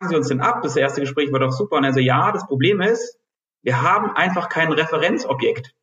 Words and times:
Sie 0.00 0.16
uns 0.16 0.28
denn 0.28 0.40
ab? 0.40 0.60
Das 0.62 0.76
erste 0.76 1.00
Gespräch 1.00 1.32
war 1.32 1.40
doch 1.40 1.52
super. 1.52 1.76
Und 1.76 1.84
er 1.84 1.92
so, 1.92 2.00
ja, 2.00 2.32
das 2.32 2.46
Problem 2.46 2.80
ist, 2.80 3.18
wir 3.62 3.82
haben 3.82 4.10
einfach 4.10 4.48
kein 4.48 4.70
Referenzobjekt. 4.70 5.74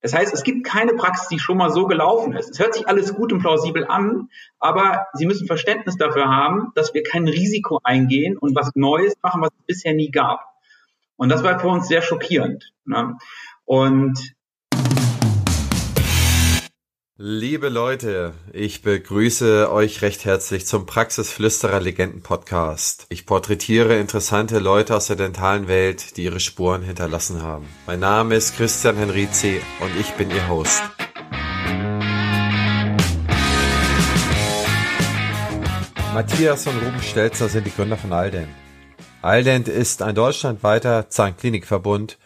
Das 0.00 0.14
heißt, 0.14 0.32
es 0.32 0.44
gibt 0.44 0.64
keine 0.64 0.94
Praxis, 0.94 1.28
die 1.28 1.38
schon 1.38 1.58
mal 1.58 1.70
so 1.70 1.86
gelaufen 1.86 2.32
ist. 2.34 2.50
Es 2.50 2.58
hört 2.60 2.74
sich 2.74 2.86
alles 2.86 3.14
gut 3.14 3.32
und 3.32 3.40
plausibel 3.40 3.84
an, 3.84 4.28
aber 4.60 5.06
Sie 5.14 5.26
müssen 5.26 5.46
Verständnis 5.46 5.96
dafür 5.96 6.28
haben, 6.28 6.70
dass 6.74 6.94
wir 6.94 7.02
kein 7.02 7.26
Risiko 7.26 7.80
eingehen 7.82 8.38
und 8.38 8.54
was 8.54 8.70
Neues 8.76 9.14
machen, 9.22 9.42
was 9.42 9.50
es 9.58 9.66
bisher 9.66 9.94
nie 9.94 10.10
gab. 10.10 10.44
Und 11.16 11.30
das 11.30 11.42
war 11.42 11.58
für 11.58 11.68
uns 11.68 11.88
sehr 11.88 12.00
schockierend. 12.00 12.72
Ne? 12.84 13.16
Und 13.64 14.36
Liebe 17.20 17.68
Leute, 17.68 18.32
ich 18.52 18.82
begrüße 18.82 19.72
euch 19.72 20.02
recht 20.02 20.24
herzlich 20.24 20.68
zum 20.68 20.86
Praxisflüsterer 20.86 21.80
Legenden 21.80 22.22
Podcast. 22.22 23.06
Ich 23.08 23.26
porträtiere 23.26 23.98
interessante 23.98 24.60
Leute 24.60 24.94
aus 24.94 25.08
der 25.08 25.16
dentalen 25.16 25.66
Welt, 25.66 26.16
die 26.16 26.22
ihre 26.22 26.38
Spuren 26.38 26.82
hinterlassen 26.82 27.42
haben. 27.42 27.66
Mein 27.88 27.98
Name 27.98 28.36
ist 28.36 28.54
Christian 28.54 28.96
Henrizi 28.98 29.60
und 29.80 29.90
ich 29.98 30.12
bin 30.12 30.30
Ihr 30.30 30.48
Host. 30.48 30.80
Matthias 36.14 36.68
und 36.68 36.76
Ruben 36.76 37.02
Stelzer 37.02 37.48
sind 37.48 37.66
die 37.66 37.74
Gründer 37.74 37.96
von 37.96 38.12
Aldent. 38.12 38.50
Aldent 39.22 39.66
ist 39.66 40.02
ein 40.02 40.14
deutschlandweiter 40.14 41.10
Zahnklinikverbund, 41.10 42.16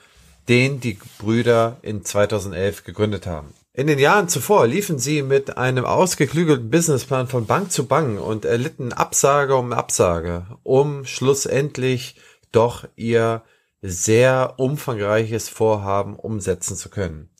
den 0.50 0.80
die 0.80 0.98
Brüder 1.16 1.78
in 1.80 2.04
2011 2.04 2.84
gegründet 2.84 3.26
haben. 3.26 3.54
In 3.74 3.86
den 3.86 3.98
Jahren 3.98 4.28
zuvor 4.28 4.66
liefen 4.66 4.98
sie 4.98 5.22
mit 5.22 5.56
einem 5.56 5.86
ausgeklügelten 5.86 6.68
Businessplan 6.68 7.26
von 7.26 7.46
Bank 7.46 7.72
zu 7.72 7.86
Bank 7.86 8.20
und 8.20 8.44
erlitten 8.44 8.92
Absage 8.92 9.56
um 9.56 9.72
Absage, 9.72 10.46
um 10.62 11.06
schlussendlich 11.06 12.16
doch 12.50 12.86
ihr 12.96 13.42
sehr 13.80 14.54
umfangreiches 14.58 15.48
Vorhaben 15.48 16.16
umsetzen 16.16 16.76
zu 16.76 16.90
können. 16.90 17.31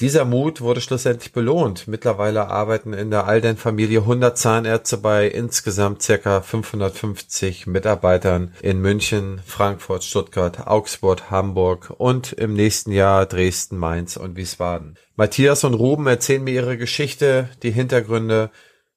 Dieser 0.00 0.24
Mut 0.24 0.60
wurde 0.60 0.80
schlussendlich 0.80 1.32
belohnt. 1.32 1.86
Mittlerweile 1.86 2.48
arbeiten 2.48 2.92
in 2.92 3.12
der 3.12 3.28
Alden-Familie 3.28 4.00
100 4.00 4.36
Zahnärzte 4.36 4.96
bei 4.96 5.28
insgesamt 5.28 6.02
circa 6.02 6.40
550 6.40 7.68
Mitarbeitern 7.68 8.54
in 8.60 8.80
München, 8.80 9.40
Frankfurt, 9.46 10.02
Stuttgart, 10.02 10.66
Augsburg, 10.66 11.30
Hamburg 11.30 11.94
und 11.96 12.32
im 12.32 12.54
nächsten 12.54 12.90
Jahr 12.90 13.24
Dresden, 13.26 13.76
Mainz 13.76 14.16
und 14.16 14.36
Wiesbaden. 14.36 14.96
Matthias 15.14 15.62
und 15.62 15.74
Ruben 15.74 16.08
erzählen 16.08 16.42
mir 16.42 16.54
ihre 16.54 16.76
Geschichte, 16.76 17.48
die 17.62 17.70
Hintergründe 17.70 18.50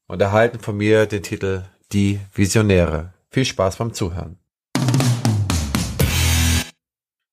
und 0.07 0.19
erhalten 0.19 0.57
von 0.57 0.77
mir 0.77 1.05
den 1.05 1.21
Titel 1.21 1.65
Die 1.93 2.19
Visionäre. 2.33 3.13
Viel 3.29 3.45
Spaß 3.45 3.75
beim 3.75 3.93
Zuhören. 3.93 4.39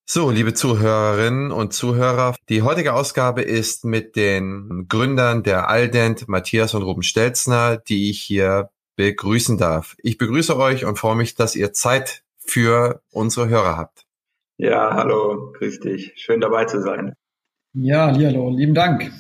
So, 0.07 0.31
liebe 0.31 0.53
Zuhörerinnen 0.53 1.51
und 1.51 1.73
Zuhörer, 1.73 2.37
die 2.51 2.61
heutige 2.61 2.93
Ausgabe 2.93 3.41
ist 3.41 3.87
mit 3.87 4.17
den 4.17 4.85
Gründern 4.87 5.43
der 5.43 5.71
Aldent, 5.71 6.29
Matthias 6.29 6.75
und 6.75 6.83
Ruben 6.83 7.03
Stelzner, 7.03 7.79
die 7.79 8.11
ich 8.11 8.21
hier 8.21 8.69
begrüßen 8.97 9.57
darf. 9.57 9.97
Ich 10.03 10.19
begrüße 10.19 10.59
euch 10.59 10.85
und 10.85 10.99
freue 10.99 11.17
mich, 11.17 11.37
dass 11.37 11.57
ihr 11.57 11.73
Zeit 11.73 12.23
für 12.37 13.01
unsere 13.13 13.49
Hörer 13.49 13.79
habt. 13.79 14.05
Ja, 14.59 14.95
hallo, 14.95 15.55
grüß 15.57 15.81
dich. 15.81 16.13
Schön 16.17 16.43
dabei 16.43 16.67
zu 16.67 16.83
sein. 16.83 17.15
Ja, 17.73 18.13
hallo, 18.13 18.51
lieben 18.51 18.75
Dank. 18.75 19.11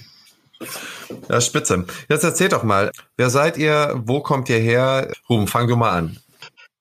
Ja, 1.30 1.40
spitze. 1.40 1.86
Jetzt 2.10 2.24
erzählt 2.24 2.52
doch 2.52 2.62
mal, 2.62 2.92
wer 3.16 3.30
seid 3.30 3.56
ihr, 3.56 4.02
wo 4.04 4.20
kommt 4.20 4.50
ihr 4.50 4.58
her? 4.58 5.10
Ruben, 5.30 5.46
fang 5.46 5.66
du 5.66 5.76
mal 5.76 5.96
an. 5.96 6.18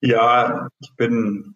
Ja, 0.01 0.67
ich 0.81 0.93
bin 0.97 1.55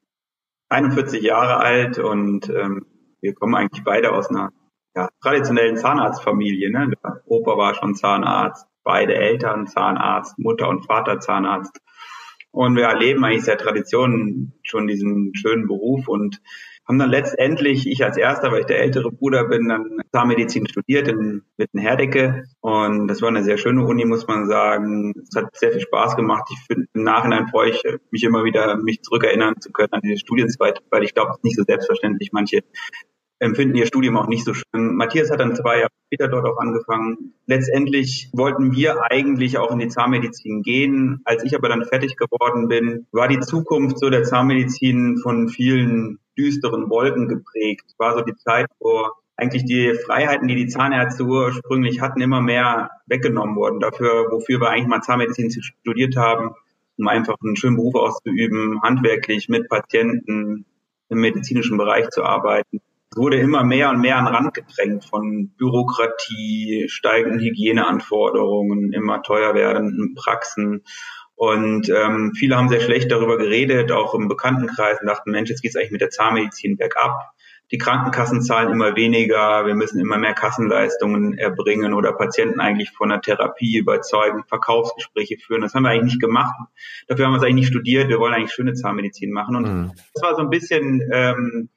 41 0.69 1.21
Jahre 1.21 1.57
alt 1.57 1.99
und 1.99 2.49
ähm, 2.49 2.85
wir 3.21 3.33
kommen 3.33 3.55
eigentlich 3.55 3.83
beide 3.83 4.11
aus 4.11 4.29
einer 4.29 4.51
ja, 4.95 5.09
traditionellen 5.21 5.77
Zahnarztfamilie. 5.77 6.71
Ne? 6.71 6.91
Der 7.03 7.21
Opa 7.25 7.57
war 7.57 7.75
schon 7.75 7.95
Zahnarzt, 7.95 8.67
beide 8.83 9.15
Eltern 9.15 9.67
Zahnarzt, 9.67 10.37
Mutter 10.39 10.67
und 10.69 10.85
Vater 10.85 11.19
Zahnarzt. 11.19 11.79
Und 12.51 12.75
wir 12.75 12.85
erleben 12.85 13.23
eigentlich 13.23 13.45
seit 13.45 13.61
Tradition 13.61 14.53
schon 14.63 14.87
diesen 14.87 15.33
schönen 15.35 15.67
Beruf 15.67 16.07
und 16.07 16.41
haben 16.87 16.99
dann 16.99 17.09
letztendlich, 17.09 17.85
ich 17.87 18.03
als 18.03 18.17
erster, 18.17 18.51
weil 18.51 18.61
ich 18.61 18.65
der 18.65 18.79
ältere 18.79 19.11
Bruder 19.11 19.45
bin, 19.45 19.67
dann 19.67 19.99
Zahnmedizin 20.13 20.67
studiert 20.67 21.07
in 21.09 21.43
Witten-Herdecke. 21.57 22.45
Und 22.61 23.07
das 23.07 23.21
war 23.21 23.27
eine 23.27 23.43
sehr 23.43 23.57
schöne 23.57 23.85
Uni, 23.85 24.05
muss 24.05 24.27
man 24.27 24.47
sagen. 24.47 25.13
Es 25.21 25.35
hat 25.35 25.55
sehr 25.57 25.71
viel 25.71 25.81
Spaß 25.81 26.15
gemacht. 26.15 26.47
Ich 26.51 26.59
finde, 26.65 26.87
im 26.93 27.03
Nachhinein 27.03 27.47
freue 27.47 27.71
ich 27.71 27.83
mich 28.11 28.23
immer 28.23 28.45
wieder, 28.45 28.77
mich 28.77 29.01
zurückerinnern 29.01 29.59
zu 29.59 29.71
können 29.71 29.91
an 29.91 30.01
diese 30.01 30.17
Studienzeit, 30.17 30.81
weil 30.89 31.03
ich 31.03 31.13
glaube, 31.13 31.31
es 31.31 31.37
ist 31.37 31.43
nicht 31.43 31.57
so 31.57 31.63
selbstverständlich. 31.63 32.31
Manche 32.31 32.61
empfinden 33.39 33.75
ihr 33.75 33.85
Studium 33.85 34.17
auch 34.17 34.27
nicht 34.27 34.45
so 34.45 34.53
schön. 34.53 34.95
Matthias 34.95 35.29
hat 35.29 35.41
dann 35.41 35.55
zwei 35.55 35.79
Jahre 35.79 35.91
später 36.07 36.29
dort 36.29 36.45
auch 36.45 36.57
angefangen. 36.57 37.33
Letztendlich 37.45 38.29
wollten 38.33 38.71
wir 38.71 39.11
eigentlich 39.11 39.57
auch 39.57 39.71
in 39.71 39.79
die 39.79 39.89
Zahnmedizin 39.89 40.63
gehen. 40.63 41.21
Als 41.25 41.43
ich 41.43 41.55
aber 41.55 41.67
dann 41.67 41.83
fertig 41.83 42.15
geworden 42.15 42.69
bin, 42.69 43.07
war 43.11 43.27
die 43.27 43.41
Zukunft 43.41 43.99
so 43.99 44.09
der 44.09 44.23
Zahnmedizin 44.23 45.17
von 45.17 45.49
vielen 45.49 46.19
düsteren 46.37 46.89
Wolken 46.89 47.27
geprägt. 47.27 47.95
War 47.97 48.17
so 48.17 48.21
die 48.21 48.35
Zeit, 48.35 48.67
wo 48.79 49.07
eigentlich 49.35 49.65
die 49.65 49.93
Freiheiten, 49.93 50.47
die 50.47 50.55
die 50.55 50.67
Zahnärzte 50.67 51.23
ursprünglich 51.23 52.01
hatten, 52.01 52.21
immer 52.21 52.41
mehr 52.41 52.89
weggenommen 53.05 53.55
wurden. 53.55 53.79
Dafür, 53.79 54.27
wofür 54.31 54.59
wir 54.59 54.69
eigentlich 54.69 54.87
mal 54.87 55.01
Zahnmedizin 55.01 55.51
studiert 55.61 56.15
haben, 56.15 56.55
um 56.97 57.07
einfach 57.07 57.35
einen 57.43 57.55
schönen 57.55 57.75
Beruf 57.75 57.95
auszuüben, 57.95 58.81
handwerklich 58.81 59.49
mit 59.49 59.69
Patienten 59.69 60.65
im 61.09 61.21
medizinischen 61.21 61.77
Bereich 61.77 62.09
zu 62.09 62.23
arbeiten 62.23 62.81
wurde 63.17 63.39
immer 63.39 63.63
mehr 63.63 63.89
und 63.89 63.99
mehr 63.99 64.17
an 64.17 64.25
den 64.25 64.35
Rand 64.35 64.53
gedrängt 64.53 65.05
von 65.05 65.49
Bürokratie, 65.57 66.85
steigenden 66.87 67.39
Hygieneanforderungen, 67.39 68.93
immer 68.93 69.21
teuer 69.23 69.53
werdenden 69.55 70.15
Praxen. 70.15 70.83
Und 71.37 71.87
ähm, 71.89 72.33
viele 72.35 72.57
haben 72.57 72.67
sehr 72.67 72.81
schlecht 72.81 73.11
darüber 73.11 73.37
geredet, 73.37 73.91
auch 73.91 74.15
im 74.15 74.27
Bekanntenkreis, 74.27 74.99
und 74.99 75.07
dachten, 75.07 75.29
Mensch, 75.29 75.51
jetzt 75.51 75.61
geht's 75.61 75.75
eigentlich 75.75 75.91
mit 75.91 76.01
der 76.01 76.09
Zahnmedizin 76.09 76.77
bergab. 76.77 77.31
Die 77.69 77.77
Krankenkassen 77.77 78.41
zahlen 78.41 78.71
immer 78.71 78.95
weniger, 78.95 79.67
wir 79.67 79.75
müssen 79.75 79.99
immer 79.99 80.17
mehr 80.17 80.33
Kassenleistungen 80.33 81.37
erbringen 81.37 81.93
oder 81.93 82.13
Patienten 82.13 82.59
eigentlich 82.59 82.89
von 82.89 83.09
der 83.09 83.21
Therapie 83.21 83.77
überzeugen, 83.77 84.45
Verkaufsgespräche 84.47 85.37
führen. 85.37 85.61
Das 85.61 85.75
haben 85.75 85.83
wir 85.83 85.89
eigentlich 85.89 86.13
nicht 86.13 86.21
gemacht. 86.21 86.55
Dafür 87.07 87.25
haben 87.25 87.33
wir 87.33 87.37
es 87.37 87.43
eigentlich 87.43 87.55
nicht 87.55 87.67
studiert. 87.67 88.09
Wir 88.09 88.17
wollen 88.19 88.33
eigentlich 88.33 88.53
schöne 88.53 88.73
Zahnmedizin 88.73 89.31
machen. 89.31 89.57
Und 89.57 89.63
mhm. 89.63 89.91
das 90.15 90.23
war 90.23 90.35
so 90.35 90.41
ein 90.41 90.49
bisschen 90.49 91.07
ähm, 91.13 91.69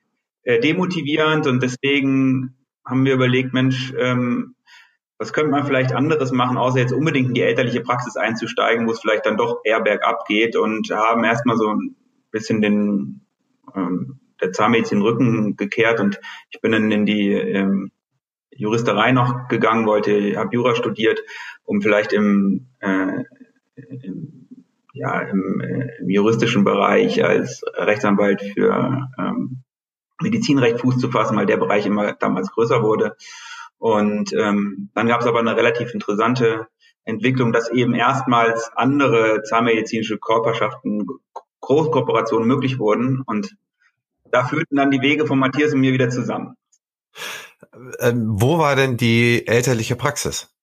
äh, 0.45 0.59
demotivierend 0.59 1.47
und 1.47 1.63
deswegen 1.63 2.55
haben 2.87 3.05
wir 3.05 3.13
überlegt, 3.13 3.53
Mensch, 3.53 3.93
ähm, 3.99 4.55
was 5.21 5.35
könnte 5.35 5.51
man 5.51 5.67
vielleicht 5.67 5.93
anderes 5.93 6.33
machen, 6.33 6.57
außer 6.57 6.79
jetzt 6.79 6.95
unbedingt 6.95 7.29
in 7.29 7.35
die 7.35 7.43
elterliche 7.43 7.83
Praxis 7.83 8.17
einzusteigen, 8.17 8.89
wo 8.89 8.93
es 8.93 9.01
vielleicht 9.01 9.27
dann 9.27 9.37
doch 9.37 9.61
eher 9.65 9.81
bergab 9.83 10.27
geht 10.27 10.57
und 10.57 10.91
haben 10.91 11.25
erstmal 11.25 11.59
so 11.59 11.69
ein 11.69 11.95
bisschen 12.31 12.63
den 12.63 13.21
ähm, 13.77 14.19
der 14.41 14.53
Zahnmedizin 14.53 15.03
Rücken 15.03 15.57
gekehrt 15.57 16.01
und 16.01 16.19
ich 16.51 16.63
bin 16.63 16.73
dann 16.73 16.91
in 16.91 17.05
die 17.05 17.33
ähm, 17.33 17.93
Juristerei 18.51 19.13
noch 19.13 19.49
gegangen, 19.49 19.87
wollte, 19.87 20.39
habe 20.39 20.55
Jura 20.55 20.75
studiert, 20.75 21.21
um 21.65 21.83
vielleicht 21.83 22.15
im, 22.15 22.69
äh, 22.81 23.25
im 23.77 24.47
ja, 24.95 25.21
im, 25.21 25.61
äh, 25.61 25.99
im 26.01 26.09
juristischen 26.09 26.65
Bereich 26.65 27.23
als 27.23 27.63
Rechtsanwalt 27.75 28.43
für 28.43 29.07
ähm, 29.19 29.63
Medizinrecht 30.21 30.81
Fuß 30.81 30.97
zu 30.99 31.11
fassen, 31.11 31.37
weil 31.37 31.47
der 31.47 31.59
Bereich 31.59 31.87
immer 31.87 32.15
damals 32.15 32.51
größer 32.51 32.83
wurde. 32.83 33.17
Und 33.81 34.35
ähm, 34.35 34.91
dann 34.95 35.09
gab 35.09 35.23
es 35.23 35.27
aber 35.27 35.41
eine 35.41 35.57
relativ 35.57 35.95
interessante 35.95 36.69
Entwicklung, 37.05 37.51
dass 37.51 37.71
eben 37.71 37.95
erstmals 37.95 38.71
andere 38.77 39.43
zahnmedizinische 39.43 40.19
Körperschaften, 40.19 41.07
Großkooperationen 41.61 42.47
möglich 42.47 42.79
wurden. 42.79 43.23
Und 43.23 43.57
da 44.31 44.45
führten 44.45 44.77
dann 44.77 44.91
die 44.91 45.01
Wege 45.01 45.27
von 45.27 45.39
Matthias 45.39 45.73
und 45.73 45.81
mir 45.81 45.95
wieder 45.95 46.11
zusammen. 46.11 46.57
Ähm, 48.01 48.41
wo 48.41 48.59
war 48.59 48.77
denn 48.77 48.99
die 48.99 49.47
elterliche 49.47 49.97
Praxis? 49.97 50.55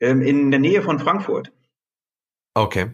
Ähm, 0.00 0.22
in 0.22 0.50
der 0.50 0.60
Nähe 0.60 0.82
von 0.82 0.98
Frankfurt. 0.98 1.52
Okay. 2.54 2.92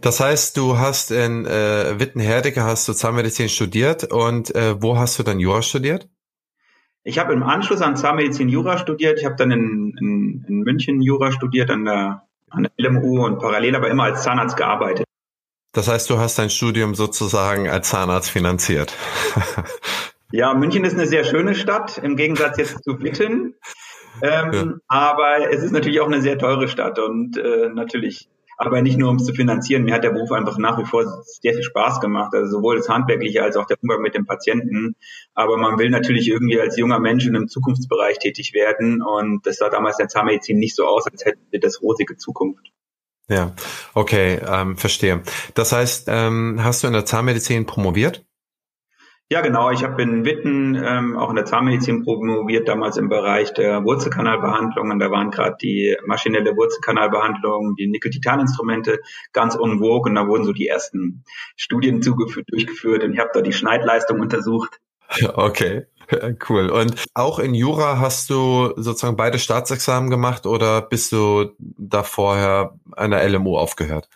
Das 0.00 0.20
heißt, 0.20 0.56
du 0.56 0.78
hast 0.78 1.10
in 1.10 1.44
äh, 1.44 1.98
Wittenherdecke 1.98 2.62
hast 2.62 2.86
du 2.86 2.92
Zahnmedizin 2.92 3.48
studiert 3.48 4.04
und 4.12 4.54
äh, 4.54 4.80
wo 4.80 4.96
hast 4.96 5.18
du 5.18 5.24
dann 5.24 5.40
Jura 5.40 5.62
studiert? 5.62 6.08
Ich 7.08 7.20
habe 7.20 7.32
im 7.32 7.44
Anschluss 7.44 7.82
an 7.82 7.94
Zahnmedizin 7.94 8.48
Jura 8.48 8.78
studiert. 8.78 9.20
Ich 9.20 9.24
habe 9.24 9.36
dann 9.36 9.52
in, 9.52 9.96
in, 10.00 10.44
in 10.48 10.58
München 10.62 11.00
Jura 11.00 11.30
studiert 11.30 11.70
an 11.70 11.84
der, 11.84 12.26
an 12.50 12.64
der 12.64 12.90
LMU 12.90 13.24
und 13.24 13.38
parallel 13.38 13.76
aber 13.76 13.88
immer 13.90 14.02
als 14.02 14.24
Zahnarzt 14.24 14.56
gearbeitet. 14.56 15.06
Das 15.72 15.86
heißt, 15.86 16.10
du 16.10 16.18
hast 16.18 16.36
dein 16.36 16.50
Studium 16.50 16.96
sozusagen 16.96 17.68
als 17.68 17.90
Zahnarzt 17.90 18.28
finanziert. 18.28 18.92
ja, 20.32 20.52
München 20.54 20.84
ist 20.84 20.94
eine 20.94 21.06
sehr 21.06 21.22
schöne 21.22 21.54
Stadt, 21.54 21.96
im 21.98 22.16
Gegensatz 22.16 22.58
jetzt 22.58 22.82
zu 22.82 22.98
Witten. 23.00 23.54
Ähm, 24.20 24.52
ja. 24.52 24.74
Aber 24.88 25.48
es 25.52 25.62
ist 25.62 25.70
natürlich 25.70 26.00
auch 26.00 26.08
eine 26.08 26.22
sehr 26.22 26.38
teure 26.38 26.66
Stadt 26.66 26.98
und 26.98 27.38
äh, 27.38 27.68
natürlich 27.72 28.28
aber 28.56 28.82
nicht 28.82 28.98
nur 28.98 29.10
um 29.10 29.16
es 29.16 29.24
zu 29.24 29.34
finanzieren. 29.34 29.84
Mir 29.84 29.94
hat 29.94 30.04
der 30.04 30.10
Beruf 30.10 30.32
einfach 30.32 30.58
nach 30.58 30.78
wie 30.78 30.84
vor 30.84 31.04
sehr 31.24 31.54
viel 31.54 31.62
Spaß 31.62 32.00
gemacht, 32.00 32.34
also 32.34 32.58
sowohl 32.58 32.76
das 32.76 32.88
Handwerkliche 32.88 33.42
als 33.42 33.56
auch 33.56 33.66
der 33.66 33.76
Umgang 33.82 34.00
mit 34.00 34.14
dem 34.14 34.26
Patienten. 34.26 34.96
Aber 35.34 35.56
man 35.56 35.78
will 35.78 35.90
natürlich 35.90 36.28
irgendwie 36.28 36.60
als 36.60 36.76
junger 36.76 36.98
Mensch 36.98 37.26
in 37.26 37.36
einem 37.36 37.48
Zukunftsbereich 37.48 38.18
tätig 38.18 38.54
werden 38.54 39.02
und 39.02 39.46
das 39.46 39.56
sah 39.56 39.68
damals 39.68 39.98
in 39.98 40.04
der 40.04 40.08
Zahnmedizin 40.08 40.58
nicht 40.58 40.74
so 40.74 40.86
aus, 40.86 41.06
als 41.06 41.24
hätte 41.24 41.38
das 41.60 41.82
rosige 41.82 42.16
Zukunft. 42.16 42.72
Ja, 43.28 43.54
okay, 43.94 44.40
ähm, 44.46 44.76
verstehe. 44.76 45.22
Das 45.54 45.72
heißt, 45.72 46.06
ähm, 46.08 46.60
hast 46.62 46.82
du 46.82 46.86
in 46.86 46.92
der 46.92 47.04
Zahnmedizin 47.04 47.66
promoviert? 47.66 48.24
Ja, 49.28 49.40
genau. 49.40 49.72
Ich 49.72 49.82
habe 49.82 50.00
in 50.02 50.24
Witten 50.24 50.76
ähm, 50.76 51.16
auch 51.16 51.30
in 51.30 51.36
der 51.36 51.44
Zahnmedizin 51.44 52.04
promoviert, 52.04 52.68
damals 52.68 52.96
im 52.96 53.08
Bereich 53.08 53.52
der 53.54 53.82
Wurzelkanalbehandlung. 53.82 54.90
Und 54.92 55.00
da 55.00 55.10
waren 55.10 55.32
gerade 55.32 55.56
die 55.60 55.96
maschinelle 56.06 56.56
Wurzelkanalbehandlung, 56.56 57.74
die 57.76 57.88
Nickel-Titan-Instrumente 57.88 59.00
ganz 59.32 59.56
en. 59.56 59.80
Und 59.80 60.14
da 60.14 60.28
wurden 60.28 60.44
so 60.44 60.52
die 60.52 60.68
ersten 60.68 61.24
Studien 61.56 62.00
durchgeführt. 62.00 63.02
Und 63.02 63.14
ich 63.14 63.18
habe 63.18 63.30
da 63.34 63.40
die 63.40 63.52
Schneidleistung 63.52 64.20
untersucht. 64.20 64.78
Okay, 65.34 65.86
cool. 66.48 66.70
Und 66.70 67.04
auch 67.14 67.40
in 67.40 67.54
Jura 67.54 67.98
hast 67.98 68.30
du 68.30 68.72
sozusagen 68.76 69.16
beide 69.16 69.40
Staatsexamen 69.40 70.10
gemacht 70.10 70.46
oder 70.46 70.82
bist 70.82 71.10
du 71.10 71.50
da 71.58 72.02
vorher 72.04 72.78
einer 72.92 73.26
LMU 73.28 73.56
aufgehört? 73.56 74.08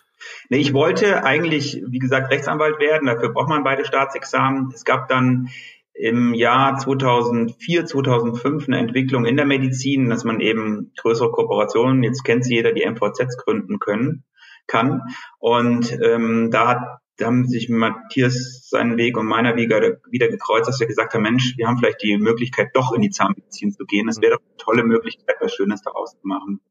Nee, 0.51 0.57
ich 0.57 0.73
wollte 0.73 1.23
eigentlich, 1.23 1.81
wie 1.87 1.99
gesagt, 1.99 2.29
Rechtsanwalt 2.29 2.77
werden. 2.81 3.05
Dafür 3.05 3.31
braucht 3.31 3.47
man 3.47 3.63
beide 3.63 3.85
Staatsexamen. 3.85 4.69
Es 4.75 4.83
gab 4.83 5.07
dann 5.07 5.47
im 5.93 6.33
Jahr 6.33 6.77
2004, 6.77 7.85
2005 7.85 8.67
eine 8.67 8.79
Entwicklung 8.79 9.23
in 9.23 9.37
der 9.37 9.45
Medizin, 9.45 10.09
dass 10.09 10.25
man 10.25 10.41
eben 10.41 10.91
größere 10.97 11.31
Kooperationen, 11.31 12.03
jetzt 12.03 12.25
kennt 12.25 12.43
sie 12.43 12.55
jeder, 12.55 12.73
die 12.73 12.85
MVZs 12.85 13.37
gründen 13.37 13.79
können, 13.79 14.25
kann. 14.67 15.03
Und 15.39 15.97
ähm, 16.03 16.51
da 16.51 16.67
hat 16.67 17.00
da 17.21 17.27
haben 17.27 17.47
sich 17.47 17.69
Matthias 17.69 18.67
seinen 18.67 18.97
Weg 18.97 19.15
und 19.17 19.27
meiner 19.27 19.55
Weg 19.55 19.69
wieder 20.09 20.27
gekreuzt, 20.27 20.67
dass 20.67 20.79
wir 20.79 20.87
gesagt 20.87 21.13
haben, 21.13 21.21
Mensch, 21.21 21.55
wir 21.57 21.67
haben 21.67 21.77
vielleicht 21.77 22.01
die 22.01 22.17
Möglichkeit, 22.17 22.69
doch 22.73 22.93
in 22.93 23.01
die 23.01 23.11
Zahnmedizin 23.11 23.71
zu 23.71 23.85
gehen. 23.85 24.07
Das 24.07 24.21
wäre 24.21 24.33
doch 24.33 24.41
eine 24.41 24.57
tolle 24.57 24.83
Möglichkeit, 24.83 25.35
was 25.39 25.53
Schönes 25.53 25.81
daraus 25.83 26.13
zu 26.19 26.27
machen. 26.27 26.61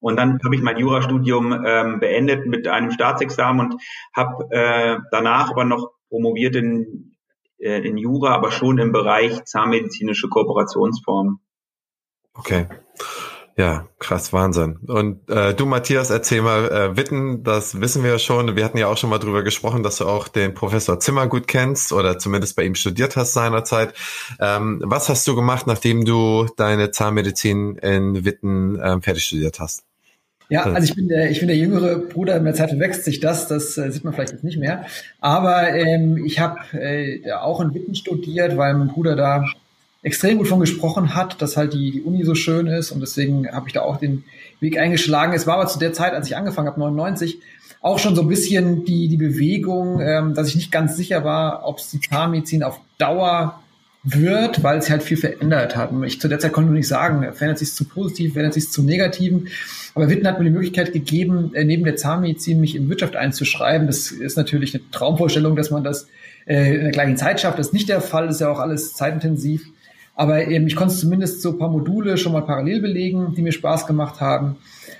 Und 0.00 0.16
dann 0.16 0.38
habe 0.44 0.54
ich 0.54 0.62
mein 0.62 0.78
Jurastudium 0.78 1.64
ähm, 1.66 1.98
beendet 1.98 2.46
mit 2.46 2.68
einem 2.68 2.92
Staatsexamen 2.92 3.66
und 3.66 3.82
habe 4.14 4.46
äh, 4.50 4.98
danach 5.10 5.50
aber 5.50 5.64
noch 5.64 5.90
promoviert 6.08 6.54
in, 6.54 7.16
äh, 7.58 7.80
in 7.84 7.98
Jura, 7.98 8.34
aber 8.34 8.52
schon 8.52 8.78
im 8.78 8.92
Bereich 8.92 9.44
zahnmedizinische 9.44 10.28
Kooperationsformen. 10.28 11.40
Okay. 12.34 12.66
Ja, 13.58 13.88
krass, 13.98 14.32
Wahnsinn. 14.32 14.76
Und 14.86 15.28
äh, 15.28 15.52
du, 15.52 15.66
Matthias, 15.66 16.10
erzähl 16.10 16.42
mal, 16.42 16.70
äh, 16.70 16.96
Witten, 16.96 17.42
das 17.42 17.80
wissen 17.80 18.04
wir 18.04 18.12
ja 18.12 18.18
schon. 18.20 18.54
Wir 18.54 18.64
hatten 18.64 18.78
ja 18.78 18.86
auch 18.86 18.96
schon 18.96 19.10
mal 19.10 19.18
drüber 19.18 19.42
gesprochen, 19.42 19.82
dass 19.82 19.96
du 19.96 20.06
auch 20.06 20.28
den 20.28 20.54
Professor 20.54 21.00
Zimmer 21.00 21.26
gut 21.26 21.48
kennst 21.48 21.92
oder 21.92 22.20
zumindest 22.20 22.54
bei 22.54 22.62
ihm 22.62 22.76
studiert 22.76 23.16
hast 23.16 23.32
seinerzeit. 23.32 23.94
Ähm, 24.38 24.80
was 24.84 25.08
hast 25.08 25.26
du 25.26 25.34
gemacht, 25.34 25.66
nachdem 25.66 26.04
du 26.04 26.46
deine 26.56 26.92
Zahnmedizin 26.92 27.78
in 27.78 28.24
Witten 28.24 28.80
ähm, 28.80 29.02
fertig 29.02 29.24
studiert 29.24 29.58
hast? 29.58 29.82
Ja, 30.48 30.62
also 30.62 30.84
ich 30.84 30.94
bin 30.94 31.08
der, 31.08 31.28
ich 31.28 31.40
bin 31.40 31.48
der 31.48 31.56
jüngere 31.56 31.98
Bruder, 31.98 32.36
in 32.36 32.44
der 32.44 32.54
Zeit 32.54 32.70
verwechselt 32.70 33.06
sich 33.06 33.18
das, 33.18 33.48
das 33.48 33.76
äh, 33.76 33.90
sieht 33.90 34.04
man 34.04 34.14
vielleicht 34.14 34.32
jetzt 34.32 34.44
nicht 34.44 34.58
mehr. 34.58 34.86
Aber 35.20 35.74
ähm, 35.74 36.24
ich 36.24 36.38
habe 36.38 36.60
äh, 36.74 37.32
auch 37.32 37.60
in 37.60 37.74
Witten 37.74 37.96
studiert, 37.96 38.56
weil 38.56 38.74
mein 38.74 38.88
Bruder 38.88 39.16
da 39.16 39.44
extrem 40.08 40.38
gut 40.38 40.48
von 40.48 40.60
gesprochen 40.60 41.14
hat, 41.14 41.40
dass 41.40 41.56
halt 41.56 41.72
die, 41.72 41.92
die 41.92 42.02
Uni 42.02 42.24
so 42.24 42.34
schön 42.34 42.66
ist 42.66 42.90
und 42.90 43.00
deswegen 43.00 43.50
habe 43.50 43.68
ich 43.68 43.74
da 43.74 43.82
auch 43.82 43.98
den 43.98 44.24
Weg 44.60 44.78
eingeschlagen. 44.78 45.32
Es 45.32 45.46
war 45.46 45.54
aber 45.54 45.68
zu 45.68 45.78
der 45.78 45.92
Zeit, 45.92 46.14
als 46.14 46.26
ich 46.26 46.36
angefangen 46.36 46.68
habe, 46.68 46.80
99, 46.80 47.38
auch 47.80 47.98
schon 47.98 48.16
so 48.16 48.22
ein 48.22 48.28
bisschen 48.28 48.84
die, 48.84 49.08
die 49.08 49.16
Bewegung, 49.16 50.00
ähm, 50.00 50.34
dass 50.34 50.48
ich 50.48 50.56
nicht 50.56 50.72
ganz 50.72 50.96
sicher 50.96 51.24
war, 51.24 51.66
ob 51.66 51.78
es 51.78 51.90
die 51.90 52.00
Zahnmedizin 52.00 52.62
auf 52.62 52.80
Dauer 52.98 53.60
wird, 54.02 54.62
weil 54.62 54.78
es 54.78 54.90
halt 54.90 55.02
viel 55.02 55.16
verändert 55.16 55.76
hat. 55.76 55.90
Und 55.92 56.02
ich 56.04 56.20
zu 56.20 56.28
der 56.28 56.38
Zeit 56.38 56.52
konnte 56.52 56.70
nur 56.70 56.78
nicht 56.78 56.88
sagen, 56.88 57.20
verändert 57.32 57.58
sich 57.58 57.68
es 57.68 57.74
zu 57.74 57.84
positiv, 57.84 58.32
verändert 58.32 58.54
sich 58.54 58.64
es 58.64 58.72
zu 58.72 58.82
negativen. 58.82 59.48
Aber 59.94 60.08
Witten 60.08 60.26
hat 60.26 60.38
mir 60.38 60.44
die 60.44 60.50
Möglichkeit 60.50 60.92
gegeben, 60.92 61.54
äh, 61.54 61.64
neben 61.64 61.84
der 61.84 61.96
Zahnmedizin 61.96 62.60
mich 62.60 62.74
in 62.74 62.88
Wirtschaft 62.88 63.16
einzuschreiben. 63.16 63.86
Das 63.86 64.10
ist 64.10 64.36
natürlich 64.36 64.74
eine 64.74 64.90
Traumvorstellung, 64.90 65.56
dass 65.56 65.70
man 65.70 65.84
das 65.84 66.08
äh, 66.46 66.74
in 66.74 66.82
der 66.82 66.92
gleichen 66.92 67.16
Zeit 67.16 67.40
schafft. 67.40 67.58
Das 67.58 67.68
ist 67.68 67.72
nicht 67.72 67.88
der 67.88 68.00
Fall, 68.00 68.26
das 68.26 68.36
ist 68.36 68.40
ja 68.40 68.50
auch 68.50 68.60
alles 68.60 68.94
zeitintensiv. 68.94 69.66
Aber 70.18 70.48
eben, 70.48 70.66
ich 70.66 70.74
konnte 70.74 70.96
zumindest 70.96 71.42
so 71.42 71.50
ein 71.50 71.58
paar 71.58 71.70
Module 71.70 72.18
schon 72.18 72.32
mal 72.32 72.42
parallel 72.42 72.80
belegen, 72.80 73.34
die 73.36 73.42
mir 73.42 73.52
Spaß 73.52 73.86
gemacht 73.86 74.20
haben. 74.20 74.56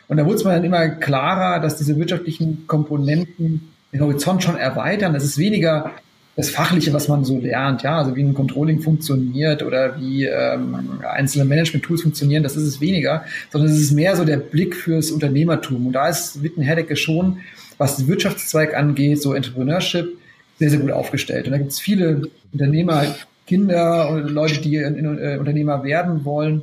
Und 0.06 0.16
da 0.16 0.24
wurde 0.24 0.36
es 0.36 0.44
mir 0.44 0.52
dann 0.52 0.62
immer 0.62 0.88
klarer, 0.90 1.58
dass 1.58 1.76
diese 1.76 1.98
wirtschaftlichen 1.98 2.68
Komponenten 2.68 3.68
den 3.92 4.00
Horizont 4.00 4.44
schon 4.44 4.56
erweitern. 4.56 5.14
Das 5.14 5.24
ist 5.24 5.36
weniger 5.36 5.90
das 6.36 6.50
Fachliche, 6.50 6.92
was 6.92 7.08
man 7.08 7.24
so 7.24 7.36
lernt, 7.36 7.82
ja, 7.82 7.98
also 7.98 8.14
wie 8.14 8.22
ein 8.22 8.32
Controlling 8.32 8.80
funktioniert 8.80 9.64
oder 9.64 9.98
wie 9.98 10.24
ähm, 10.24 11.00
einzelne 11.02 11.44
Management-Tools 11.46 12.02
funktionieren, 12.02 12.44
das 12.44 12.54
ist 12.54 12.62
es 12.62 12.80
weniger, 12.80 13.24
sondern 13.50 13.72
es 13.72 13.80
ist 13.80 13.90
mehr 13.90 14.14
so 14.14 14.24
der 14.24 14.36
Blick 14.36 14.76
fürs 14.76 15.10
Unternehmertum. 15.10 15.88
Und 15.88 15.94
da 15.94 16.08
ist 16.08 16.40
Witten-Herdecke 16.44 16.94
schon, 16.94 17.38
was 17.76 17.96
den 17.96 18.06
Wirtschaftszweig 18.06 18.76
angeht, 18.76 19.20
so 19.20 19.34
Entrepreneurship, 19.34 20.16
sehr, 20.60 20.70
sehr 20.70 20.78
gut 20.78 20.92
aufgestellt. 20.92 21.46
Und 21.46 21.52
da 21.52 21.58
gibt 21.58 21.72
es 21.72 21.80
viele 21.80 22.22
Unternehmer, 22.52 23.02
Kinder 23.48 24.10
und 24.10 24.28
Leute, 24.28 24.60
die 24.60 24.76
in, 24.76 24.94
in, 24.94 25.18
äh, 25.18 25.38
Unternehmer 25.38 25.82
werden 25.82 26.24
wollen. 26.24 26.62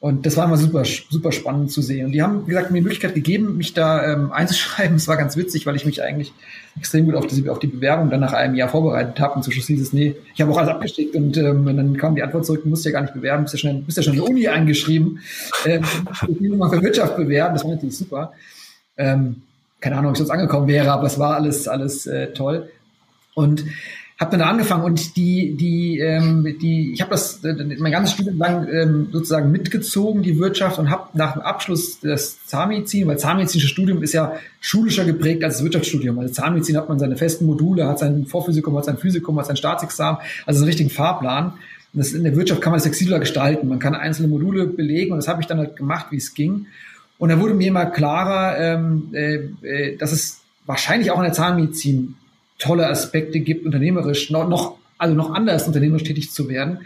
Und 0.00 0.24
das 0.24 0.38
war 0.38 0.46
immer 0.46 0.56
super, 0.56 0.82
super 0.84 1.30
spannend 1.30 1.72
zu 1.72 1.82
sehen. 1.82 2.06
Und 2.06 2.12
die 2.12 2.22
haben, 2.22 2.46
wie 2.46 2.50
gesagt, 2.50 2.70
mir 2.70 2.78
die 2.78 2.84
Möglichkeit 2.84 3.14
gegeben, 3.14 3.58
mich 3.58 3.74
da 3.74 4.12
ähm, 4.12 4.32
einzuschreiben. 4.32 4.96
Es 4.96 5.08
war 5.08 5.18
ganz 5.18 5.36
witzig, 5.36 5.66
weil 5.66 5.76
ich 5.76 5.84
mich 5.84 6.02
eigentlich 6.02 6.32
extrem 6.78 7.04
gut 7.04 7.16
auf 7.16 7.26
die, 7.26 7.48
auf 7.48 7.58
die 7.58 7.66
Bewerbung 7.66 8.08
dann 8.08 8.20
nach 8.20 8.32
einem 8.32 8.54
Jahr 8.54 8.70
vorbereitet 8.70 9.20
habe. 9.20 9.34
Und 9.34 9.42
zum 9.42 9.52
Schluss 9.52 9.66
hieß 9.66 9.80
es, 9.80 9.92
nee, 9.92 10.16
ich 10.34 10.40
habe 10.40 10.52
auch 10.52 10.56
alles 10.56 10.70
abgeschickt. 10.70 11.14
Und, 11.16 11.36
ähm, 11.36 11.66
und 11.66 11.76
dann 11.76 11.96
kam 11.98 12.14
die 12.14 12.22
Antwort 12.22 12.46
zurück, 12.46 12.62
du 12.62 12.70
musst 12.70 12.84
ja 12.86 12.92
gar 12.92 13.02
nicht 13.02 13.12
bewerben, 13.12 13.42
bist 13.42 13.54
ja 13.54 13.60
schon, 13.60 13.84
bist 13.84 13.98
ja 13.98 14.02
schon 14.02 14.14
in 14.14 14.20
der 14.20 14.28
Uni 14.30 14.48
eingeschrieben. 14.48 15.20
Ähm, 15.66 15.84
ich 16.28 16.40
will 16.40 16.56
mal 16.56 16.70
für 16.70 16.82
Wirtschaft 16.82 17.16
bewerben, 17.16 17.54
das 17.54 17.64
war 17.64 17.72
natürlich 17.72 17.98
super. 17.98 18.32
Ähm, 18.96 19.42
keine 19.80 19.96
Ahnung, 19.96 20.10
ob 20.10 20.14
ich 20.14 20.18
sonst 20.18 20.30
angekommen 20.30 20.66
wäre, 20.66 20.90
aber 20.92 21.06
es 21.06 21.18
war 21.18 21.34
alles, 21.34 21.68
alles 21.68 22.06
äh, 22.06 22.32
toll. 22.32 22.70
Und 23.34 23.64
habe 24.20 24.36
dann 24.36 24.46
angefangen 24.46 24.84
und 24.84 25.16
die, 25.16 25.56
die, 25.56 25.98
ähm, 25.98 26.56
die, 26.60 26.92
ich 26.92 27.00
habe 27.00 27.10
das 27.10 27.42
äh, 27.42 27.54
mein 27.78 27.90
ganzes 27.90 28.14
Studium 28.14 28.36
lang 28.36 28.68
ähm, 28.70 29.08
sozusagen 29.10 29.50
mitgezogen, 29.50 30.22
die 30.22 30.38
Wirtschaft, 30.38 30.78
und 30.78 30.90
habe 30.90 31.08
nach 31.14 31.32
dem 31.32 31.40
Abschluss 31.40 32.00
des 32.00 32.44
Zahnmedizin, 32.44 33.08
weil 33.08 33.18
Zahnmedizinisches 33.18 33.70
Studium 33.70 34.02
ist 34.02 34.12
ja 34.12 34.34
schulischer 34.60 35.06
geprägt 35.06 35.42
als 35.42 35.54
das 35.54 35.64
Wirtschaftsstudium. 35.64 36.18
Also 36.18 36.34
Zahnmedizin 36.34 36.76
hat 36.76 36.90
man 36.90 36.98
seine 36.98 37.16
festen 37.16 37.46
Module, 37.46 37.88
hat 37.88 37.98
sein 37.98 38.26
Vorphysikum, 38.26 38.76
hat 38.76 38.84
sein 38.84 38.98
Physikum, 38.98 39.38
hat 39.38 39.46
sein 39.46 39.56
Staatsexamen, 39.56 40.20
also 40.44 40.58
einen 40.58 40.66
richtigen 40.66 40.90
Fahrplan. 40.90 41.54
Und 41.94 41.98
das, 41.98 42.12
in 42.12 42.22
der 42.22 42.36
Wirtschaft 42.36 42.60
kann 42.60 42.72
man 42.72 42.76
es 42.76 42.84
flexibler 42.84 43.20
gestalten. 43.20 43.68
Man 43.68 43.78
kann 43.78 43.94
einzelne 43.94 44.28
Module 44.28 44.66
belegen 44.66 45.12
und 45.12 45.16
das 45.16 45.28
habe 45.28 45.40
ich 45.40 45.46
dann 45.46 45.56
halt 45.56 45.76
gemacht, 45.76 46.08
wie 46.10 46.18
es 46.18 46.34
ging. 46.34 46.66
Und 47.16 47.30
da 47.30 47.40
wurde 47.40 47.54
mir 47.54 47.68
immer 47.68 47.86
klarer, 47.86 48.58
ähm, 48.58 49.08
äh, 49.14 49.36
äh 49.62 49.96
dass 49.96 50.12
es 50.12 50.42
wahrscheinlich 50.66 51.10
auch 51.10 51.16
in 51.16 51.24
der 51.24 51.32
Zahnmedizin 51.32 52.16
tolle 52.60 52.86
Aspekte 52.88 53.40
gibt, 53.40 53.66
unternehmerisch 53.66 54.30
noch, 54.30 54.48
noch 54.48 54.76
also 54.98 55.14
noch 55.14 55.34
anders 55.34 55.66
unternehmerisch 55.66 56.04
tätig 56.04 56.30
zu 56.30 56.48
werden. 56.48 56.80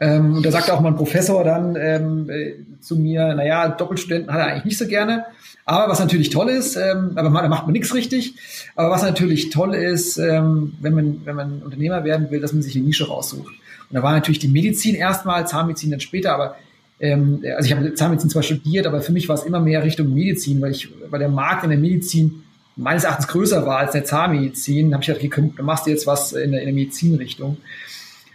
Ähm, 0.00 0.36
und 0.36 0.46
da 0.46 0.52
sagte 0.52 0.72
auch 0.72 0.80
mal 0.80 0.90
ein 0.90 0.96
Professor 0.96 1.42
dann 1.42 1.74
ähm, 1.76 2.30
äh, 2.30 2.52
zu 2.80 2.96
mir, 2.96 3.34
naja, 3.34 3.68
Doppelstudenten 3.68 4.32
hat 4.32 4.40
er 4.40 4.46
eigentlich 4.46 4.64
nicht 4.64 4.78
so 4.78 4.86
gerne. 4.86 5.24
Aber 5.64 5.90
was 5.90 5.98
natürlich 5.98 6.30
toll 6.30 6.50
ist, 6.50 6.76
ähm, 6.76 7.12
aber 7.16 7.30
da 7.30 7.48
macht 7.48 7.66
man 7.66 7.72
nichts 7.72 7.92
richtig. 7.94 8.34
Aber 8.76 8.90
was 8.90 9.02
natürlich 9.02 9.50
toll 9.50 9.74
ist, 9.74 10.16
ähm, 10.18 10.74
wenn 10.80 10.94
man 10.94 11.22
wenn 11.24 11.34
man 11.36 11.62
Unternehmer 11.62 12.04
werden 12.04 12.30
will, 12.30 12.40
dass 12.40 12.52
man 12.52 12.62
sich 12.62 12.76
eine 12.76 12.84
Nische 12.84 13.08
raussucht. 13.08 13.48
Und 13.48 13.94
da 13.94 14.02
war 14.02 14.12
natürlich 14.12 14.38
die 14.38 14.48
Medizin 14.48 14.94
erstmal, 14.94 15.46
Zahnmedizin 15.46 15.90
dann 15.90 16.00
später, 16.00 16.32
aber 16.32 16.56
ähm, 17.00 17.42
also 17.56 17.66
ich 17.66 17.76
habe 17.76 17.94
Zahnmedizin 17.94 18.30
zwar 18.30 18.42
studiert, 18.42 18.86
aber 18.86 19.00
für 19.00 19.12
mich 19.12 19.28
war 19.28 19.34
es 19.34 19.42
immer 19.42 19.60
mehr 19.60 19.82
Richtung 19.82 20.14
Medizin, 20.14 20.60
weil 20.60 20.72
ich, 20.72 20.88
weil 21.10 21.18
der 21.18 21.28
Markt 21.28 21.64
in 21.64 21.70
der 21.70 21.78
Medizin 21.78 22.44
meines 22.78 23.04
Erachtens 23.04 23.28
größer 23.28 23.66
war 23.66 23.78
als 23.78 23.92
der 23.92 24.04
Zahnmedizin, 24.04 24.94
habe 24.94 25.02
ich 25.02 25.08
gedacht, 25.08 25.24
okay, 25.24 25.52
du 25.56 25.62
machst 25.62 25.86
jetzt 25.86 26.06
was 26.06 26.32
in 26.32 26.52
der, 26.52 26.60
in 26.60 26.66
der 26.66 26.74
Medizinrichtung. 26.74 27.58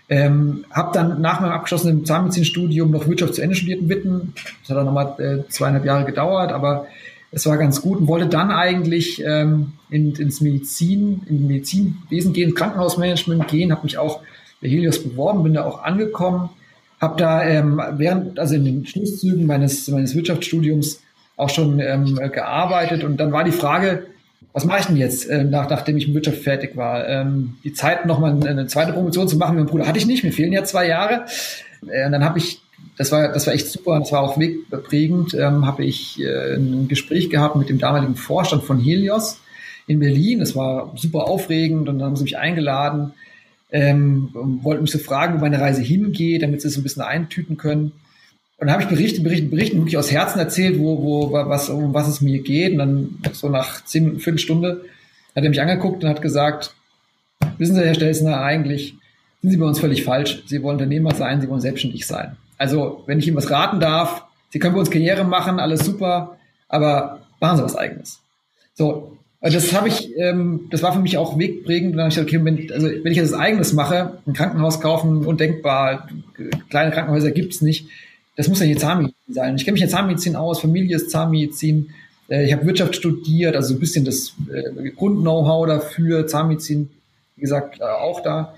Ähm, 0.10 0.66
habe 0.70 0.92
dann 0.94 1.22
nach 1.22 1.40
meinem 1.40 1.54
abgeschlossenen 1.54 2.06
Zahnmedizinstudium 2.06 2.92
noch 2.92 3.08
Wirtschaft 3.08 3.36
zu 3.36 3.42
Ende 3.42 3.56
studiert 3.56 3.82
in 3.82 3.90
Witten. 3.90 4.34
Das 4.62 4.70
hat 4.70 4.78
dann 4.78 4.86
nochmal 4.86 5.16
äh, 5.18 5.50
zweieinhalb 5.50 5.86
Jahre 5.86 6.06
gedauert, 6.06 6.52
aber 6.52 6.88
es 7.32 7.46
war 7.46 7.58
ganz 7.58 7.82
gut 7.82 8.00
und 8.00 8.08
wollte 8.08 8.28
dann 8.28 8.52
eigentlich 8.52 9.24
ähm, 9.26 9.72
in, 9.90 10.14
ins 10.16 10.42
Medizin, 10.42 11.22
in 11.28 11.48
Medizinwesen 11.48 12.34
gehen, 12.34 12.54
Krankenhausmanagement 12.54 13.48
gehen, 13.48 13.72
habe 13.72 13.84
mich 13.84 13.98
auch 13.98 14.22
bei 14.62 14.68
Helios 14.68 15.02
beworben, 15.02 15.42
bin 15.44 15.54
da 15.54 15.64
auch 15.64 15.84
angekommen, 15.84 16.50
habe 17.00 17.18
da 17.18 17.44
ähm, 17.44 17.82
während, 17.94 18.38
also 18.38 18.56
in 18.56 18.66
den 18.66 18.86
Schlusszügen 18.86 19.46
meines, 19.46 19.88
meines 19.88 20.16
Wirtschaftsstudiums 20.16 21.02
auch 21.38 21.50
schon 21.50 21.80
ähm, 21.80 22.20
gearbeitet 22.32 23.04
und 23.04 23.18
dann 23.18 23.32
war 23.32 23.44
die 23.44 23.52
Frage, 23.52 24.06
was 24.52 24.66
mache 24.66 24.82
ich 24.82 24.86
denn 24.88 24.98
jetzt, 24.98 25.30
äh, 25.30 25.44
nach, 25.44 25.70
nachdem 25.70 25.98
ich 25.98 26.08
mit 26.08 26.16
Wirtschaft 26.16 26.40
fertig 26.40 26.76
war? 26.76 27.08
Ähm, 27.08 27.56
die 27.64 27.74
Zeit, 27.74 28.06
nochmal 28.06 28.46
eine 28.46 28.68
zweite 28.68 28.94
Promotion 28.94 29.28
zu 29.28 29.38
machen 29.38 29.56
mit 29.56 29.66
meinem 29.66 29.72
Bruder 29.72 29.88
hatte 29.88 30.00
ich 30.00 30.06
nicht, 30.06 30.24
mir 30.24 30.32
fehlen 30.32 30.54
ja 30.54 30.64
zwei 30.64 30.88
Jahre. 30.88 31.26
Äh, 31.88 32.06
und 32.06 32.12
dann 32.12 32.24
habe 32.24 32.40
ich 32.40 32.60
das 32.98 33.12
war, 33.12 33.30
das 33.30 33.48
war 33.48 33.54
echt 33.54 33.68
super, 33.68 34.00
das 34.00 34.12
war 34.12 34.22
auch 34.22 34.38
wegprägend, 34.38 35.34
ähm, 35.34 35.66
habe 35.66 35.84
ich 35.84 36.22
äh, 36.22 36.56
ein 36.56 36.88
Gespräch 36.88 37.30
gehabt 37.30 37.56
mit 37.56 37.70
dem 37.70 37.80
damaligen 37.80 38.16
Vorstand 38.16 38.64
von 38.64 38.80
Helios 38.80 39.40
in 39.88 40.00
Berlin. 40.00 40.40
Das 40.40 40.56
war 40.56 40.94
super 40.96 41.28
aufregend 41.28 41.90
und 41.90 42.00
dann 42.00 42.10
haben 42.10 42.16
sie 42.16 42.24
mich 42.24 42.38
eingeladen, 42.38 43.14
ähm, 43.72 44.30
wollten 44.62 44.84
mich 44.84 44.92
so 44.92 45.00
fragen, 45.00 45.36
wo 45.36 45.40
meine 45.40 45.60
Reise 45.60 45.82
hingeht, 45.82 46.44
damit 46.44 46.62
sie 46.62 46.68
es 46.68 46.78
ein 46.78 46.84
bisschen 46.84 47.02
eintüten 47.02 47.58
können. 47.58 47.94
Und 48.64 48.68
dann 48.68 48.76
habe 48.80 48.84
ich 48.84 48.98
berichtet, 48.98 49.26
berichtet, 49.26 49.52
berichtet, 49.52 49.78
wirklich 49.78 49.98
aus 49.98 50.10
Herzen 50.10 50.40
erzählt, 50.40 50.80
wo, 50.80 51.04
wo, 51.04 51.34
was, 51.34 51.70
um 51.70 51.94
was 51.94 52.08
es 52.08 52.22
mir 52.22 52.42
geht. 52.42 52.72
Und 52.72 52.78
dann 52.78 53.34
so 53.34 53.50
nach 53.50 53.84
zehn 53.84 54.04
Minuten, 54.04 54.22
Viertelstunde 54.22 54.86
hat 55.36 55.44
er 55.44 55.50
mich 55.50 55.60
angeguckt 55.60 56.02
und 56.02 56.10
hat 56.10 56.22
gesagt, 56.22 56.74
wissen 57.58 57.76
Sie, 57.76 57.82
Herr 57.82 57.94
Stelzner, 57.94 58.42
eigentlich 58.42 58.94
sind 59.42 59.52
Sie 59.52 59.58
bei 59.58 59.66
uns 59.66 59.82
völlig 59.82 60.06
falsch. 60.06 60.44
Sie 60.46 60.64
wollen 60.64 60.78
Unternehmer 60.78 61.14
sein, 61.14 61.42
Sie 61.42 61.50
wollen 61.50 61.60
selbstständig 61.60 62.08
sein. 62.08 62.38
Also, 62.58 63.04
wenn 63.06 63.20
ich 63.20 63.28
Ihnen 63.28 63.36
was 63.36 63.52
raten 63.52 63.82
darf, 63.82 64.24
Sie 64.50 64.60
können 64.60 64.76
bei 64.76 64.80
uns 64.80 64.90
Karriere 64.90 65.26
machen, 65.26 65.60
alles 65.60 65.82
super, 65.82 66.38
aber 66.70 67.20
machen 67.42 67.58
Sie 67.58 67.64
was 67.66 67.76
Eigenes. 67.76 68.22
So, 68.76 69.18
das 69.42 69.74
habe 69.74 69.90
ich, 69.90 70.18
ähm, 70.18 70.70
das 70.72 70.82
war 70.84 70.94
für 70.94 71.02
mich 71.02 71.18
auch 71.18 71.38
wegprägend. 71.38 71.92
Und 71.92 71.98
dann 71.98 72.06
habe 72.06 72.12
ich 72.12 72.16
gesagt, 72.16 72.30
okay, 72.34 72.46
wenn, 72.46 72.72
also 72.72 72.88
wenn 73.04 73.12
ich 73.12 73.18
etwas 73.18 73.34
Eigenes 73.34 73.74
mache, 73.74 74.20
ein 74.26 74.32
Krankenhaus 74.32 74.80
kaufen, 74.80 75.26
undenkbar, 75.26 76.08
kleine 76.70 76.92
Krankenhäuser 76.92 77.32
gibt's 77.32 77.60
nicht. 77.60 77.90
Das 78.36 78.48
muss 78.48 78.60
ja 78.60 78.66
hier 78.66 78.78
Zahnmedizin 78.78 79.34
sein. 79.34 79.56
Ich 79.56 79.66
kenne 79.66 79.74
mich 79.74 79.84
in 79.84 79.90
Zahnmedizin 79.90 80.36
aus, 80.36 80.60
Familie 80.60 80.96
ist 80.96 81.12
Zahnmedizin. 81.12 81.90
Äh, 82.30 82.46
ich 82.46 82.54
habe 82.54 82.66
Wirtschaft 82.66 82.96
studiert, 82.96 83.56
also 83.56 83.74
ein 83.76 83.80
bisschen 83.80 84.06
das 84.06 84.34
äh, 84.52 84.90
Grund-Know-how 84.90 85.68
dafür, 85.68 86.28
Zahnmedizin, 86.28 86.90
wie 87.36 87.42
gesagt, 87.42 87.80
äh, 87.80 87.84
auch 87.84 88.22
da. 88.22 88.56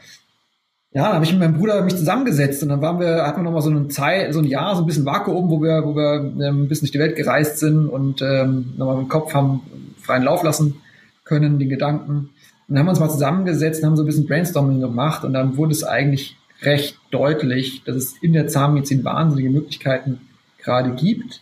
Ja, 0.92 1.10
da 1.10 1.14
habe 1.16 1.26
ich 1.26 1.32
mit 1.32 1.42
meinem 1.42 1.58
Bruder 1.58 1.82
mich 1.82 1.98
zusammengesetzt 1.98 2.64
und 2.64 2.70
dann 2.70 2.82
waren 2.82 3.02
wir, 3.02 3.28
hatten 3.28 3.42
wir 3.42 3.44
nochmal 3.44 3.62
so 3.62 3.70
eine 3.70 3.90
Zeit, 3.90 4.34
so 4.34 4.40
ein 4.40 4.46
Jahr, 4.46 4.78
so 4.78 4.84
ein 4.84 4.86
bisschen 4.86 5.06
Vakuum, 5.06 5.50
wo 5.50 5.62
wir, 5.62 5.84
wo 5.84 5.94
wir 5.94 6.22
ähm, 6.22 6.64
ein 6.64 6.68
bisschen 6.70 6.86
durch 6.86 6.94
die 6.94 7.00
Welt 7.00 7.18
gereist 7.18 7.60
sind 7.60 7.90
und 7.90 8.22
ähm, 8.22 8.74
nochmal 8.78 9.00
im 9.00 9.10
Kopf 9.10 9.34
haben 9.34 9.60
freien 10.02 10.24
Lauf 10.24 10.42
lassen 10.44 10.78
können, 11.26 11.60
den 11.60 11.68
Gedanken. 11.68 12.30
Und 12.68 12.76
dann 12.76 12.80
haben 12.80 12.86
wir 12.86 12.92
uns 12.92 13.00
mal 13.02 13.10
zusammengesetzt 13.10 13.82
und 13.82 13.90
haben 13.90 13.98
so 13.98 14.04
ein 14.04 14.06
bisschen 14.06 14.26
Brainstorming 14.26 14.80
gemacht 14.80 15.26
und 15.26 15.34
dann 15.34 15.58
wurde 15.58 15.74
es 15.74 15.84
eigentlich 15.84 16.38
recht 16.62 17.00
deutlich, 17.12 17.84
dass 17.84 17.96
es 17.96 18.14
in 18.22 18.34
der 18.34 18.48
Zahnmedizin 18.48 19.04
wahnsinnige 19.04 19.50
Möglichkeiten 19.50 20.22
gerade 20.58 20.92
gibt. 20.92 21.42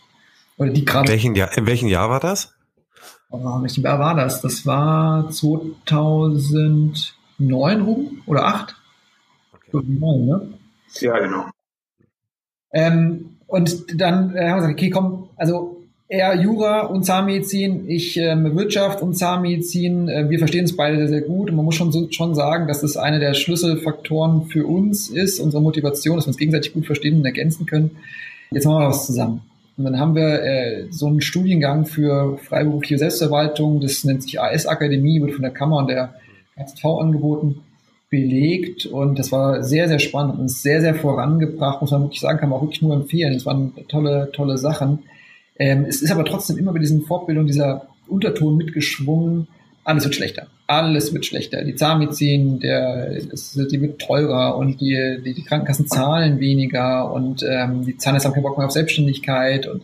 Oder 0.56 0.70
die 0.70 0.84
gerade. 0.84 1.08
Welchen 1.08 1.34
Jahr, 1.34 1.56
in 1.56 1.66
welchem 1.66 1.88
Jahr 1.88 2.10
war 2.10 2.20
das? 2.20 2.54
Oh, 3.30 3.62
welchem 3.62 3.82
Jahr 3.82 3.98
war 3.98 4.14
das? 4.14 4.42
Das 4.42 4.66
war 4.66 5.30
2009 5.30 7.82
rum 7.82 8.22
oder 8.26 8.44
8? 8.46 8.76
Okay. 9.52 9.70
2009, 9.72 10.26
ne? 10.26 10.54
Ja, 11.00 11.18
genau. 11.18 11.46
Ähm, 12.72 13.38
und 13.46 14.00
dann 14.00 14.36
äh, 14.36 14.48
haben 14.48 14.48
wir 14.48 14.56
gesagt, 14.56 14.74
okay, 14.74 14.90
komm, 14.90 15.30
also 15.36 15.73
er 16.14 16.40
Jura 16.40 16.82
und 16.82 17.04
Zahnmedizin, 17.04 17.88
ich 17.88 18.16
ähm, 18.16 18.56
Wirtschaft 18.56 19.02
und 19.02 19.14
Zahnmedizin. 19.14 20.08
Äh, 20.08 20.30
wir 20.30 20.38
verstehen 20.38 20.64
es 20.64 20.76
beide 20.76 20.96
sehr, 20.96 21.08
sehr 21.08 21.20
gut 21.22 21.50
und 21.50 21.56
man 21.56 21.64
muss 21.64 21.74
schon, 21.74 21.92
so, 21.92 22.08
schon 22.10 22.34
sagen, 22.34 22.68
dass 22.68 22.80
das 22.80 22.96
einer 22.96 23.18
der 23.18 23.34
Schlüsselfaktoren 23.34 24.46
für 24.46 24.66
uns 24.66 25.08
ist, 25.08 25.40
unsere 25.40 25.62
Motivation, 25.62 26.16
dass 26.16 26.26
wir 26.26 26.28
uns 26.28 26.38
gegenseitig 26.38 26.72
gut 26.72 26.86
verstehen 26.86 27.16
und 27.16 27.24
ergänzen 27.24 27.66
können. 27.66 27.92
Jetzt 28.50 28.64
machen 28.64 28.82
wir 28.82 28.88
was 28.88 29.06
zusammen. 29.06 29.42
Und 29.76 29.84
dann 29.84 29.98
haben 29.98 30.14
wir 30.14 30.42
äh, 30.42 30.86
so 30.90 31.06
einen 31.08 31.20
Studiengang 31.20 31.84
für 31.84 32.38
freiberufliche 32.38 32.98
Selbstverwaltung, 32.98 33.80
das 33.80 34.04
nennt 34.04 34.22
sich 34.22 34.40
AS-Akademie, 34.40 35.20
wird 35.20 35.32
von 35.32 35.42
der 35.42 35.50
Kammer 35.50 35.78
und 35.78 35.88
der 35.88 36.14
KZV 36.56 36.84
angeboten, 37.00 37.60
belegt 38.08 38.86
und 38.86 39.18
das 39.18 39.32
war 39.32 39.64
sehr, 39.64 39.88
sehr 39.88 39.98
spannend 39.98 40.38
und 40.38 40.48
sehr, 40.48 40.80
sehr 40.80 40.94
vorangebracht, 40.94 41.80
muss 41.80 41.90
man 41.90 42.02
wirklich 42.02 42.20
sagen, 42.20 42.38
kann 42.38 42.50
man 42.50 42.58
auch 42.58 42.62
wirklich 42.62 42.82
nur 42.82 42.94
empfehlen. 42.94 43.34
Es 43.34 43.44
waren 43.44 43.72
tolle, 43.88 44.30
tolle 44.32 44.56
Sachen. 44.56 45.00
Ähm, 45.58 45.84
es 45.88 46.02
ist 46.02 46.10
aber 46.10 46.24
trotzdem 46.24 46.58
immer 46.58 46.72
bei 46.72 46.78
diesen 46.78 47.02
Fortbildungen 47.02 47.46
dieser 47.46 47.86
Unterton 48.08 48.56
mitgeschwungen, 48.56 49.48
alles 49.84 50.04
wird 50.04 50.14
schlechter. 50.14 50.46
Alles 50.66 51.12
wird 51.12 51.26
schlechter. 51.26 51.62
Die 51.62 51.74
Zahnmedizin, 51.74 52.58
der, 52.58 53.20
das, 53.30 53.52
die 53.52 53.80
wird 53.80 54.00
teurer 54.00 54.56
und 54.56 54.80
die, 54.80 55.20
die, 55.24 55.34
die 55.34 55.44
Krankenkassen 55.44 55.86
zahlen 55.86 56.40
weniger 56.40 57.12
und 57.12 57.44
ähm, 57.46 57.84
die 57.84 57.98
Zahnärzte 57.98 58.28
haben 58.28 58.34
keinen 58.34 58.44
Bock 58.44 58.56
mehr 58.56 58.66
auf 58.66 58.72
Selbstständigkeit 58.72 59.66
und 59.66 59.82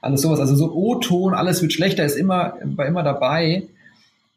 alles 0.00 0.22
sowas. 0.22 0.40
Also 0.40 0.56
so 0.56 0.72
O-Ton, 0.72 1.34
alles 1.34 1.60
wird 1.60 1.74
schlechter, 1.74 2.04
ist 2.04 2.16
immer, 2.16 2.54
war 2.64 2.86
immer 2.86 3.02
dabei. 3.02 3.64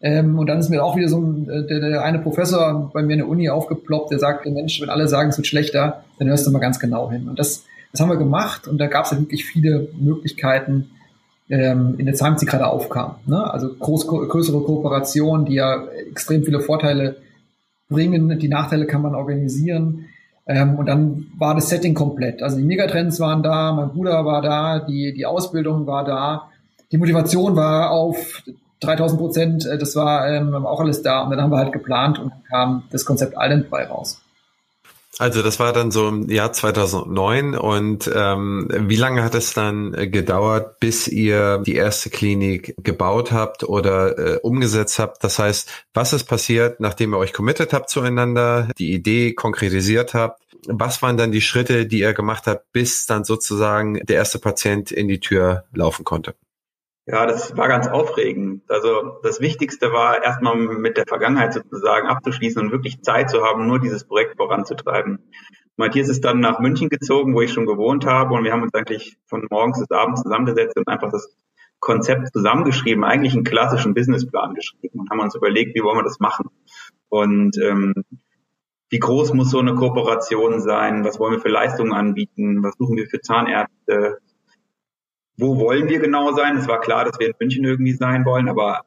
Ähm, 0.01 0.37
und 0.37 0.47
dann 0.47 0.59
ist 0.59 0.69
mir 0.69 0.83
auch 0.83 0.97
wieder 0.97 1.07
so 1.07 1.19
ein, 1.19 1.49
äh, 1.49 1.65
der, 1.65 1.79
der 1.79 2.03
eine 2.03 2.19
Professor 2.19 2.91
bei 2.93 3.01
mir 3.01 3.13
in 3.13 3.19
der 3.19 3.29
Uni 3.29 3.49
aufgeploppt, 3.49 4.11
der 4.11 4.19
sagte, 4.19 4.49
Mensch, 4.49 4.81
wenn 4.81 4.89
alle 4.89 5.07
sagen, 5.07 5.29
es 5.29 5.37
wird 5.37 5.47
schlechter, 5.47 6.03
dann 6.19 6.27
hörst 6.27 6.45
du 6.45 6.51
mal 6.51 6.59
ganz 6.59 6.79
genau 6.79 7.09
hin. 7.09 7.29
Und 7.29 7.39
das 7.39 7.63
das 7.95 8.01
haben 8.01 8.09
wir 8.09 8.17
gemacht 8.17 8.67
und 8.67 8.77
da 8.77 8.87
gab 8.87 9.05
es 9.05 9.11
ja 9.11 9.19
wirklich 9.19 9.45
viele 9.45 9.87
Möglichkeiten 9.97 10.89
ähm, 11.49 11.95
in 11.97 12.05
der 12.05 12.15
Zeit, 12.15 12.41
die 12.41 12.45
gerade 12.45 12.67
aufkam. 12.67 13.15
Ne? 13.25 13.51
Also 13.51 13.73
groß, 13.73 14.07
größere 14.07 14.61
Kooperationen, 14.61 15.45
die 15.45 15.53
ja 15.53 15.85
extrem 16.11 16.43
viele 16.43 16.59
Vorteile 16.59 17.15
bringen. 17.87 18.37
Die 18.37 18.49
Nachteile 18.49 18.85
kann 18.85 19.01
man 19.01 19.15
organisieren. 19.15 20.07
Ähm, 20.45 20.75
und 20.75 20.87
dann 20.87 21.27
war 21.37 21.55
das 21.55 21.69
Setting 21.69 21.93
komplett. 21.93 22.43
Also 22.43 22.57
die 22.57 22.63
Megatrends 22.63 23.19
waren 23.21 23.43
da, 23.43 23.71
mein 23.71 23.89
Bruder 23.89 24.25
war 24.25 24.41
da, 24.41 24.79
die, 24.79 25.13
die 25.13 25.25
Ausbildung 25.25 25.87
war 25.87 26.03
da, 26.03 26.49
die 26.91 26.97
Motivation 26.97 27.55
war 27.55 27.91
auf 27.91 28.43
3000 28.81 29.19
Prozent, 29.19 29.65
äh, 29.65 29.77
das 29.77 29.95
war 29.95 30.27
ähm, 30.29 30.53
auch 30.65 30.81
alles 30.81 31.01
da. 31.01 31.21
Und 31.21 31.31
dann 31.31 31.41
haben 31.41 31.51
wir 31.51 31.59
halt 31.59 31.71
geplant 31.71 32.19
und 32.19 32.33
kam 32.49 32.83
das 32.91 33.05
Konzept 33.05 33.35
Island 33.39 33.69
bei 33.69 33.85
raus. 33.85 34.21
Also 35.17 35.41
das 35.41 35.59
war 35.59 35.71
dann 35.71 35.91
so 35.91 36.09
im 36.09 36.29
Jahr 36.29 36.51
2009 36.51 37.55
und 37.55 38.11
ähm, 38.13 38.67
wie 38.69 38.97
lange 38.97 39.23
hat 39.23 39.33
es 39.33 39.53
dann 39.53 39.93
äh, 39.93 40.07
gedauert, 40.09 40.81
bis 40.81 41.07
ihr 41.07 41.59
die 41.59 41.75
erste 41.75 42.09
Klinik 42.09 42.75
gebaut 42.83 43.31
habt 43.31 43.63
oder 43.63 44.17
äh, 44.17 44.39
umgesetzt 44.39 44.99
habt? 44.99 45.23
Das 45.23 45.39
heißt, 45.39 45.71
was 45.93 46.11
ist 46.11 46.25
passiert, 46.25 46.81
nachdem 46.81 47.13
ihr 47.13 47.17
euch 47.17 47.31
committed 47.31 47.71
habt 47.71 47.89
zueinander, 47.89 48.67
die 48.77 48.91
Idee 48.91 49.33
konkretisiert 49.33 50.13
habt? 50.13 50.41
Was 50.67 51.01
waren 51.01 51.15
dann 51.15 51.31
die 51.31 51.41
Schritte, 51.41 51.85
die 51.85 51.99
ihr 51.99 52.13
gemacht 52.13 52.47
habt, 52.47 52.73
bis 52.73 53.05
dann 53.05 53.23
sozusagen 53.23 54.05
der 54.05 54.17
erste 54.17 54.39
Patient 54.39 54.91
in 54.91 55.07
die 55.07 55.21
Tür 55.21 55.63
laufen 55.73 56.03
konnte? 56.03 56.35
Ja, 57.07 57.27
das 57.27 57.55
war 57.55 57.67
ganz 57.67 57.87
aufregend. 57.87 58.63
Also 58.67 59.19
das 59.21 59.39
Wichtigste 59.39 59.91
war 59.91 60.23
erstmal 60.23 60.55
mit 60.55 60.97
der 60.97 61.05
Vergangenheit 61.07 61.53
sozusagen 61.53 62.07
abzuschließen 62.07 62.59
und 62.59 62.71
wirklich 62.71 63.03
Zeit 63.03 63.29
zu 63.29 63.43
haben, 63.43 63.67
nur 63.67 63.79
dieses 63.79 64.05
Projekt 64.05 64.37
voranzutreiben. 64.37 65.19
Matthias 65.77 66.09
ist 66.09 66.25
dann 66.25 66.39
nach 66.39 66.59
München 66.59 66.89
gezogen, 66.89 67.35
wo 67.35 67.41
ich 67.41 67.53
schon 67.53 67.67
gewohnt 67.67 68.05
habe 68.07 68.33
und 68.33 68.43
wir 68.43 68.51
haben 68.51 68.63
uns 68.63 68.73
eigentlich 68.73 69.17
von 69.27 69.45
morgens 69.51 69.79
bis 69.79 69.91
abends 69.91 70.23
zusammengesetzt 70.23 70.77
und 70.77 70.87
einfach 70.87 71.11
das 71.11 71.35
Konzept 71.79 72.33
zusammengeschrieben, 72.33 73.03
eigentlich 73.03 73.35
einen 73.35 73.43
klassischen 73.43 73.93
Businessplan 73.93 74.55
geschrieben 74.55 75.01
und 75.01 75.09
haben 75.11 75.19
uns 75.19 75.35
überlegt, 75.35 75.75
wie 75.75 75.83
wollen 75.83 75.99
wir 75.99 76.03
das 76.03 76.19
machen. 76.19 76.49
Und 77.09 77.57
ähm, 77.59 77.93
wie 78.89 78.99
groß 78.99 79.33
muss 79.33 79.51
so 79.51 79.59
eine 79.59 79.75
Kooperation 79.75 80.59
sein? 80.61 81.03
Was 81.03 81.19
wollen 81.19 81.33
wir 81.33 81.41
für 81.41 81.49
Leistungen 81.49 81.93
anbieten? 81.93 82.63
Was 82.63 82.75
suchen 82.77 82.95
wir 82.97 83.07
für 83.07 83.21
Zahnärzte? 83.21 84.19
Wo 85.37 85.57
wollen 85.59 85.89
wir 85.89 85.99
genau 85.99 86.33
sein? 86.33 86.57
Es 86.57 86.67
war 86.67 86.79
klar, 86.79 87.05
dass 87.05 87.19
wir 87.19 87.27
in 87.27 87.33
München 87.39 87.65
irgendwie 87.65 87.93
sein 87.93 88.25
wollen, 88.25 88.49
aber 88.49 88.81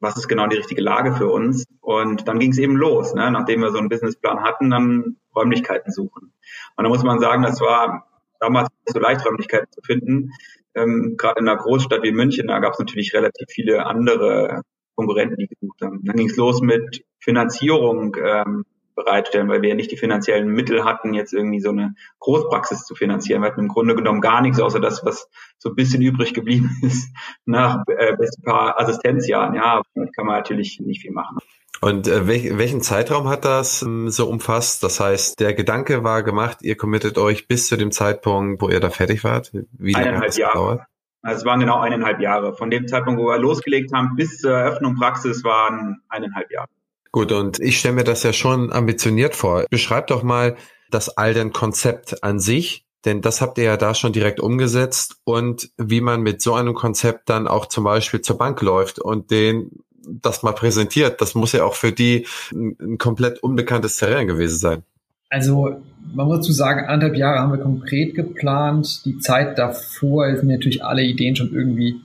was 0.00 0.16
ist 0.16 0.28
genau 0.28 0.48
die 0.48 0.56
richtige 0.56 0.82
Lage 0.82 1.14
für 1.14 1.28
uns? 1.28 1.64
Und 1.80 2.26
dann 2.26 2.40
ging 2.40 2.50
es 2.50 2.58
eben 2.58 2.76
los. 2.76 3.14
Ne? 3.14 3.30
Nachdem 3.30 3.60
wir 3.60 3.70
so 3.70 3.78
einen 3.78 3.88
Businessplan 3.88 4.42
hatten, 4.42 4.70
dann 4.70 5.16
Räumlichkeiten 5.34 5.92
suchen. 5.92 6.32
Und 6.76 6.84
da 6.84 6.88
muss 6.88 7.04
man 7.04 7.20
sagen, 7.20 7.42
das 7.42 7.60
war 7.60 8.06
damals 8.40 8.68
nicht 8.84 8.94
so 8.94 8.98
leicht, 8.98 9.24
Räumlichkeiten 9.24 9.70
zu 9.70 9.80
finden. 9.82 10.30
Ähm, 10.74 11.14
Gerade 11.16 11.40
in 11.40 11.48
einer 11.48 11.58
Großstadt 11.58 12.02
wie 12.02 12.12
München, 12.12 12.48
da 12.48 12.58
gab 12.58 12.72
es 12.72 12.80
natürlich 12.80 13.14
relativ 13.14 13.46
viele 13.48 13.86
andere 13.86 14.62
Konkurrenten, 14.96 15.36
die 15.36 15.46
gesucht 15.46 15.80
haben. 15.82 16.00
Dann 16.02 16.16
ging 16.16 16.28
es 16.28 16.36
los 16.36 16.60
mit 16.60 17.04
Finanzierung. 17.20 18.16
Ähm, 18.20 18.64
bereitstellen, 18.94 19.48
weil 19.48 19.62
wir 19.62 19.70
ja 19.70 19.74
nicht 19.74 19.90
die 19.90 19.96
finanziellen 19.96 20.48
Mittel 20.48 20.84
hatten, 20.84 21.14
jetzt 21.14 21.32
irgendwie 21.32 21.60
so 21.60 21.70
eine 21.70 21.94
Großpraxis 22.20 22.84
zu 22.84 22.94
finanzieren. 22.94 23.42
Wir 23.42 23.48
hatten 23.48 23.60
im 23.60 23.68
Grunde 23.68 23.94
genommen 23.94 24.20
gar 24.20 24.40
nichts, 24.40 24.60
außer 24.60 24.80
das, 24.80 25.04
was 25.04 25.28
so 25.58 25.70
ein 25.70 25.74
bisschen 25.74 26.02
übrig 26.02 26.34
geblieben 26.34 26.70
ist 26.82 27.14
nach 27.44 27.82
äh, 27.86 28.12
ein 28.12 28.44
paar 28.44 28.78
Assistenzjahren. 28.80 29.54
Ja, 29.54 29.82
damit 29.94 30.14
kann 30.14 30.26
man 30.26 30.36
natürlich 30.36 30.80
nicht 30.80 31.02
viel 31.02 31.12
machen. 31.12 31.38
Und 31.80 32.06
äh, 32.06 32.28
welch, 32.28 32.56
welchen 32.58 32.80
Zeitraum 32.80 33.28
hat 33.28 33.44
das 33.44 33.82
ähm, 33.82 34.08
so 34.08 34.28
umfasst? 34.28 34.84
Das 34.84 35.00
heißt, 35.00 35.40
der 35.40 35.52
Gedanke 35.52 36.04
war 36.04 36.22
gemacht, 36.22 36.58
ihr 36.62 36.76
committet 36.76 37.18
euch 37.18 37.48
bis 37.48 37.66
zu 37.66 37.76
dem 37.76 37.90
Zeitpunkt, 37.90 38.62
wo 38.62 38.68
ihr 38.68 38.78
da 38.78 38.90
fertig 38.90 39.24
wart? 39.24 39.50
Wie 39.72 39.92
lange 39.92 40.06
eineinhalb 40.06 40.22
hat 40.22 40.28
das 40.28 40.36
Jahre. 40.36 40.52
Gedauert? 40.52 40.80
Also 41.22 41.40
es 41.40 41.44
waren 41.44 41.60
genau 41.60 41.78
eineinhalb 41.78 42.20
Jahre. 42.20 42.54
Von 42.54 42.70
dem 42.70 42.86
Zeitpunkt, 42.88 43.20
wo 43.20 43.26
wir 43.26 43.38
losgelegt 43.38 43.92
haben, 43.92 44.16
bis 44.16 44.38
zur 44.38 44.52
Eröffnung 44.52 44.96
Praxis 44.96 45.44
waren 45.44 46.02
eineinhalb 46.08 46.50
Jahre. 46.50 46.68
Gut, 47.12 47.30
und 47.30 47.60
ich 47.60 47.78
stelle 47.78 47.94
mir 47.94 48.04
das 48.04 48.22
ja 48.22 48.32
schon 48.32 48.72
ambitioniert 48.72 49.36
vor. 49.36 49.66
Beschreib 49.68 50.06
doch 50.06 50.22
mal 50.22 50.56
das 50.90 51.10
Alden-Konzept 51.10 52.24
an 52.24 52.40
sich, 52.40 52.86
denn 53.04 53.20
das 53.20 53.42
habt 53.42 53.58
ihr 53.58 53.64
ja 53.64 53.76
da 53.76 53.94
schon 53.94 54.14
direkt 54.14 54.40
umgesetzt 54.40 55.16
und 55.24 55.70
wie 55.76 56.00
man 56.00 56.22
mit 56.22 56.40
so 56.40 56.54
einem 56.54 56.72
Konzept 56.72 57.28
dann 57.28 57.46
auch 57.46 57.66
zum 57.66 57.84
Beispiel 57.84 58.22
zur 58.22 58.38
Bank 58.38 58.62
läuft 58.62 58.98
und 58.98 59.30
den 59.30 59.70
das 60.06 60.42
mal 60.42 60.52
präsentiert. 60.52 61.20
Das 61.20 61.34
muss 61.34 61.52
ja 61.52 61.64
auch 61.64 61.74
für 61.74 61.92
die 61.92 62.26
ein, 62.50 62.96
komplett 62.98 63.42
unbekanntes 63.42 63.96
Terrain 63.96 64.26
gewesen 64.26 64.58
sein. 64.58 64.82
Also 65.28 65.82
man 66.14 66.26
muss 66.26 66.44
zu 66.44 66.52
sagen, 66.52 66.86
anderthalb 66.86 67.16
Jahre 67.16 67.40
haben 67.40 67.52
wir 67.52 67.58
konkret 67.58 68.14
geplant. 68.14 69.04
Die 69.04 69.18
Zeit 69.18 69.58
davor 69.58 70.34
sind 70.36 70.48
natürlich 70.48 70.84
alle 70.84 71.02
Ideen 71.02 71.36
schon 71.36 71.52
irgendwie 71.52 72.00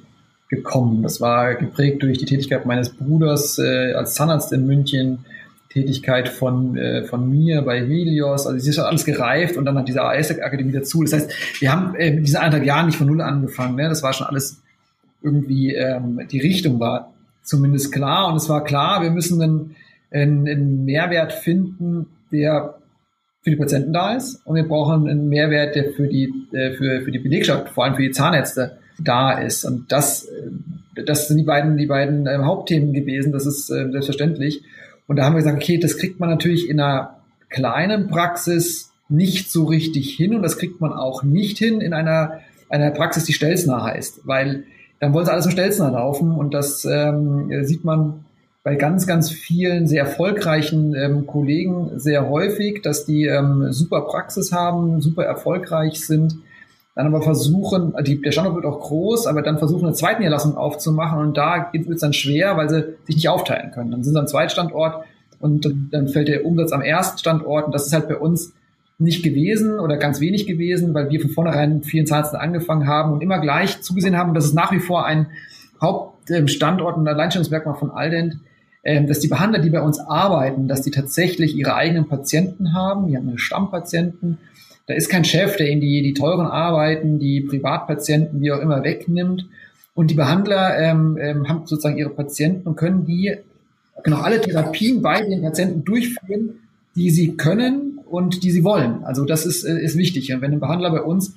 gekommen. 0.49 1.03
Das 1.03 1.19
war 1.19 1.55
geprägt 1.55 2.03
durch 2.03 2.17
die 2.17 2.25
Tätigkeit 2.25 2.65
meines 2.65 2.89
Bruders 2.89 3.59
äh, 3.59 3.93
als 3.93 4.13
Zahnarzt 4.13 4.53
in 4.53 4.65
München, 4.65 5.25
Tätigkeit 5.69 6.29
von, 6.29 6.77
äh, 6.77 7.03
von 7.03 7.29
mir 7.29 7.61
bei 7.61 7.79
Helios. 7.79 8.47
Also 8.47 8.57
es 8.57 8.67
ist 8.67 8.79
alles 8.79 9.05
gereift 9.05 9.57
und 9.57 9.65
dann 9.65 9.77
hat 9.77 9.87
diese 9.87 10.01
AS-Akademie 10.01 10.71
dazu. 10.71 11.03
Das 11.03 11.13
heißt, 11.13 11.61
wir 11.61 11.71
haben 11.71 11.95
äh, 11.95 12.11
mit 12.11 12.25
diesen 12.25 12.37
anderthalb 12.37 12.65
Jahren 12.65 12.87
nicht 12.87 12.97
von 12.97 13.07
null 13.07 13.21
angefangen. 13.21 13.75
Ne? 13.75 13.89
Das 13.89 14.03
war 14.03 14.13
schon 14.13 14.27
alles 14.27 14.61
irgendwie, 15.21 15.73
ähm, 15.73 16.21
die 16.31 16.39
Richtung 16.39 16.79
war 16.79 17.13
zumindest 17.43 17.91
klar. 17.91 18.29
Und 18.29 18.37
es 18.37 18.47
war 18.47 18.63
klar, 18.63 19.01
wir 19.01 19.11
müssen 19.11 19.41
einen, 19.41 19.75
einen, 20.11 20.47
einen 20.47 20.85
Mehrwert 20.85 21.33
finden, 21.33 22.07
der 22.31 22.75
für 23.41 23.51
die 23.51 23.57
Patienten 23.57 23.93
da 23.93 24.15
ist. 24.15 24.41
Und 24.45 24.55
wir 24.55 24.67
brauchen 24.67 25.07
einen 25.07 25.29
Mehrwert, 25.29 25.75
der 25.75 25.91
für 25.91 26.07
die, 26.07 26.33
äh, 26.53 26.73
für, 26.73 27.01
für 27.01 27.11
die 27.11 27.19
Belegschaft, 27.19 27.69
vor 27.69 27.83
allem 27.83 27.95
für 27.95 28.03
die 28.03 28.11
Zahnärzte, 28.11 28.77
da 28.99 29.31
ist. 29.31 29.65
Und 29.65 29.91
das, 29.91 30.25
äh, 30.25 31.03
das 31.03 31.27
sind 31.27 31.37
die 31.37 31.43
beiden, 31.43 31.77
die 31.77 31.85
beiden 31.85 32.27
äh, 32.27 32.37
Hauptthemen 32.37 32.93
gewesen. 32.93 33.31
Das 33.31 33.45
ist 33.45 33.69
äh, 33.69 33.89
selbstverständlich. 33.91 34.63
Und 35.07 35.17
da 35.17 35.25
haben 35.25 35.33
wir 35.33 35.41
gesagt, 35.41 35.57
okay, 35.57 35.77
das 35.77 35.97
kriegt 35.97 36.19
man 36.19 36.29
natürlich 36.29 36.69
in 36.69 36.79
einer 36.79 37.17
kleinen 37.49 38.07
Praxis 38.07 38.91
nicht 39.09 39.51
so 39.51 39.65
richtig 39.65 40.15
hin 40.15 40.35
und 40.35 40.43
das 40.43 40.57
kriegt 40.57 40.81
man 40.81 40.91
auch 40.91 41.23
nicht 41.23 41.57
hin 41.57 41.79
in 41.79 41.93
einer, 41.93 42.41
einer 42.69 42.91
Praxis, 42.91 43.23
die 43.23 43.33
Stelzner 43.33 43.81
heißt, 43.83 44.21
weil 44.25 44.65
dann 44.99 45.13
wollen 45.13 45.25
sie 45.25 45.31
alles 45.31 45.45
im 45.45 45.51
Stelzner 45.51 45.91
laufen 45.91 46.31
und 46.31 46.53
das 46.53 46.83
ähm, 46.83 47.49
sieht 47.63 47.85
man 47.85 48.25
bei 48.63 48.75
ganz, 48.75 49.07
ganz 49.07 49.31
vielen 49.31 49.87
sehr 49.87 50.03
erfolgreichen 50.03 50.93
ähm, 50.93 51.25
Kollegen 51.25 51.91
sehr 51.99 52.27
häufig, 52.27 52.81
dass 52.81 53.05
die 53.05 53.25
ähm, 53.25 53.71
super 53.71 54.01
Praxis 54.01 54.51
haben, 54.51 54.99
super 54.99 55.23
erfolgreich 55.23 56.05
sind, 56.05 56.35
dann 56.97 57.13
aber 57.13 57.21
versuchen, 57.21 57.93
die, 58.01 58.19
der 58.19 58.31
Standort 58.31 58.55
wird 58.55 58.65
auch 58.65 58.79
groß, 58.79 59.27
aber 59.27 59.43
dann 59.43 59.59
versuchen, 59.59 59.85
eine 59.85 59.93
zweite 59.93 60.17
Niederlassung 60.17 60.57
aufzumachen 60.57 61.19
und 61.19 61.37
da 61.37 61.69
wird 61.71 61.87
es 61.87 62.01
dann 62.01 62.11
schwer, 62.11 62.57
weil 62.57 62.69
sie 62.69 62.95
sich 63.03 63.17
nicht 63.17 63.29
aufteilen 63.29 63.69
können. 63.71 63.91
Dann 63.91 64.03
sind 64.03 64.13
sie 64.13 64.19
am 64.19 64.25
zweiten 64.25 64.49
Standort 64.49 65.05
und 65.39 65.71
dann 65.91 66.07
fällt 66.07 66.27
der 66.27 66.43
Umsatz 66.43 66.71
am 66.71 66.81
ersten 66.81 67.19
Standort 67.19 67.67
und 67.67 67.75
das 67.75 67.85
ist 67.85 67.93
halt 67.93 68.07
bei 68.07 68.17
uns 68.17 68.51
nicht 68.97 69.21
gewesen 69.21 69.79
oder 69.79 69.97
ganz 69.97 70.19
wenig 70.21 70.47
gewesen, 70.47 70.95
weil 70.95 71.11
wir 71.11 71.21
von 71.21 71.29
vornherein 71.29 71.83
vielen 71.83 72.07
Zahnärzten 72.07 72.39
angefangen 72.39 72.87
haben 72.87 73.13
und 73.13 73.21
immer 73.21 73.37
gleich 73.37 73.79
zugesehen 73.81 74.17
haben, 74.17 74.33
dass 74.33 74.45
es 74.45 74.53
nach 74.53 74.71
wie 74.71 74.79
vor 74.79 75.05
ein 75.05 75.27
Hauptstandort 75.79 76.97
und 76.97 77.07
Alleinstellungsmerkmal 77.07 77.75
von 77.75 77.91
Aldent, 77.91 78.39
ähm, 78.83 79.05
dass 79.05 79.19
die 79.19 79.27
Behandler, 79.27 79.59
die 79.59 79.69
bei 79.69 79.81
uns 79.81 79.99
arbeiten, 79.99 80.67
dass 80.67 80.81
die 80.81 80.89
tatsächlich 80.89 81.55
ihre 81.55 81.75
eigenen 81.75 82.07
Patienten 82.07 82.73
haben, 82.73 83.07
die 83.07 83.15
haben 83.15 83.37
Stammpatienten 83.37 84.39
da 84.87 84.93
ist 84.93 85.09
kein 85.09 85.25
Chef, 85.25 85.57
der 85.57 85.69
ihnen 85.69 85.81
die, 85.81 86.01
die 86.01 86.13
teuren 86.13 86.47
Arbeiten, 86.47 87.19
die 87.19 87.41
Privatpatienten, 87.41 88.41
wie 88.41 88.51
auch 88.51 88.59
immer, 88.59 88.83
wegnimmt. 88.83 89.47
Und 89.93 90.11
die 90.11 90.15
Behandler 90.15 90.77
ähm, 90.79 91.17
ähm, 91.19 91.49
haben 91.49 91.65
sozusagen 91.65 91.97
ihre 91.97 92.09
Patienten 92.09 92.67
und 92.67 92.77
können 92.77 93.05
die, 93.05 93.35
genau, 94.03 94.21
alle 94.21 94.39
Therapien 94.39 95.01
bei 95.01 95.21
den 95.21 95.41
Patienten 95.41 95.83
durchführen, 95.83 96.61
die 96.95 97.09
sie 97.09 97.35
können 97.35 97.99
und 98.05 98.43
die 98.43 98.51
sie 98.51 98.63
wollen. 98.63 99.03
Also 99.03 99.25
das 99.25 99.45
ist, 99.45 99.65
äh, 99.65 99.77
ist 99.77 99.97
wichtig. 99.97 100.33
Und 100.33 100.41
wenn 100.41 100.53
ein 100.53 100.59
Behandler 100.61 100.91
bei 100.91 101.01
uns 101.01 101.35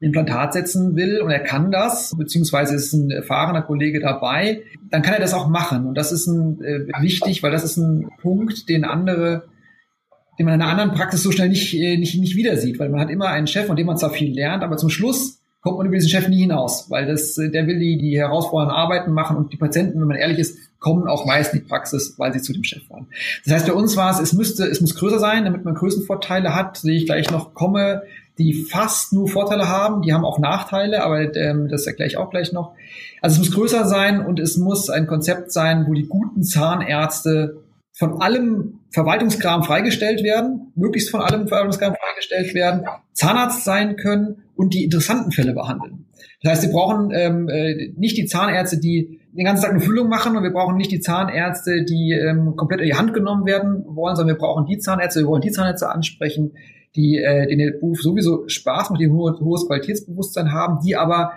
Implantat 0.00 0.52
setzen 0.52 0.96
will 0.96 1.20
und 1.20 1.30
er 1.30 1.40
kann 1.40 1.70
das, 1.70 2.14
beziehungsweise 2.16 2.74
ist 2.74 2.92
ein 2.92 3.10
erfahrener 3.10 3.62
Kollege 3.62 4.00
dabei, 4.00 4.62
dann 4.90 5.02
kann 5.02 5.14
er 5.14 5.20
das 5.20 5.34
auch 5.34 5.48
machen. 5.48 5.86
Und 5.86 5.94
das 5.94 6.12
ist 6.12 6.26
ein, 6.26 6.62
äh, 6.62 6.86
wichtig, 7.00 7.42
weil 7.42 7.52
das 7.52 7.64
ist 7.64 7.78
ein 7.78 8.08
Punkt, 8.20 8.68
den 8.68 8.84
andere 8.84 9.44
den 10.40 10.46
man 10.46 10.54
in 10.54 10.62
einer 10.62 10.70
anderen 10.70 10.92
Praxis 10.92 11.22
so 11.22 11.30
schnell 11.32 11.50
nicht, 11.50 11.74
äh, 11.74 11.98
nicht, 11.98 12.18
nicht 12.18 12.34
wieder 12.34 12.56
sieht, 12.56 12.78
weil 12.78 12.88
man 12.88 12.98
hat 12.98 13.10
immer 13.10 13.28
einen 13.28 13.46
Chef, 13.46 13.66
von 13.66 13.76
dem 13.76 13.84
man 13.84 13.98
zwar 13.98 14.08
viel 14.08 14.34
lernt, 14.34 14.64
aber 14.64 14.78
zum 14.78 14.88
Schluss 14.88 15.38
kommt 15.60 15.76
man 15.76 15.86
über 15.86 15.96
diesen 15.96 16.08
Chef 16.08 16.28
nie 16.28 16.40
hinaus, 16.40 16.86
weil 16.88 17.04
das, 17.04 17.36
äh, 17.36 17.50
der 17.50 17.66
will 17.66 17.78
die, 17.78 17.98
die 17.98 18.18
herausfordernden 18.18 18.74
Arbeiten 18.74 19.12
machen 19.12 19.36
und 19.36 19.52
die 19.52 19.58
Patienten, 19.58 20.00
wenn 20.00 20.08
man 20.08 20.16
ehrlich 20.16 20.38
ist, 20.38 20.56
kommen 20.78 21.08
auch 21.08 21.26
meist 21.26 21.52
in 21.52 21.60
die 21.60 21.66
Praxis, 21.66 22.14
weil 22.16 22.32
sie 22.32 22.40
zu 22.40 22.54
dem 22.54 22.64
Chef 22.64 22.88
wollen. 22.88 23.08
Das 23.44 23.52
heißt, 23.52 23.66
bei 23.66 23.74
uns 23.74 23.98
war 23.98 24.12
es, 24.12 24.18
es 24.18 24.32
müsste, 24.32 24.64
es 24.64 24.80
muss 24.80 24.94
größer 24.94 25.18
sein, 25.18 25.44
damit 25.44 25.62
man 25.62 25.74
Größenvorteile 25.74 26.54
hat, 26.54 26.82
die 26.84 26.92
ich 26.92 27.04
gleich 27.04 27.30
noch 27.30 27.52
komme, 27.52 28.04
die 28.38 28.54
fast 28.54 29.12
nur 29.12 29.28
Vorteile 29.28 29.68
haben, 29.68 30.00
die 30.00 30.14
haben 30.14 30.24
auch 30.24 30.38
Nachteile, 30.38 31.04
aber 31.04 31.36
ähm, 31.36 31.68
das 31.68 31.86
erkläre 31.86 32.08
ich 32.08 32.16
auch 32.16 32.30
gleich 32.30 32.54
noch. 32.54 32.72
Also 33.20 33.34
es 33.34 33.40
muss 33.40 33.54
größer 33.54 33.84
sein 33.84 34.24
und 34.24 34.40
es 34.40 34.56
muss 34.56 34.88
ein 34.88 35.06
Konzept 35.06 35.52
sein, 35.52 35.84
wo 35.86 35.92
die 35.92 36.06
guten 36.06 36.44
Zahnärzte 36.44 37.58
von 38.00 38.22
allem 38.22 38.80
Verwaltungskram 38.88 39.62
freigestellt 39.62 40.22
werden, 40.24 40.72
möglichst 40.74 41.10
von 41.10 41.20
allem 41.20 41.46
Verwaltungskram 41.48 41.94
freigestellt 41.94 42.54
werden, 42.54 42.86
Zahnarzt 43.12 43.62
sein 43.62 43.96
können 43.96 44.42
und 44.56 44.72
die 44.72 44.84
interessanten 44.84 45.32
Fälle 45.32 45.52
behandeln. 45.52 46.06
Das 46.42 46.52
heißt, 46.52 46.62
wir 46.62 46.72
brauchen 46.72 47.10
ähm, 47.12 47.50
äh, 47.50 47.92
nicht 47.98 48.16
die 48.16 48.24
Zahnärzte, 48.24 48.80
die 48.80 49.20
den 49.36 49.44
ganzen 49.44 49.64
Tag 49.64 49.72
eine 49.72 49.82
Füllung 49.82 50.08
machen 50.08 50.34
und 50.34 50.42
wir 50.42 50.50
brauchen 50.50 50.78
nicht 50.78 50.90
die 50.90 51.00
Zahnärzte, 51.00 51.84
die 51.84 52.12
ähm, 52.12 52.56
komplett 52.56 52.80
in 52.80 52.86
die 52.86 52.94
Hand 52.94 53.12
genommen 53.12 53.44
werden 53.44 53.84
wollen, 53.86 54.16
sondern 54.16 54.34
wir 54.34 54.40
brauchen 54.40 54.64
die 54.64 54.78
Zahnärzte, 54.78 55.20
wir 55.20 55.26
wollen 55.26 55.42
die 55.42 55.50
Zahnärzte 55.50 55.90
ansprechen, 55.90 56.52
die 56.96 57.18
äh, 57.18 57.54
den 57.54 57.80
Beruf 57.80 58.00
sowieso 58.00 58.48
Spaß 58.48 58.88
macht, 58.88 59.00
die 59.02 59.08
ein 59.08 59.12
hohes 59.12 59.66
Qualitätsbewusstsein 59.66 60.52
haben, 60.52 60.78
die 60.82 60.96
aber 60.96 61.32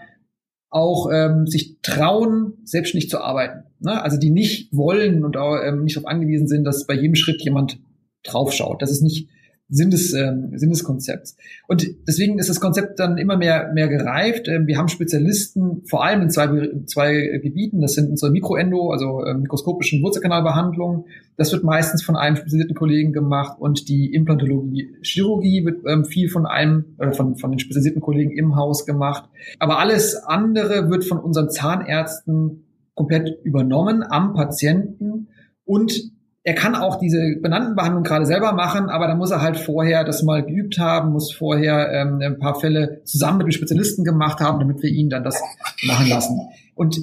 auch 0.73 1.09
ähm, 1.12 1.45
sich 1.45 1.77
trauen, 1.83 2.53
selbstständig 2.63 3.09
zu 3.09 3.19
arbeiten. 3.19 3.63
Ne? 3.79 4.01
Also 4.01 4.17
die 4.17 4.31
nicht 4.31 4.75
wollen 4.75 5.23
und 5.23 5.38
auch 5.38 5.57
ähm, 5.63 5.83
nicht 5.83 5.95
darauf 5.95 6.07
angewiesen 6.07 6.47
sind, 6.47 6.63
dass 6.63 6.88
bei 6.88 6.95
jedem 6.95 7.15
Schritt 7.15 7.43
jemand 7.43 7.79
draufschaut. 8.23 8.81
Das 8.81 8.89
ist 8.89 9.01
nicht 9.01 9.29
Sinn 9.69 9.89
des, 9.89 10.13
ähm, 10.13 10.52
Sinn 10.56 10.69
des 10.69 10.84
Konzepts. 10.84 11.36
Und 11.67 11.88
deswegen 12.08 12.38
ist 12.38 12.49
das 12.49 12.60
Konzept 12.60 12.99
dann 12.99 13.17
immer 13.17 13.38
mehr, 13.38 13.71
mehr 13.73 13.88
gereift. 13.88 14.47
Ähm, 14.47 14.67
wir 14.67 14.78
haben 14.78 14.89
Spezialisten, 14.89 15.84
vor 15.88 16.04
allem 16.04 16.21
in 16.21 16.30
zwei, 16.30 16.69
zwei 16.86 17.39
Gebieten. 17.41 17.82
Das 17.82 17.93
sind 17.93 18.10
unsere 18.10 18.32
Mikroendo, 18.32 18.91
also 18.91 19.26
ähm, 19.26 19.41
mikroskopischen 19.41 20.04
Wurzelkanalbehandlungen. 20.04 21.06
Das 21.38 21.52
wird 21.52 21.63
meistens 21.63 22.04
von 22.04 22.15
einem 22.15 22.36
spezialisierten 22.36 22.76
Kollegen 22.76 23.13
gemacht 23.13 23.58
und 23.60 23.89
die 23.89 24.13
Implantologie, 24.13 24.95
Chirurgie 25.02 25.65
wird 25.65 25.82
ähm, 25.88 26.06
viel 26.06 26.30
von 26.30 26.45
einem, 26.45 26.86
äh, 26.99 27.12
von, 27.12 27.38
von 27.38 27.52
den 27.52 27.60
spezialisierten 27.60 28.02
Kollegen 28.02 28.32
im 28.32 28.56
Haus 28.56 28.86
gemacht. 28.86 29.30
Aber 29.60 29.80
alles 29.80 30.15
andere 30.15 30.89
wird 30.89 31.06
von 31.06 31.19
unseren 31.19 31.49
Zahnärzten 31.49 32.65
komplett 32.95 33.39
übernommen 33.43 34.04
am 34.08 34.34
Patienten 34.34 35.30
und 35.65 36.12
er 36.45 36.56
kann 36.56 36.75
auch 36.75 36.99
diese 36.99 37.38
benannten 37.41 37.75
Behandlungen 37.75 38.03
gerade 38.03 38.25
selber 38.25 38.51
machen, 38.51 38.89
aber 38.89 39.08
da 39.08 39.15
muss 39.15 39.32
er 39.32 39.41
halt 39.41 39.58
vorher 39.58 40.03
das 40.03 40.23
mal 40.23 40.43
geübt 40.43 40.77
haben, 40.77 41.13
muss 41.13 41.32
vorher 41.32 41.89
ähm, 41.93 42.19
ein 42.21 42.38
paar 42.38 42.60
Fälle 42.60 43.01
zusammen 43.06 43.38
mit 43.38 43.47
dem 43.47 43.51
Spezialisten 43.51 44.03
gemacht 44.03 44.41
haben, 44.41 44.60
damit 44.60 44.84
wir 44.84 44.89
ihn 44.89 45.10
dann 45.10 45.23
das 45.23 45.41
machen 45.88 46.10
lassen. 46.10 46.41
Und 46.75 46.99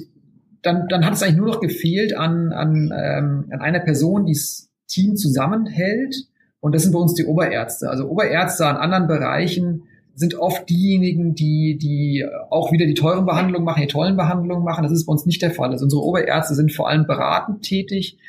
dann, 0.61 0.87
dann 0.89 1.05
hat 1.05 1.13
es 1.13 1.23
eigentlich 1.23 1.37
nur 1.37 1.47
noch 1.47 1.59
gefehlt 1.59 2.15
an, 2.15 2.53
an, 2.53 2.93
ähm, 2.95 3.45
an 3.49 3.61
einer 3.61 3.79
Person, 3.79 4.27
die 4.27 4.33
das 4.33 4.69
Team 4.87 5.15
zusammenhält. 5.15 6.27
Und 6.59 6.75
das 6.75 6.83
sind 6.83 6.91
bei 6.91 6.99
uns 6.99 7.15
die 7.15 7.25
Oberärzte. 7.25 7.89
Also 7.89 8.07
Oberärzte 8.07 8.67
an 8.67 8.77
anderen 8.77 9.07
Bereichen 9.07 9.85
sind 10.13 10.35
oft 10.35 10.69
diejenigen, 10.69 11.33
die, 11.33 11.79
die 11.81 12.27
auch 12.51 12.71
wieder 12.71 12.85
die 12.85 12.93
teuren 12.93 13.25
Behandlungen 13.25 13.65
machen, 13.65 13.81
die 13.81 13.87
tollen 13.87 14.17
Behandlungen 14.17 14.63
machen. 14.63 14.83
Das 14.83 14.91
ist 14.91 15.07
bei 15.07 15.11
uns 15.11 15.25
nicht 15.25 15.41
der 15.41 15.49
Fall. 15.49 15.71
Also 15.71 15.85
unsere 15.85 16.03
Oberärzte 16.03 16.53
sind 16.53 16.71
vor 16.71 16.87
allem 16.87 17.07
beratend 17.07 17.63
tätig 17.63 18.19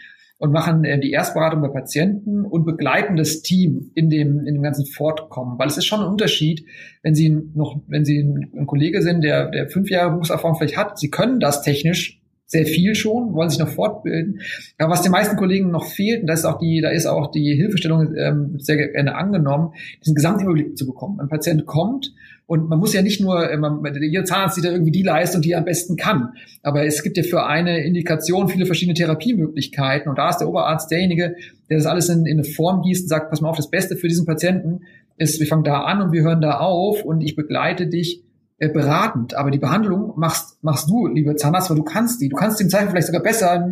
und 0.43 0.51
machen 0.51 0.83
äh, 0.83 0.99
die 0.99 1.13
Erstberatung 1.13 1.63
bei 1.63 1.69
Patienten 1.69 2.45
und 2.45 2.65
begleiten 2.65 3.15
das 3.15 3.43
Team 3.43 3.93
in 3.95 4.11
dem, 4.11 4.41
in 4.41 4.55
dem 4.55 4.63
ganzen 4.63 4.87
Fortkommen. 4.87 5.57
Weil 5.57 5.69
es 5.69 5.79
ist 5.79 5.85
schon 5.85 6.01
ein 6.01 6.09
Unterschied, 6.09 6.67
wenn 7.05 7.15
Sie 7.15 7.31
noch, 7.55 7.81
wenn 7.87 8.05
Sie 8.05 8.19
ein 8.19 8.67
Kollege 8.67 9.03
sind, 9.03 9.23
der, 9.23 9.53
der 9.53 9.69
fünf 9.69 9.89
Jahre 9.89 10.11
Berufserfahrung 10.11 10.57
vielleicht 10.57 10.77
hat, 10.77 10.99
Sie 10.99 11.11
können 11.11 11.39
das 11.39 11.63
technisch 11.63 12.21
sehr 12.53 12.67
viel 12.67 12.95
schon, 12.95 13.33
wollen 13.33 13.49
sich 13.49 13.59
noch 13.59 13.69
fortbilden. 13.69 14.43
Aber 14.77 14.93
was 14.93 15.01
den 15.01 15.11
meisten 15.11 15.37
Kollegen 15.37 15.71
noch 15.71 15.87
fehlt, 15.87 16.21
und 16.21 16.27
da 16.27 16.35
ist 16.35 16.45
auch 16.45 16.59
die, 16.59 16.83
da 16.83 16.91
ist 16.91 17.07
auch 17.07 17.31
die 17.31 17.55
Hilfestellung 17.55 18.15
ähm, 18.15 18.57
sehr 18.59 18.77
gerne 18.77 19.15
angenommen, 19.15 19.73
diesen 20.03 20.15
Gesamtüberblick 20.15 20.77
zu 20.77 20.87
bekommen. 20.87 21.19
Ein 21.19 21.29
Patient 21.29 21.65
kommt 21.65 22.13
und 22.45 22.69
man 22.69 22.79
muss 22.79 22.93
ja 22.93 23.01
nicht 23.01 23.23
nur, 23.23 23.51
äh, 23.51 23.57
man, 23.57 23.83
jeder 23.99 24.27
Zahnarzt 24.27 24.57
sieht 24.57 24.67
ja 24.67 24.71
irgendwie 24.71 24.91
die 24.91 25.03
Leistung, 25.03 25.41
die 25.41 25.53
er 25.53 25.59
am 25.61 25.65
besten 25.65 25.97
kann. 25.97 26.35
Aber 26.63 26.85
es 26.85 27.03
gibt 27.03 27.17
ja 27.17 27.23
für 27.23 27.47
eine 27.47 27.83
Indikation 27.87 28.49
viele 28.49 28.67
verschiedene 28.67 28.95
Therapiemöglichkeiten. 28.95 30.11
Und 30.11 30.19
da 30.19 30.29
ist 30.29 30.39
der 30.39 30.49
Oberarzt 30.51 30.91
derjenige, 30.91 31.37
der 31.71 31.79
das 31.79 31.87
alles 31.87 32.11
in, 32.11 32.27
in 32.27 32.39
eine 32.39 32.45
Form 32.45 32.83
gießt 32.83 33.05
und 33.05 33.09
sagt, 33.09 33.31
pass 33.31 33.41
mal 33.41 33.49
auf, 33.49 33.57
das 33.57 33.71
Beste 33.71 33.97
für 33.97 34.09
diesen 34.09 34.27
Patienten 34.27 34.81
ist, 35.17 35.41
wir 35.41 35.47
fangen 35.47 35.65
da 35.65 35.85
an 35.85 36.03
und 36.03 36.13
wir 36.13 36.23
hören 36.23 36.43
da 36.43 36.59
auf 36.59 37.03
und 37.03 37.23
ich 37.23 37.35
begleite 37.35 37.87
dich 37.87 38.23
beratend. 38.69 39.35
Aber 39.35 39.51
die 39.51 39.59
Behandlung 39.59 40.13
machst, 40.17 40.63
machst 40.63 40.89
du, 40.89 41.07
liebe 41.07 41.37
Zahnarzt, 41.37 41.71
weil 41.71 41.77
du 41.77 41.83
kannst 41.83 42.21
die. 42.21 42.29
Du 42.29 42.37
kannst 42.37 42.61
den 42.61 42.71
Zeichen 42.71 42.91
vielleicht 42.91 43.07
sogar 43.07 43.23
besser 43.23 43.67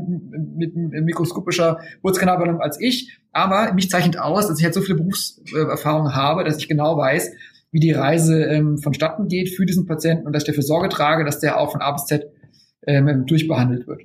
mit, 0.57 0.75
mit 0.75 1.05
mikroskopischer 1.05 1.79
Wurzelkanalbehandlung 2.03 2.61
als 2.61 2.81
ich. 2.81 3.19
Aber 3.33 3.73
mich 3.75 3.91
zeichnet 3.91 4.19
aus, 4.19 4.49
dass 4.49 4.59
ich 4.59 4.65
halt 4.65 4.75
so 4.75 4.81
viele 4.81 4.99
Berufserfahrung 4.99 6.15
habe, 6.15 6.45
dass 6.45 6.59
ich 6.59 6.69
genau 6.69 6.97
weiß, 6.97 7.31
wie 7.73 7.81
die 7.81 7.93
Reise 7.93 8.43
ähm, 8.45 8.79
vonstatten 8.79 9.29
geht 9.29 9.51
für 9.51 9.65
diesen 9.65 9.87
Patienten 9.87 10.27
und 10.27 10.33
dass 10.33 10.43
ich 10.43 10.49
dafür 10.49 10.63
Sorge 10.63 10.89
trage, 10.89 11.25
dass 11.25 11.41
der 11.41 11.59
auch 11.59 11.73
von 11.73 11.81
A 11.81 11.93
bis 11.93 12.07
Z 12.07 12.27
ähm, 12.87 13.27
durchbehandelt 13.27 13.87
wird. 13.87 14.03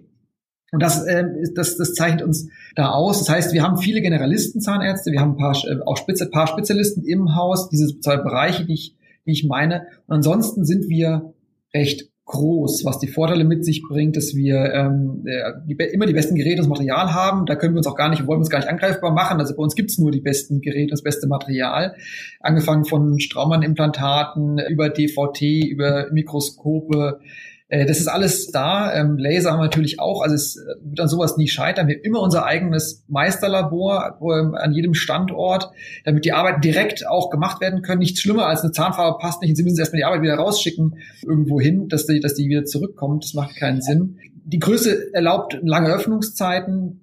Und 0.72 0.82
das, 0.82 1.04
äh, 1.06 1.24
das, 1.56 1.78
das 1.78 1.94
zeichnet 1.94 2.22
uns 2.22 2.50
da 2.76 2.90
aus. 2.90 3.20
Das 3.20 3.30
heißt, 3.30 3.54
wir 3.54 3.64
haben 3.64 3.78
viele 3.78 4.02
Generalisten-Zahnärzte, 4.02 5.12
wir 5.12 5.22
haben 5.22 5.32
ein 5.32 5.38
paar, 5.38 5.56
äh, 5.66 5.80
auch 5.86 5.98
Spitze, 5.98 6.30
paar 6.30 6.48
Spezialisten 6.48 7.04
im 7.06 7.36
Haus, 7.36 7.70
diese 7.70 8.00
zwei 8.00 8.18
Bereiche, 8.18 8.66
die 8.66 8.74
ich, 8.74 8.96
die 9.26 9.32
ich 9.32 9.46
meine. 9.46 9.88
Und 10.08 10.16
ansonsten 10.16 10.66
sind 10.66 10.88
wir 10.90 11.34
recht 11.74 12.10
groß, 12.26 12.86
was 12.86 13.00
die 13.00 13.08
Vorteile 13.08 13.44
mit 13.44 13.64
sich 13.64 13.84
bringt, 13.88 14.18
dass 14.18 14.36
wir 14.36 14.74
ähm, 14.74 15.24
die, 15.68 15.76
immer 15.94 16.08
die 16.08 16.14
besten 16.14 16.36
Geräte 16.36 16.64
und 16.64 16.70
Material 16.70 17.14
haben. 17.14 17.46
Da 17.46 17.56
können 17.56 17.76
wir 17.76 17.78
uns 17.78 17.88
auch 17.88 17.96
gar 17.96 18.10
nicht, 18.10 18.22
wollen 18.22 18.38
wir 18.38 18.42
uns 18.42 18.50
gar 18.50 18.60
nicht 18.60 18.70
angreifbar 18.70 19.12
machen. 19.12 19.40
Also 19.40 19.56
bei 19.56 19.62
uns 19.62 19.76
gibt's 19.76 20.00
nur 20.00 20.12
die 20.12 20.22
besten 20.22 20.60
Geräte, 20.62 20.92
das 20.92 21.04
beste 21.04 21.28
Material. 21.28 21.96
Angefangen 22.40 22.86
von 22.86 23.20
Straumann-Implantaten 23.20 24.58
über 24.70 24.90
DVT, 24.90 25.70
über 25.70 26.08
Mikroskope, 26.12 27.20
äh, 27.68 27.86
das 27.86 28.00
ist 28.00 28.08
alles 28.08 28.52
da. 28.52 28.94
Ähm, 28.94 29.18
Laser 29.18 29.52
haben 29.52 29.60
wir 29.60 29.64
natürlich 29.66 30.00
auch. 30.00 30.22
Also 30.22 30.36
es 30.36 30.56
äh, 30.56 30.62
wird 30.84 31.00
an 31.00 31.08
sowas 31.08 31.38
nie 31.38 31.48
scheitern. 31.48 31.88
Wir 31.88 31.96
haben 31.96 32.04
immer 32.04 32.22
unser 32.22 32.46
eigenes 32.46 33.04
Meisterlabor 33.08 34.20
ähm, 34.22 34.56
an 34.56 34.74
jedem 34.74 34.94
Standort, 34.94 35.72
damit 36.04 36.26
die 36.26 36.34
Arbeit 36.34 36.64
direkt 36.64 37.08
auch 37.08 37.30
gemacht 37.30 37.62
werden 37.62 37.82
können. 37.82 38.00
Nichts 38.00 38.22
schlimmer 38.22 38.46
als 38.46 38.62
eine 38.62 38.72
Zahnfarbe 38.72 39.18
passt 39.20 39.42
nicht 39.42 39.52
und 39.52 39.56
Sie 39.56 39.64
müssen 39.64 39.80
erstmal 39.80 40.00
die 40.00 40.06
Arbeit 40.06 40.22
wieder 40.22 40.36
rausschicken 40.36 40.98
irgendwo 41.24 41.60
hin, 41.60 41.88
dass 41.90 42.06
die, 42.06 42.20
dass 42.20 42.36
die 42.36 42.48
wieder 42.48 42.66
zurückkommt. 42.66 43.24
Das 43.24 43.34
macht 43.34 43.56
keinen 43.56 43.82
Sinn. 43.82 44.18
Die 44.44 44.60
Größe 44.60 45.14
erlaubt 45.14 45.58
lange 45.64 45.92
Öffnungszeiten. 45.92 47.02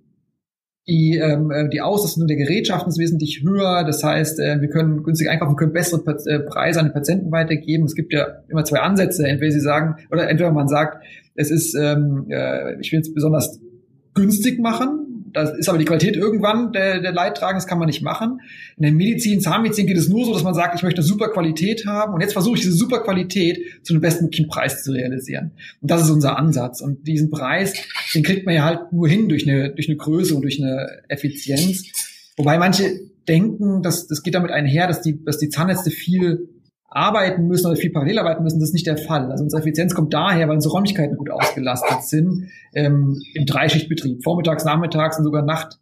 Die, 0.88 1.16
ähm, 1.16 1.50
äh, 1.52 1.68
die 1.68 1.80
Auslastung 1.80 2.26
der 2.26 2.36
Gerätschaften 2.36 2.88
ist 2.88 2.98
wesentlich 2.98 3.42
höher. 3.44 3.84
Das 3.84 4.02
heißt, 4.02 4.40
äh, 4.40 4.60
wir 4.60 4.68
können 4.68 5.04
günstig 5.04 5.28
einkaufen, 5.28 5.54
können 5.54 5.72
bessere 5.72 6.02
äh, 6.26 6.40
Preise 6.40 6.80
an 6.80 6.86
die 6.86 6.92
Patienten 6.92 7.30
weitergeben. 7.30 7.84
Es 7.84 7.94
gibt 7.94 8.12
ja 8.12 8.42
immer 8.48 8.64
zwei 8.64 8.80
Ansätze. 8.80 9.26
Entweder 9.26 9.52
sie 9.52 9.60
sagen, 9.60 9.96
oder 10.10 10.28
entweder 10.28 10.50
man 10.50 10.66
sagt, 10.66 11.04
es 11.34 11.50
ist, 11.50 11.74
ähm, 11.74 12.26
äh, 12.28 12.80
ich 12.80 12.90
will 12.92 13.00
es 13.00 13.14
besonders 13.14 13.60
günstig 14.14 14.58
machen, 14.58 15.11
das 15.32 15.56
ist 15.56 15.68
aber 15.68 15.78
die 15.78 15.84
Qualität 15.84 16.16
irgendwann 16.16 16.72
der, 16.72 17.00
der 17.00 17.12
Leidtragende, 17.12 17.58
das 17.58 17.66
kann 17.66 17.78
man 17.78 17.86
nicht 17.86 18.02
machen. 18.02 18.40
In 18.76 18.82
der 18.82 18.92
Medizin, 18.92 19.40
Zahnmedizin 19.40 19.86
geht 19.86 19.96
es 19.96 20.08
nur 20.08 20.24
so, 20.24 20.32
dass 20.32 20.42
man 20.42 20.54
sagt, 20.54 20.74
ich 20.74 20.82
möchte 20.82 21.02
super 21.02 21.28
Qualität 21.28 21.86
haben 21.86 22.14
und 22.14 22.20
jetzt 22.20 22.32
versuche 22.32 22.56
ich 22.56 22.62
diese 22.62 22.74
super 22.74 23.00
Qualität 23.00 23.60
zu 23.82 23.92
einem 23.92 24.02
bestmöglichen 24.02 24.48
Preis 24.48 24.82
zu 24.82 24.92
realisieren. 24.92 25.52
Und 25.80 25.90
das 25.90 26.02
ist 26.02 26.10
unser 26.10 26.38
Ansatz. 26.38 26.80
Und 26.80 27.06
diesen 27.06 27.30
Preis, 27.30 27.74
den 28.14 28.22
kriegt 28.22 28.46
man 28.46 28.54
ja 28.54 28.64
halt 28.64 28.92
nur 28.92 29.08
hin 29.08 29.28
durch 29.28 29.48
eine, 29.48 29.70
durch 29.70 29.88
eine 29.88 29.96
Größe 29.96 30.34
und 30.34 30.42
durch 30.42 30.62
eine 30.62 31.02
Effizienz. 31.08 31.84
Wobei 32.36 32.58
manche 32.58 33.00
denken, 33.28 33.82
dass 33.82 34.06
das 34.06 34.22
geht 34.22 34.34
damit 34.34 34.50
einher, 34.50 34.86
dass 34.86 35.02
die, 35.02 35.22
dass 35.24 35.38
die 35.38 35.48
Zahnärzte 35.48 35.90
viel 35.90 36.48
arbeiten 36.94 37.46
müssen 37.46 37.66
oder 37.66 37.76
viel 37.76 37.90
parallel 37.90 38.18
arbeiten 38.18 38.42
müssen, 38.42 38.60
das 38.60 38.68
ist 38.68 38.74
nicht 38.74 38.86
der 38.86 38.96
Fall. 38.96 39.30
Also 39.30 39.44
unsere 39.44 39.62
Effizienz 39.62 39.94
kommt 39.94 40.12
daher, 40.12 40.48
weil 40.48 40.54
unsere 40.54 40.74
Räumlichkeiten 40.74 41.16
gut 41.16 41.30
ausgelastet 41.30 42.02
sind 42.04 42.48
ähm, 42.74 43.20
im 43.34 43.46
Dreischichtbetrieb, 43.46 44.22
vormittags, 44.22 44.64
nachmittags 44.64 45.18
und 45.18 45.24
sogar 45.24 45.42
Nacht, 45.42 45.78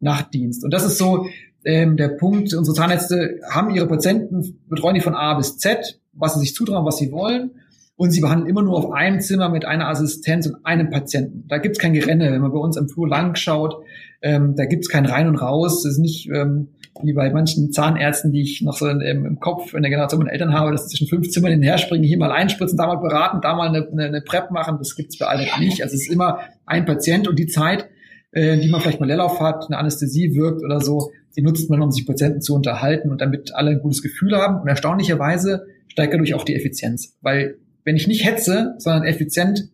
Nachtdienst. 0.00 0.64
Und 0.64 0.72
das 0.72 0.84
ist 0.84 0.98
so 0.98 1.26
ähm, 1.64 1.96
der 1.96 2.08
Punkt. 2.08 2.54
Unsere 2.54 2.74
Zahnärzte 2.74 3.40
haben 3.50 3.74
ihre 3.74 3.86
Patienten, 3.86 4.58
betreuen 4.68 4.94
die 4.94 5.00
von 5.00 5.14
A 5.14 5.34
bis 5.34 5.58
Z, 5.58 6.00
was 6.12 6.34
sie 6.34 6.40
sich 6.40 6.54
zutrauen, 6.54 6.84
was 6.84 6.98
sie 6.98 7.12
wollen. 7.12 7.52
Und 7.96 8.10
sie 8.10 8.20
behandeln 8.20 8.48
immer 8.48 8.62
nur 8.62 8.76
auf 8.76 8.90
einem 8.90 9.20
Zimmer 9.20 9.48
mit 9.48 9.64
einer 9.64 9.88
Assistenz 9.88 10.46
und 10.48 10.66
einem 10.66 10.90
Patienten. 10.90 11.44
Da 11.46 11.58
gibt's 11.58 11.78
kein 11.78 11.92
Gerenne. 11.92 12.32
Wenn 12.32 12.40
man 12.40 12.50
bei 12.50 12.58
uns 12.58 12.76
im 12.76 12.88
Flur 12.88 13.08
lang 13.08 13.36
schaut, 13.36 13.76
ähm, 14.20 14.56
da 14.56 14.64
gibt's 14.64 14.88
kein 14.88 15.06
Rein 15.06 15.28
und 15.28 15.36
Raus. 15.36 15.84
Das 15.84 15.92
ist 15.92 15.98
nicht 15.98 16.28
ähm, 16.28 16.70
wie 17.02 17.12
bei 17.12 17.30
manchen 17.30 17.72
Zahnärzten, 17.72 18.32
die 18.32 18.42
ich 18.42 18.62
noch 18.62 18.76
so 18.76 18.86
in, 18.86 19.00
im 19.00 19.40
Kopf 19.40 19.74
in 19.74 19.82
der 19.82 19.90
Generation 19.90 20.20
meiner 20.20 20.32
Eltern 20.32 20.54
habe, 20.54 20.70
dass 20.70 20.88
zwischen 20.88 21.08
fünf 21.08 21.28
Zimmern 21.28 21.52
hinher 21.52 21.78
springen, 21.78 22.04
hier 22.04 22.18
mal 22.18 22.30
einspritzen, 22.30 22.78
da 22.78 22.86
mal 22.86 22.96
beraten, 22.96 23.40
da 23.42 23.54
mal 23.54 23.68
eine, 23.68 23.86
eine, 23.90 24.04
eine 24.04 24.20
Prep 24.20 24.50
machen. 24.50 24.76
Das 24.78 24.94
gibt's 24.94 25.18
bei 25.18 25.26
alle 25.26 25.46
nicht. 25.58 25.82
Also 25.82 25.94
es 25.94 26.02
ist 26.02 26.12
immer 26.12 26.40
ein 26.66 26.84
Patient 26.84 27.26
und 27.26 27.38
die 27.38 27.46
Zeit, 27.46 27.88
äh, 28.30 28.58
die 28.58 28.68
man 28.68 28.80
vielleicht 28.80 29.00
mal 29.00 29.06
Leerlauf 29.06 29.40
hat, 29.40 29.66
eine 29.66 29.78
Anästhesie 29.78 30.34
wirkt 30.34 30.62
oder 30.62 30.80
so, 30.80 31.10
die 31.36 31.42
nutzt 31.42 31.68
man, 31.68 31.82
um 31.82 31.90
sich 31.90 32.06
Patienten 32.06 32.40
zu 32.40 32.54
unterhalten 32.54 33.10
und 33.10 33.20
damit 33.20 33.54
alle 33.54 33.72
ein 33.72 33.80
gutes 33.80 34.02
Gefühl 34.02 34.36
haben. 34.36 34.60
Und 34.60 34.68
erstaunlicherweise 34.68 35.66
steigt 35.88 36.12
dadurch 36.12 36.34
auch 36.34 36.44
die 36.44 36.54
Effizienz. 36.54 37.16
Weil 37.22 37.56
wenn 37.84 37.96
ich 37.96 38.06
nicht 38.06 38.24
hetze, 38.24 38.74
sondern 38.78 39.04
effizient 39.04 39.68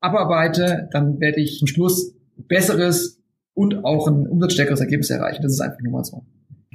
abarbeite, 0.00 0.88
dann 0.92 1.20
werde 1.20 1.40
ich 1.40 1.58
zum 1.58 1.68
Schluss 1.68 2.14
besseres 2.36 3.22
und 3.54 3.84
auch 3.84 4.08
ein 4.08 4.26
umsatzstärkeres 4.26 4.80
Ergebnis 4.80 5.10
erreichen. 5.10 5.42
Das 5.42 5.52
ist 5.52 5.60
einfach 5.60 5.80
nur 5.80 5.92
mal 5.92 6.04
so. 6.04 6.24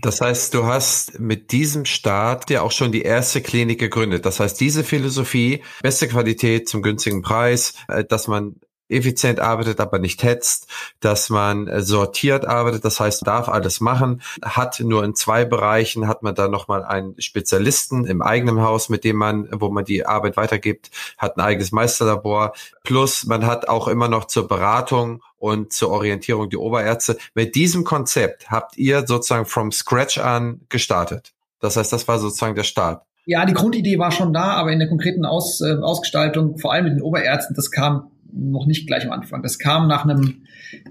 Das 0.01 0.21
heißt, 0.21 0.53
du 0.53 0.65
hast 0.65 1.19
mit 1.19 1.51
diesem 1.51 1.85
Start 1.85 2.49
ja 2.49 2.61
auch 2.61 2.71
schon 2.71 2.91
die 2.91 3.01
erste 3.01 3.41
Klinik 3.41 3.79
gegründet. 3.79 4.25
Das 4.25 4.39
heißt, 4.39 4.59
diese 4.59 4.83
Philosophie, 4.83 5.63
beste 5.81 6.07
Qualität 6.07 6.69
zum 6.69 6.81
günstigen 6.81 7.21
Preis, 7.21 7.73
äh, 7.87 8.03
dass 8.03 8.27
man 8.27 8.55
effizient 8.89 9.39
arbeitet, 9.39 9.79
aber 9.79 9.99
nicht 9.99 10.23
hetzt, 10.23 10.67
dass 10.99 11.29
man 11.29 11.67
äh, 11.67 11.81
sortiert 11.81 12.45
arbeitet, 12.45 12.83
das 12.83 12.99
heißt, 12.99 13.25
darf 13.25 13.47
alles 13.47 13.81
machen, 13.81 14.21
hat 14.41 14.79
nur 14.79 15.03
in 15.03 15.15
zwei 15.15 15.45
Bereichen, 15.45 16.07
hat 16.07 16.23
man 16.23 16.35
da 16.35 16.47
nochmal 16.47 16.83
einen 16.83 17.19
Spezialisten 17.21 18.05
im 18.05 18.21
eigenen 18.21 18.61
Haus, 18.61 18.89
mit 18.89 19.03
dem 19.03 19.15
man, 19.15 19.47
wo 19.51 19.69
man 19.69 19.85
die 19.85 20.05
Arbeit 20.05 20.37
weitergibt, 20.37 20.89
hat 21.17 21.37
ein 21.37 21.41
eigenes 21.41 21.71
Meisterlabor, 21.71 22.53
plus 22.83 23.25
man 23.25 23.45
hat 23.45 23.69
auch 23.69 23.87
immer 23.87 24.07
noch 24.07 24.25
zur 24.25 24.47
Beratung 24.47 25.21
und 25.39 25.73
zur 25.73 25.89
Orientierung 25.89 26.49
die 26.49 26.57
Oberärzte. 26.57 27.17
Mit 27.33 27.55
diesem 27.55 27.83
Konzept 27.83 28.51
habt 28.51 28.77
ihr 28.77 29.07
sozusagen 29.07 29.45
from 29.45 29.71
scratch 29.71 30.19
an 30.19 30.61
gestartet. 30.69 31.33
Das 31.59 31.75
heißt, 31.75 31.91
das 31.91 32.07
war 32.07 32.19
sozusagen 32.19 32.55
der 32.55 32.63
Start. 32.63 33.03
Ja, 33.25 33.45
die 33.45 33.53
Grundidee 33.53 33.99
war 33.99 34.11
schon 34.11 34.33
da, 34.33 34.53
aber 34.53 34.71
in 34.71 34.79
der 34.79 34.87
konkreten 34.87 35.25
Aus, 35.25 35.61
äh, 35.61 35.75
Ausgestaltung, 35.75 36.57
vor 36.57 36.73
allem 36.73 36.85
mit 36.85 36.93
den 36.93 37.01
Oberärzten, 37.01 37.55
das 37.55 37.71
kam 37.71 38.11
noch 38.31 38.65
nicht 38.65 38.87
gleich 38.87 39.05
am 39.05 39.11
Anfang. 39.11 39.43
Das 39.43 39.59
kam 39.59 39.87
nach 39.87 40.03
einem, 40.03 40.43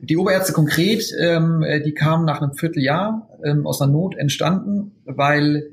die 0.03 0.17
Oberärzte 0.17 0.53
konkret, 0.53 1.05
ähm, 1.21 1.63
äh, 1.63 1.81
die 1.81 1.95
kamen 1.95 2.25
nach 2.25 2.41
einem 2.41 2.55
Vierteljahr 2.55 3.29
ähm, 3.45 3.67
aus 3.67 3.81
einer 3.81 3.93
Not 3.93 4.17
entstanden, 4.17 4.93
weil 5.05 5.71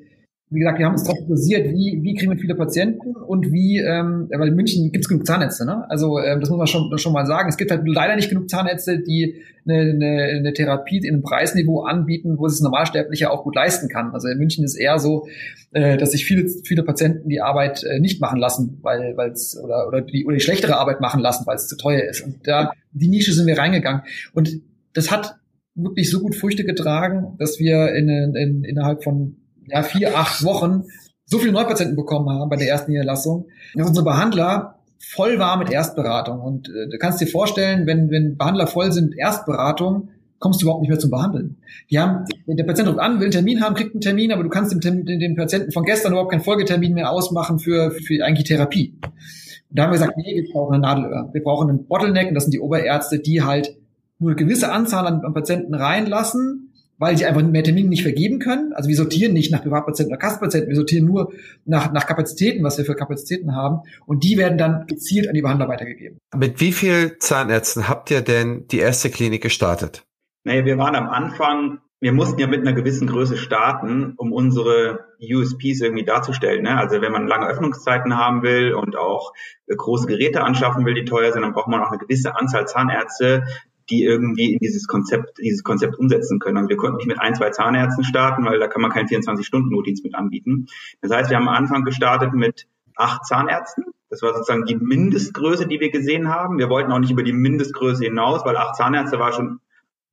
wie 0.52 0.60
gesagt, 0.60 0.78
wir 0.78 0.86
haben 0.86 0.94
uns 0.94 1.04
darauf 1.04 1.18
fokussiert, 1.20 1.68
wie, 1.72 2.00
wie 2.04 2.14
kriegen 2.14 2.32
wir 2.32 2.38
viele 2.38 2.54
Patienten 2.54 3.16
und 3.16 3.52
wie, 3.52 3.80
ähm, 3.80 4.30
weil 4.30 4.50
in 4.50 4.56
München 4.56 4.92
gibt 4.92 5.04
es 5.04 5.10
genug 5.10 5.26
Zahnärzte, 5.26 5.66
ne? 5.66 5.90
Also 5.90 6.20
ähm, 6.20 6.40
das 6.40 6.50
muss 6.50 6.60
man 6.60 6.68
schon, 6.68 6.96
schon 7.00 7.14
mal 7.14 7.26
sagen. 7.26 7.50
Es 7.50 7.58
gibt 7.58 7.72
halt 7.72 7.82
leider 7.86 8.16
nicht 8.16 8.30
genug 8.30 8.48
Zahnärzte, 8.48 9.00
die 9.00 9.42
eine, 9.68 9.80
eine, 9.80 10.24
eine 10.38 10.54
Therapie 10.54 10.98
in 10.98 11.16
einem 11.16 11.24
Preisniveau 11.24 11.82
anbieten, 11.82 12.38
wo 12.38 12.46
es 12.46 12.62
Normalsterblicher 12.62 13.32
auch 13.32 13.44
gut 13.44 13.56
leisten 13.56 13.90
kann. 13.90 14.12
Also 14.12 14.28
in 14.28 14.38
München 14.38 14.64
ist 14.64 14.76
eher 14.76 15.00
so, 15.00 15.28
äh, 15.72 15.98
dass 15.98 16.12
sich 16.12 16.26
viele, 16.26 16.48
viele 16.64 16.84
Patienten 16.84 17.28
die 17.28 17.42
Arbeit 17.42 17.84
äh, 17.84 18.00
nicht 18.00 18.22
machen 18.22 18.40
lassen, 18.40 18.78
weil 18.84 19.16
es 19.32 19.60
oder, 19.60 19.88
oder, 19.88 20.02
die, 20.02 20.28
oder 20.28 20.36
die 20.36 20.44
schlechtere 20.44 20.78
Arbeit 20.78 21.02
machen 21.02 21.22
lassen, 21.22 21.48
weil 21.48 21.56
es 21.56 21.68
zu 21.68 21.76
teuer 21.76 22.04
ist. 22.04 22.22
Und 22.22 22.48
da 22.48 22.72
die 22.92 23.08
Nische 23.08 23.34
sind 23.34 23.48
wir 23.48 23.58
reingegangen. 23.58 24.04
Und 24.34 24.62
das 24.94 25.10
hat 25.10 25.38
wirklich 25.74 26.10
so 26.10 26.22
gut 26.22 26.36
Früchte 26.36 26.64
getragen, 26.64 27.36
dass 27.40 27.60
wir 27.60 27.94
in, 27.94 28.08
in, 28.36 28.64
innerhalb 28.64 29.04
von 29.04 29.38
ja, 29.68 29.84
vier, 29.84 30.18
acht 30.18 30.44
Wochen 30.44 30.84
so 31.26 31.40
viele 31.40 31.54
Neupatienten 31.54 31.96
bekommen 31.96 32.30
haben 32.30 32.50
bei 32.50 32.56
der 32.56 32.70
ersten 32.70 32.92
Niederlassung. 32.92 33.48
Ja, 33.74 33.86
unsere 33.86 34.06
Behandler 34.06 34.76
voll 35.00 35.40
war 35.40 35.58
mit 35.58 35.72
Erstberatung. 35.72 36.40
Und 36.40 36.70
äh, 36.70 36.88
du 36.90 36.98
kannst 36.98 37.20
dir 37.22 37.28
vorstellen, 37.28 37.86
wenn, 37.88 38.10
wenn 38.10 38.38
Behandler 38.38 38.68
voll 38.68 38.92
sind 38.92 39.10
mit 39.10 39.18
Erstberatung, 39.18 40.10
kommst 40.40 40.62
du 40.62 40.66
überhaupt 40.66 40.82
nicht 40.82 40.90
mehr 40.90 41.00
zum 41.00 41.12
Behandeln. 41.12 41.58
Die 41.90 41.98
haben, 41.98 42.26
der 42.46 42.64
Patient 42.64 42.88
ruft 42.88 43.00
an, 43.00 43.16
will 43.16 43.26
einen 43.26 43.32
Termin 43.32 43.64
haben, 43.64 43.74
kriegt 43.74 43.94
einen 43.94 44.02
Termin, 44.02 44.32
aber 44.32 44.44
du 44.44 44.50
kannst 44.50 44.72
dem, 44.72 45.06
dem, 45.06 45.20
dem 45.20 45.36
Patienten 45.36 45.72
von 45.72 45.84
gestern 45.84 46.12
überhaupt 46.12 46.32
keinen 46.32 46.44
Folgetermin 46.44 46.94
mehr 46.94 47.10
ausmachen 47.12 47.58
für, 47.60 47.92
für 47.92 48.24
eigentlich 48.24 48.48
Therapie. 48.48 48.96
Und 49.02 49.80
da 49.80 49.84
haben 49.84 49.92
wir 49.92 50.00
gesagt, 50.00 50.18
nee, 50.18 50.36
wir 50.36 50.52
brauchen 50.52 50.76
eine 50.76 50.82
Nadelöhr. 50.82 51.30
Wir 51.34 51.42
brauchen 51.42 51.70
einen 51.70 51.88
Bottleneck 51.88 52.28
und 52.28 52.36
das 52.36 52.44
sind 52.44 52.54
die 52.54 52.60
Oberärzte, 52.60 53.20
die 53.20 53.42
halt 53.42 53.76
nur 54.20 54.32
eine 54.32 54.36
gewisse 54.36 54.72
Anzahl 54.72 55.08
an, 55.08 55.22
an 55.26 55.34
Patienten 55.34 55.74
reinlassen, 55.74 56.65
weil 56.98 57.18
sie 57.18 57.26
einfach 57.26 57.44
mehr 57.44 57.64
Termine 57.64 57.90
nicht 57.90 58.04
vergeben 58.04 58.40
können. 58.40 58.74
Also 58.74 58.90
wir 58.90 58.96
sortieren 58.96 59.34
nicht 59.34 59.52
nach 59.52 59.62
Privatpatienten 59.62 60.14
oder 60.14 60.20
Kassenpatienten, 60.20 60.70
wir 60.70 60.76
sortieren 60.76 61.06
nur 61.06 61.34
nach, 61.66 61.92
nach 61.92 62.08
Kapazitäten, 62.08 62.64
was 62.64 62.78
wir 62.78 62.86
für 62.86 62.96
Kapazitäten 62.96 63.56
haben. 63.56 63.82
Und 64.06 64.24
die 64.24 64.38
werden 64.38 64.58
dann 64.58 64.88
gezielt 64.88 65.28
an 65.28 65.34
die 65.34 65.42
Behandler 65.42 65.68
weitergegeben. 65.68 66.18
Mit 66.36 66.60
wie 66.62 66.72
viel 66.72 67.18
Zahnärzten 67.20 67.88
habt 67.90 68.12
ihr 68.12 68.22
denn 68.22 68.68
die 68.68 68.80
erste 68.80 69.10
Klinik 69.10 69.44
gestartet? 69.44 70.06
Naja, 70.44 70.66
wir 70.66 70.78
waren 70.78 70.96
am 70.96 71.10
Anfang, 71.10 71.80
wir 72.00 72.14
mussten 72.14 72.40
ja 72.40 72.48
mit 72.48 72.62
einer 72.62 72.74
gewissen 72.74 73.08
Größe 73.08 73.36
starten, 73.36 74.14
um 74.18 74.32
unsere 74.32 75.06
USPs 75.20 75.82
irgendwie 75.82 76.06
darzustellen. 76.06 76.64
Ne? 76.64 76.78
Also 76.78 77.02
wenn 77.02 77.12
man 77.12 77.28
lange 77.28 77.48
Öffnungszeiten 77.48 78.16
haben 78.16 78.44
will 78.44 78.74
und 78.74 78.96
auch 78.96 79.34
große 79.68 80.06
Geräte 80.06 80.44
anschaffen 80.44 80.86
will, 80.86 80.94
die 80.94 81.06
teuer 81.06 81.32
sind, 81.32 81.42
dann 81.42 81.54
braucht 81.54 81.68
man 81.68 81.82
auch 81.82 81.90
eine 81.90 81.98
gewisse 81.98 82.36
Anzahl 82.36 82.68
Zahnärzte, 82.68 83.46
die 83.90 84.04
irgendwie 84.04 84.54
in 84.54 84.60
dieses 84.60 84.88
Konzept, 84.88 85.38
dieses 85.38 85.64
Konzept 85.64 85.98
umsetzen 85.98 86.40
können. 86.40 86.58
Also 86.58 86.70
wir 86.70 86.78
konnten 86.78 86.98
nicht 86.98 87.08
mit 87.08 87.20
ein, 87.20 87.36
zwei 87.36 87.52
Zahnärzten 87.52 88.04
starten, 88.04 88.46
weil 88.46 88.60
da 88.60 88.68
kann 88.68 88.82
man 88.82 88.92
keinen 88.92 89.08
24-Stunden-Notdienst 89.08 90.04
mit 90.04 90.16
anbieten. 90.16 90.68
Das 91.02 91.12
heißt, 91.12 91.30
wir 91.30 91.38
haben 91.38 91.48
am 91.48 91.56
Anfang 91.56 91.84
gestartet 91.84 92.34
mit 92.34 92.68
acht 92.96 93.26
Zahnärzten. 93.26 93.86
Das 94.10 94.22
war 94.22 94.34
sozusagen 94.34 94.66
die 94.66 94.76
Mindestgröße, 94.76 95.68
die 95.68 95.80
wir 95.80 95.92
gesehen 95.92 96.30
haben. 96.30 96.58
Wir 96.58 96.70
wollten 96.70 96.92
auch 96.92 97.00
nicht 97.00 97.12
über 97.12 97.24
die 97.24 97.34
Mindestgröße 97.34 98.06
hinaus, 98.06 98.46
weil 98.46 98.58
acht 98.58 98.76
Zahnärzte 98.76 99.20
war 99.20 99.34
schon 99.34 99.60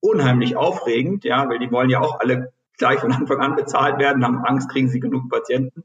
unheimlich 0.00 0.56
aufregend, 0.56 1.24
ja, 1.24 1.48
weil 1.48 1.58
die 1.58 1.70
wollen 1.70 1.90
ja 1.90 2.00
auch 2.00 2.20
alle 2.20 2.52
gleich 2.76 3.00
von 3.00 3.12
Anfang 3.12 3.40
an 3.40 3.54
bezahlt 3.54 3.98
werden, 3.98 4.24
haben 4.24 4.44
Angst, 4.44 4.68
kriegen 4.68 4.88
sie 4.88 5.00
genug 5.00 5.30
Patienten. 5.30 5.84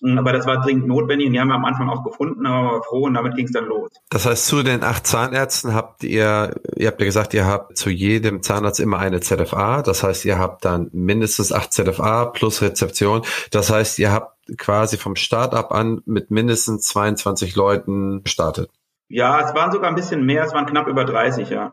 Aber 0.00 0.32
das 0.32 0.46
war 0.46 0.60
dringend 0.60 0.86
notwendig 0.86 1.26
und 1.26 1.32
die 1.32 1.40
haben 1.40 1.48
wir 1.48 1.56
am 1.56 1.64
Anfang 1.64 1.88
auch 1.88 2.04
gefunden, 2.04 2.46
aber 2.46 2.82
froh 2.84 3.06
und 3.06 3.14
damit 3.14 3.34
ging 3.34 3.46
es 3.46 3.52
dann 3.52 3.66
los. 3.66 3.90
Das 4.10 4.26
heißt, 4.26 4.46
zu 4.46 4.62
den 4.62 4.84
acht 4.84 5.06
Zahnärzten 5.06 5.74
habt 5.74 6.04
ihr, 6.04 6.54
ihr 6.76 6.86
habt 6.86 7.00
ja 7.00 7.06
gesagt, 7.06 7.34
ihr 7.34 7.46
habt 7.46 7.76
zu 7.76 7.90
jedem 7.90 8.42
Zahnarzt 8.42 8.78
immer 8.78 8.98
eine 8.98 9.20
ZFA. 9.20 9.82
Das 9.82 10.04
heißt, 10.04 10.24
ihr 10.24 10.38
habt 10.38 10.64
dann 10.64 10.88
mindestens 10.92 11.52
acht 11.52 11.72
ZFA 11.72 12.26
plus 12.26 12.62
Rezeption. 12.62 13.22
Das 13.50 13.70
heißt, 13.70 13.98
ihr 13.98 14.12
habt 14.12 14.36
quasi 14.56 14.96
vom 14.98 15.16
Start-up 15.16 15.72
an 15.72 16.00
mit 16.06 16.30
mindestens 16.30 16.86
22 16.86 17.56
Leuten 17.56 18.22
gestartet. 18.22 18.70
Ja, 19.08 19.40
es 19.40 19.54
waren 19.54 19.72
sogar 19.72 19.88
ein 19.88 19.96
bisschen 19.96 20.24
mehr, 20.24 20.44
es 20.44 20.52
waren 20.52 20.66
knapp 20.66 20.86
über 20.86 21.04
30, 21.04 21.50
ja. 21.50 21.72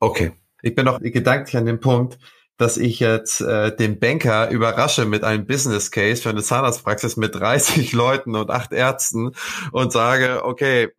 Okay. 0.00 0.32
Ich 0.62 0.74
bin 0.74 0.84
noch 0.84 1.00
gedanklich 1.00 1.56
an 1.56 1.66
dem 1.66 1.80
Punkt, 1.80 2.18
dass 2.62 2.76
ich 2.76 3.00
jetzt 3.00 3.40
äh, 3.40 3.74
den 3.74 3.98
Banker 3.98 4.48
überrasche 4.48 5.04
mit 5.04 5.24
einem 5.24 5.46
Business 5.46 5.90
Case 5.90 6.22
für 6.22 6.30
eine 6.30 6.44
Zahnarztpraxis 6.44 7.16
mit 7.16 7.34
30 7.34 7.92
Leuten 7.92 8.36
und 8.36 8.50
acht 8.50 8.72
Ärzten 8.72 9.32
und 9.72 9.92
sage, 9.92 10.44
okay, 10.44 10.90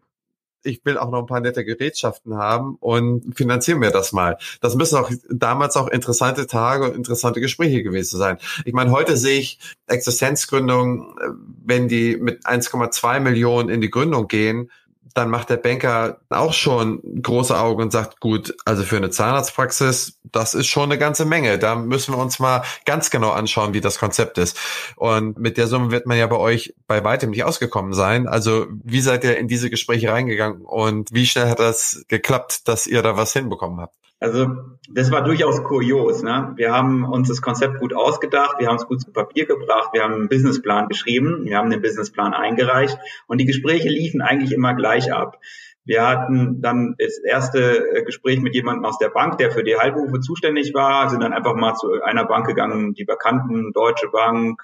ich 0.66 0.84
will 0.84 0.98
auch 0.98 1.10
noch 1.10 1.20
ein 1.20 1.26
paar 1.26 1.40
nette 1.40 1.64
Gerätschaften 1.64 2.36
haben 2.36 2.76
und 2.82 3.36
finanziere 3.38 3.78
mir 3.78 3.92
das 3.92 4.12
mal. 4.12 4.38
Das 4.60 4.76
müssen 4.76 4.98
auch 4.98 5.10
damals 5.30 5.78
auch 5.78 5.88
interessante 5.88 6.48
Tage 6.48 6.84
und 6.84 6.98
interessante 6.98 7.40
Gespräche 7.40 7.82
gewesen 7.82 8.18
sein. 8.18 8.38
Ich 8.66 8.74
meine, 8.74 8.92
heute 8.92 9.16
sehe 9.16 9.40
ich 9.40 9.60
Existenzgründungen, 9.88 11.16
äh, 11.18 11.30
wenn 11.66 11.88
die 11.88 12.18
mit 12.18 12.46
1,2 12.46 13.22
Millionen 13.22 13.70
in 13.70 13.80
die 13.80 13.90
Gründung 13.90 14.28
gehen, 14.28 14.70
dann 15.14 15.30
macht 15.30 15.50
der 15.50 15.58
Banker 15.58 16.18
auch 16.30 16.54
schon 16.54 17.02
große 17.22 17.58
Augen 17.58 17.84
und 17.84 17.92
sagt, 17.92 18.20
gut, 18.20 18.56
also 18.66 18.84
für 18.84 18.98
eine 18.98 19.12
Zahnarztpraxis, 19.12 20.20
das 20.32 20.54
ist 20.54 20.68
schon 20.68 20.86
eine 20.86 20.98
ganze 20.98 21.26
Menge. 21.26 21.60
Da 21.60 21.76
müssen 21.76 22.14
wir 22.14 22.18
uns 22.18 22.40
mal 22.40 22.64
ganz 22.86 23.10
genau 23.10 23.32
anschauen, 23.32 23.74
wie 23.74 23.82
das 23.82 24.00
Konzept 24.00 24.38
ist. 24.38 24.58
Und 24.96 25.38
mit 25.38 25.58
der 25.58 25.68
Summe 25.68 25.92
wird 25.92 26.08
man 26.08 26.18
ja 26.18 26.28
bei 26.28 26.38
euch 26.38 26.74
bei 26.88 27.04
weitem 27.04 27.30
nicht 27.30 27.44
ausgekommen 27.44 27.94
sein. 27.94 28.28
Also 28.28 28.68
wie 28.84 29.02
seid 29.02 29.24
ihr 29.24 29.38
in 29.38 29.48
diese 29.48 29.70
Gespräche 29.70 30.12
reingegangen 30.12 30.62
und 30.62 31.10
wie 31.12 31.28
schnell 31.28 31.50
hat 31.50 31.60
das 31.60 32.04
geklappt, 32.08 32.68
dass 32.68 32.88
ihr 32.88 33.02
da 33.04 33.16
was 33.16 33.34
hinbekommen 33.34 33.80
habt? 33.80 33.96
Also 34.24 34.48
das 34.90 35.12
war 35.12 35.22
durchaus 35.22 35.66
kurios. 35.66 36.24
Ne? 36.24 36.54
Wir 36.56 36.72
haben 36.72 37.04
uns 37.04 37.28
das 37.28 37.42
Konzept 37.42 37.82
gut 37.82 37.94
ausgedacht, 37.94 38.56
wir 38.58 38.70
haben 38.70 38.78
es 38.78 38.86
gut 38.86 39.02
zu 39.02 39.12
Papier 39.12 39.46
gebracht, 39.46 39.90
wir 39.92 40.02
haben 40.02 40.14
einen 40.14 40.30
Businessplan 40.30 40.88
geschrieben, 40.88 41.44
wir 41.44 41.58
haben 41.58 41.70
den 41.70 41.82
Businessplan 41.82 42.34
eingereicht 42.34 42.98
und 43.28 43.40
die 43.40 43.46
Gespräche 43.46 43.90
liefen 43.90 44.22
eigentlich 44.22 44.54
immer 44.54 44.76
gleich 44.76 45.12
ab. 45.12 45.40
Wir 45.84 46.08
hatten 46.08 46.62
dann 46.62 46.96
das 46.98 47.18
erste 47.18 47.86
äh, 47.90 48.04
Gespräch 48.04 48.40
mit 48.40 48.56
jemandem 48.56 48.86
aus 48.86 48.98
der 48.98 49.10
Bank, 49.10 49.40
der 49.40 49.52
für 49.52 49.66
die 49.66 49.76
Heilberufe 49.76 50.22
zuständig 50.22 50.74
war, 50.74 51.10
sind 51.10 51.22
dann 51.22 51.34
einfach 51.34 51.56
mal 51.56 51.74
zu 51.74 52.02
einer 52.02 52.24
Bank 52.24 52.48
gegangen, 52.48 52.94
die 52.94 53.04
bekannten 53.04 53.74
Deutsche 53.74 54.08
Bank, 54.08 54.62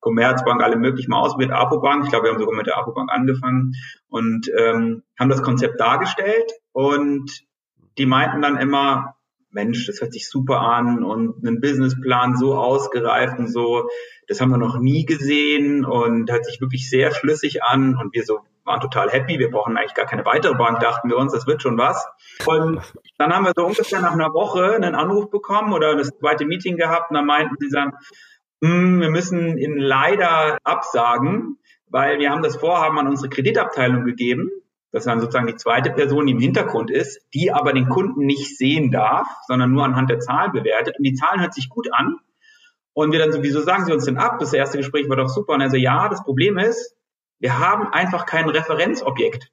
Commerzbank, 0.00 0.62
alle 0.62 0.76
möglich 0.76 1.06
mal 1.08 1.20
ausprobiert, 1.20 1.52
Apobank. 1.52 2.04
Ich 2.04 2.10
glaube, 2.10 2.24
wir 2.24 2.32
haben 2.32 2.40
sogar 2.40 2.56
mit 2.56 2.66
der 2.66 2.78
Apobank 2.78 3.12
angefangen 3.12 3.74
und 4.08 4.50
ähm, 4.56 5.02
haben 5.20 5.28
das 5.28 5.42
Konzept 5.42 5.78
dargestellt 5.78 6.50
und 6.72 7.44
die 7.98 8.06
meinten 8.06 8.42
dann 8.42 8.56
immer, 8.56 9.16
Mensch, 9.50 9.86
das 9.86 10.00
hört 10.00 10.12
sich 10.12 10.28
super 10.28 10.60
an 10.60 11.04
und 11.04 11.46
einen 11.46 11.60
Businessplan 11.60 12.36
so 12.36 12.54
ausgereift 12.54 13.38
und 13.38 13.48
so, 13.48 13.88
das 14.26 14.40
haben 14.40 14.50
wir 14.50 14.58
noch 14.58 14.78
nie 14.78 15.04
gesehen 15.04 15.84
und 15.84 16.30
hört 16.30 16.46
sich 16.46 16.60
wirklich 16.60 16.88
sehr 16.88 17.12
schlüssig 17.12 17.62
an 17.62 17.96
und 17.96 18.14
wir 18.14 18.24
so 18.24 18.40
waren 18.64 18.80
total 18.80 19.10
happy, 19.10 19.40
wir 19.40 19.50
brauchen 19.50 19.76
eigentlich 19.76 19.94
gar 19.94 20.06
keine 20.06 20.24
weitere 20.24 20.54
Bank, 20.54 20.78
dachten 20.78 21.08
wir 21.08 21.16
uns, 21.16 21.32
das 21.32 21.48
wird 21.48 21.62
schon 21.62 21.78
was. 21.78 22.06
Und 22.46 22.80
dann 23.18 23.34
haben 23.34 23.44
wir 23.44 23.52
so 23.56 23.66
ungefähr 23.66 24.00
nach 24.00 24.12
einer 24.12 24.32
Woche 24.32 24.76
einen 24.76 24.94
Anruf 24.94 25.30
bekommen 25.30 25.72
oder 25.72 25.96
das 25.96 26.10
zweite 26.20 26.44
Meeting 26.44 26.76
gehabt 26.76 27.10
und 27.10 27.16
dann 27.16 27.26
meinten 27.26 27.56
sie 27.58 27.70
dann, 27.70 27.92
hm, 28.62 29.00
wir 29.00 29.10
müssen 29.10 29.58
Ihnen 29.58 29.78
leider 29.78 30.58
absagen, 30.62 31.58
weil 31.88 32.20
wir 32.20 32.30
haben 32.30 32.42
das 32.42 32.56
Vorhaben 32.56 32.98
an 33.00 33.08
unsere 33.08 33.28
Kreditabteilung 33.28 34.04
gegeben 34.04 34.50
das 34.92 35.00
ist 35.00 35.06
dann 35.06 35.20
sozusagen 35.20 35.46
die 35.46 35.56
zweite 35.56 35.90
Person, 35.90 36.26
die 36.26 36.32
im 36.32 36.38
Hintergrund 36.38 36.90
ist, 36.90 37.20
die 37.32 37.50
aber 37.50 37.72
den 37.72 37.88
Kunden 37.88 38.26
nicht 38.26 38.58
sehen 38.58 38.90
darf, 38.90 39.26
sondern 39.46 39.72
nur 39.72 39.84
anhand 39.84 40.10
der 40.10 40.20
Zahlen 40.20 40.52
bewertet. 40.52 40.98
Und 40.98 41.04
die 41.04 41.14
Zahlen 41.14 41.40
hört 41.40 41.54
sich 41.54 41.70
gut 41.70 41.88
an. 41.92 42.18
Und 42.92 43.10
wir 43.10 43.18
dann 43.18 43.32
so, 43.32 43.42
wieso 43.42 43.62
sagen 43.62 43.86
Sie 43.86 43.92
uns 43.92 44.04
denn 44.04 44.18
ab? 44.18 44.38
Das 44.38 44.52
erste 44.52 44.76
Gespräch 44.76 45.08
war 45.08 45.16
doch 45.16 45.30
super. 45.30 45.54
Und 45.54 45.62
er 45.62 45.70
so, 45.70 45.78
ja, 45.78 46.10
das 46.10 46.22
Problem 46.22 46.58
ist, 46.58 46.94
wir 47.38 47.58
haben 47.58 47.88
einfach 47.88 48.26
kein 48.26 48.48
Referenzobjekt. 48.48 49.50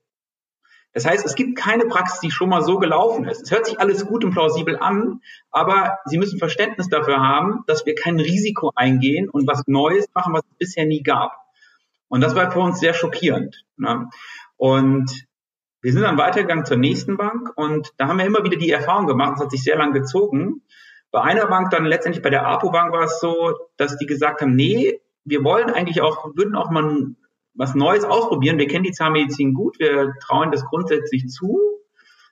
Das 0.91 1.06
heißt, 1.06 1.25
es 1.25 1.36
gibt 1.36 1.58
keine 1.58 1.86
Praxis, 1.86 2.19
die 2.19 2.32
schon 2.32 2.49
mal 2.49 2.62
so 2.62 2.78
gelaufen 2.78 3.25
ist. 3.25 3.43
Es 3.43 3.52
hört 3.52 3.65
sich 3.65 3.80
alles 3.80 4.06
gut 4.06 4.25
und 4.25 4.32
plausibel 4.32 4.78
an, 4.78 5.21
aber 5.52 5.99
Sie 6.06 6.17
müssen 6.17 6.39
Verständnis 6.39 6.89
dafür 6.89 7.19
haben, 7.19 7.63
dass 7.67 7.86
wir 7.86 7.95
kein 7.95 8.19
Risiko 8.19 8.71
eingehen 8.75 9.30
und 9.30 9.47
was 9.47 9.63
Neues 9.67 10.08
machen, 10.13 10.34
was 10.34 10.41
es 10.52 10.58
bisher 10.58 10.86
nie 10.86 11.04
gab. 11.04 11.38
Und 12.10 12.21
das 12.21 12.36
war 12.36 12.52
für 12.52 12.60
uns 12.60 12.80
sehr 12.80 12.93
schockierend. 12.93 13.63
Ne? 13.78 14.10
Und 14.58 15.29
wir 15.82 15.94
sind 15.94 16.02
dann 16.02 16.18
weitergegangen 16.18 16.65
zur 16.65 16.78
nächsten 16.78 17.18
Bank 17.18 17.52
und 17.56 17.94
da 17.98 18.08
haben 18.08 18.18
wir 18.18 18.26
immer 18.26 18.44
wieder 18.44 18.58
die 18.58 18.72
Erfahrung 18.72 19.08
gemacht, 19.08 19.34
es 19.36 19.44
hat 19.44 19.52
sich 19.52 19.63
sehr 19.63 19.78
lang 19.78 19.94
gezogen. 19.94 20.62
Bei 21.12 21.22
einer 21.22 21.48
Bank 21.48 21.72
dann 21.72 21.86
letztendlich 21.86 22.22
bei 22.22 22.30
der 22.30 22.46
APO 22.46 22.72
Bank 22.72 22.94
war 22.94 23.04
es 23.04 23.20
so, 23.20 23.56
dass 23.78 23.98
die 23.98 24.06
gesagt 24.06 24.42
haben, 24.42 24.56
nee, 24.56 25.00
wir 25.24 25.44
wollen 25.44 25.70
eigentlich 25.70 26.02
auch, 26.02 26.36
würden 26.36 26.56
auch 26.56 26.70
mal 26.70 27.15
was 27.54 27.76
Neues 27.76 28.04
ausprobieren. 28.04 28.58
Wir 28.58 28.68
kennen 28.68 28.84
die 28.84 28.92
Zahnmedizin 28.92 29.54
gut, 29.54 29.80
wir 29.80 30.13
trauen 30.22 30.52
das 30.52 30.65
grundsätzlich 30.65 31.28
zu. 31.28 31.60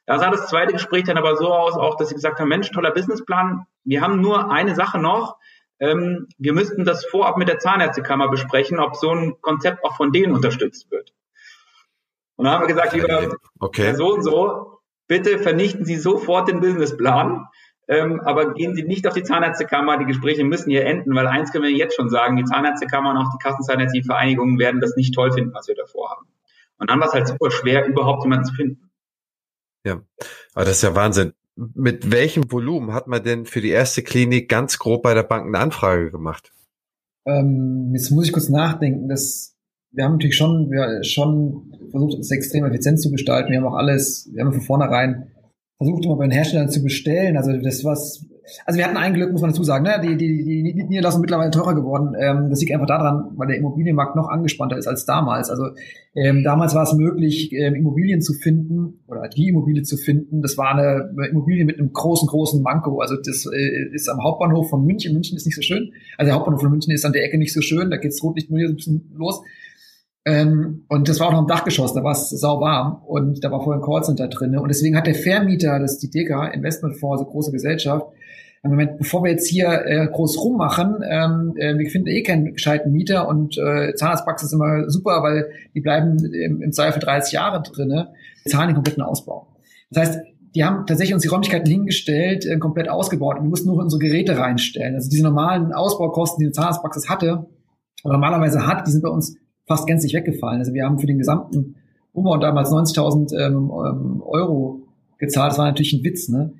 Da 0.05 0.19
sah 0.19 0.29
das 0.29 0.47
zweite 0.47 0.73
Gespräch 0.73 1.03
dann 1.03 1.17
aber 1.17 1.35
so 1.35 1.53
aus, 1.53 1.73
auch, 1.73 1.97
dass 1.97 2.09
sie 2.09 2.15
gesagt 2.15 2.39
haben, 2.39 2.47
Mensch, 2.47 2.71
toller 2.71 2.91
Businessplan. 2.91 3.65
Wir 3.83 4.01
haben 4.01 4.21
nur 4.21 4.51
eine 4.51 4.73
Sache 4.73 4.99
noch. 4.99 5.37
Ähm, 5.79 6.27
wir 6.37 6.53
müssten 6.53 6.85
das 6.85 7.05
vorab 7.05 7.37
mit 7.37 7.49
der 7.49 7.59
Zahnärztekammer 7.59 8.29
besprechen, 8.29 8.79
ob 8.79 8.95
so 8.95 9.11
ein 9.11 9.41
Konzept 9.41 9.83
auch 9.83 9.95
von 9.97 10.11
denen 10.11 10.33
unterstützt 10.33 10.89
wird. 10.91 11.13
Und 12.37 12.45
dann 12.45 12.53
haben 12.53 12.61
wir 12.61 12.73
gesagt, 12.73 12.93
lieber 12.93 13.35
okay. 13.59 13.93
so 13.95 14.13
und 14.13 14.23
so, 14.23 14.79
bitte 15.07 15.39
vernichten 15.39 15.85
Sie 15.85 15.97
sofort 15.97 16.47
den 16.47 16.61
Businessplan. 16.61 17.45
Ähm, 17.89 18.19
aber 18.21 18.53
gehen 18.53 18.75
Sie 18.75 18.83
nicht 18.83 19.07
auf 19.07 19.13
die 19.13 19.23
Zahnärztekammer, 19.23 19.97
die 19.97 20.05
Gespräche 20.05 20.43
müssen 20.43 20.69
hier 20.69 20.85
enden, 20.85 21.15
weil 21.15 21.27
eins 21.27 21.51
können 21.51 21.63
wir 21.63 21.71
jetzt 21.71 21.95
schon 21.95 22.09
sagen, 22.09 22.35
die 22.35 22.43
Zahnärztekammer 22.43 23.11
und 23.11 23.17
auch 23.17 23.31
die 23.31 23.41
Kassenzahnärztlichen 23.41 24.05
Vereinigungen 24.05 24.59
werden 24.59 24.81
das 24.81 24.95
nicht 24.95 25.13
toll 25.13 25.31
finden, 25.31 25.53
was 25.53 25.67
wir 25.67 25.75
davor 25.75 26.09
haben. 26.11 26.27
Und 26.79 26.89
dann 26.89 26.99
war 26.99 27.07
es 27.07 27.13
halt 27.13 27.27
super 27.27 27.49
schwer, 27.49 27.85
überhaupt 27.87 28.23
jemanden 28.23 28.45
zu 28.45 28.53
finden. 28.53 28.91
Ja, 29.85 30.01
aber 30.53 30.65
das 30.65 30.77
ist 30.77 30.83
ja 30.83 30.95
Wahnsinn. 30.95 31.33
Mit 31.55 32.11
welchem 32.11 32.51
Volumen 32.51 32.93
hat 32.93 33.07
man 33.07 33.23
denn 33.23 33.45
für 33.45 33.61
die 33.61 33.69
erste 33.69 34.03
Klinik 34.03 34.49
ganz 34.49 34.77
grob 34.77 35.01
bei 35.01 35.13
der 35.13 35.23
Bank 35.23 35.47
eine 35.47 35.57
Anfrage 35.57 36.11
gemacht? 36.11 36.51
Ähm, 37.25 37.91
jetzt 37.93 38.11
muss 38.11 38.27
ich 38.27 38.33
kurz 38.33 38.49
nachdenken. 38.49 39.07
Das 39.07 39.56
wir 39.97 40.03
haben 40.03 40.13
natürlich 40.13 40.37
schon, 40.37 40.69
wir 40.69 41.03
schon 41.03 41.73
versucht, 41.89 42.19
es 42.19 42.31
extrem 42.31 42.65
effizient 42.65 43.01
zu 43.01 43.09
gestalten. 43.09 43.51
Wir 43.51 43.57
haben 43.57 43.67
auch 43.67 43.77
alles, 43.77 44.29
wir 44.31 44.43
haben 44.43 44.53
von 44.53 44.61
vornherein 44.61 45.27
versucht, 45.77 46.05
immer 46.05 46.17
bei 46.17 46.25
den 46.25 46.31
Herstellern 46.31 46.69
zu 46.69 46.83
bestellen. 46.83 47.35
Also 47.35 47.51
das 47.57 47.83
was, 47.83 48.25
also 48.65 48.77
wir 48.77 48.85
hatten 48.85 48.97
ein 48.97 49.13
Glück, 49.15 49.31
muss 49.31 49.41
man 49.41 49.51
dazu 49.51 49.63
sagen, 49.63 49.83
ne? 49.83 49.99
die, 50.03 50.15
die, 50.17 50.43
die, 50.43 50.73
die 50.73 50.83
Niederlassung 50.83 51.21
mittlerweile 51.21 51.49
teurer 51.49 51.73
geworden. 51.73 52.15
Ähm, 52.19 52.49
das 52.49 52.59
liegt 52.59 52.73
einfach 52.73 52.87
daran, 52.87 53.31
weil 53.37 53.47
der 53.47 53.57
Immobilienmarkt 53.57 54.15
noch 54.15 54.27
angespannter 54.27 54.77
ist 54.77 54.87
als 54.87 55.05
damals. 55.05 55.49
Also 55.49 55.65
ähm, 56.15 56.43
damals 56.43 56.75
war 56.75 56.83
es 56.83 56.93
möglich, 56.93 57.51
ähm, 57.53 57.73
Immobilien 57.73 58.21
zu 58.21 58.33
finden 58.33 59.03
oder 59.07 59.27
die 59.29 59.49
Immobilie 59.49 59.81
zu 59.81 59.97
finden. 59.97 60.43
Das 60.43 60.57
war 60.57 60.75
eine 60.75 61.09
Immobilie 61.29 61.65
mit 61.65 61.79
einem 61.79 61.91
großen, 61.91 62.27
großen 62.27 62.61
Manko. 62.61 62.99
Also 62.99 63.15
das 63.15 63.45
äh, 63.45 63.93
ist 63.93 64.09
am 64.09 64.23
Hauptbahnhof 64.23 64.69
von 64.69 64.85
München. 64.85 65.13
München 65.13 65.37
ist 65.37 65.45
nicht 65.45 65.55
so 65.55 65.63
schön. 65.63 65.91
Also 66.17 66.29
der 66.29 66.35
Hauptbahnhof 66.35 66.61
von 66.61 66.71
München 66.71 66.93
ist 66.93 67.05
an 67.05 67.13
der 67.13 67.23
Ecke 67.23 67.37
nicht 67.39 67.53
so 67.53 67.61
schön. 67.61 67.89
Da 67.89 67.97
geht's 67.97 68.23
Rotlicht 68.23 68.51
nur 68.51 68.59
hier 68.59 68.67
so 68.67 68.73
ein 68.73 68.77
bisschen 68.77 69.11
los. 69.15 69.41
Ähm, 70.27 70.83
und 70.89 71.07
das 71.07 71.21
war 71.21 71.27
auch 71.27 71.31
noch 71.31 71.39
im 71.39 71.47
Dachgeschoss, 71.47 71.93
da 71.93 72.03
war 72.03 72.11
es 72.11 72.29
sauwarm 72.29 73.01
und 73.07 73.45
da 73.45 73.49
war 73.49 73.63
vorher 73.63 73.81
ein 73.81 73.85
Callcenter 73.85 74.27
drin. 74.27 74.57
Und 74.57 74.67
deswegen 74.67 74.97
hat 74.97 75.07
der 75.07 75.15
Vermieter, 75.15 75.79
das 75.79 75.93
ist 75.93 76.03
die 76.03 76.09
DECA, 76.09 76.47
Investmentfonds, 76.47 77.21
also 77.21 77.31
große 77.31 77.51
Gesellschaft, 77.53 78.05
im 78.61 78.71
Moment, 78.71 78.97
bevor 78.97 79.23
wir 79.23 79.31
jetzt 79.31 79.47
hier 79.47 79.85
äh, 79.85 80.05
groß 80.07 80.37
rummachen, 80.43 80.97
ähm, 81.07 81.53
äh, 81.55 81.77
wir 81.77 81.89
finden 81.89 82.09
eh 82.09 82.23
keinen 82.23 82.51
gescheiten 82.51 82.91
Mieter 82.91 83.29
und 83.29 83.57
äh, 83.57 83.93
Zahnarztpraxis 83.95 84.49
ist 84.49 84.53
immer 84.53 84.89
super, 84.89 85.23
weil 85.23 85.49
die 85.73 85.79
bleiben 85.79 86.17
im, 86.33 86.61
im 86.61 86.71
Zweifel 86.73 86.99
30 86.99 87.31
Jahre 87.31 87.63
drinne, 87.63 88.09
wir 88.43 88.51
zahlen 88.51 88.67
den 88.67 88.75
kompletten 88.75 89.03
Ausbau. 89.03 89.47
Das 89.91 90.09
heißt, 90.09 90.19
die 90.55 90.65
haben 90.65 90.85
tatsächlich 90.85 91.13
uns 91.13 91.23
die 91.23 91.29
Räumlichkeiten 91.29 91.71
hingestellt, 91.71 92.45
äh, 92.45 92.57
komplett 92.57 92.89
ausgebaut. 92.89 93.37
Wir 93.37 93.47
mussten 93.47 93.69
nur 93.69 93.77
unsere 93.77 94.01
Geräte 94.01 94.37
reinstellen. 94.37 94.95
Also 94.95 95.09
diese 95.09 95.23
normalen 95.23 95.71
Ausbaukosten, 95.71 96.41
die 96.41 96.47
eine 96.47 96.51
Zahnarztpraxis 96.51 97.07
hatte, 97.07 97.45
normalerweise 98.03 98.67
hat, 98.67 98.85
die 98.85 98.91
sind 98.91 99.03
bei 99.03 99.09
uns 99.09 99.37
fast 99.67 99.85
gänzlich 99.85 100.13
weggefallen. 100.13 100.59
Also 100.59 100.73
wir 100.73 100.85
haben 100.85 100.97
für 100.97 101.07
den 101.07 101.17
gesamten 101.17 101.75
Umbau 102.13 102.37
damals 102.37 102.71
90.000 102.71 103.37
ähm, 103.37 103.71
ähm, 103.71 104.23
Euro 104.23 104.81
gezahlt. 105.19 105.51
Das 105.51 105.59
war 105.59 105.65
natürlich 105.65 105.93
ein 105.93 106.03
Witz. 106.03 106.29
Ne? 106.29 106.53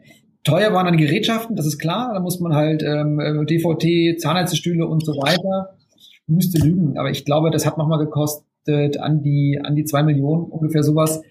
Teuer 0.43 0.73
waren 0.73 0.85
dann 0.85 0.97
Gerätschaften, 0.97 1.55
das 1.55 1.65
ist 1.65 1.79
klar. 1.79 2.13
Da 2.13 2.19
muss 2.19 2.39
man 2.39 2.53
halt 2.53 2.83
ähm, 2.83 3.17
DVT, 3.47 4.19
Zahnärztestühle 4.19 4.85
und 4.85 5.05
so 5.05 5.13
weiter. 5.13 5.75
Ich 5.97 6.21
müsste 6.27 6.59
lügen, 6.59 6.97
aber 6.97 7.09
ich 7.09 7.25
glaube, 7.25 7.49
das 7.51 7.65
hat 7.65 7.77
nochmal 7.77 7.99
gekostet 7.99 8.99
an 8.99 9.23
die 9.23 9.59
an 9.63 9.75
die 9.75 9.85
zwei 9.85 10.03
Millionen 10.03 10.43
ungefähr 10.43 10.83
sowas. 10.83 11.21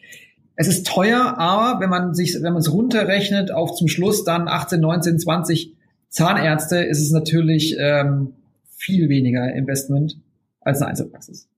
Es 0.56 0.68
ist 0.68 0.86
teuer, 0.86 1.34
aber 1.36 1.80
wenn 1.80 1.90
man 1.90 2.14
sich, 2.14 2.34
wenn 2.34 2.54
man 2.54 2.62
es 2.62 2.72
runterrechnet 2.72 3.52
auf 3.52 3.74
zum 3.74 3.88
Schluss 3.88 4.24
dann 4.24 4.48
18, 4.48 4.80
19, 4.80 5.18
20 5.18 5.74
Zahnärzte, 6.08 6.78
ist 6.78 7.02
es 7.02 7.12
natürlich 7.12 7.76
ähm, 7.78 8.32
viel 8.70 9.10
weniger 9.10 9.52
Investment 9.52 10.18
als 10.62 10.80
eine 10.80 10.90
Einzelpraxis. 10.90 11.48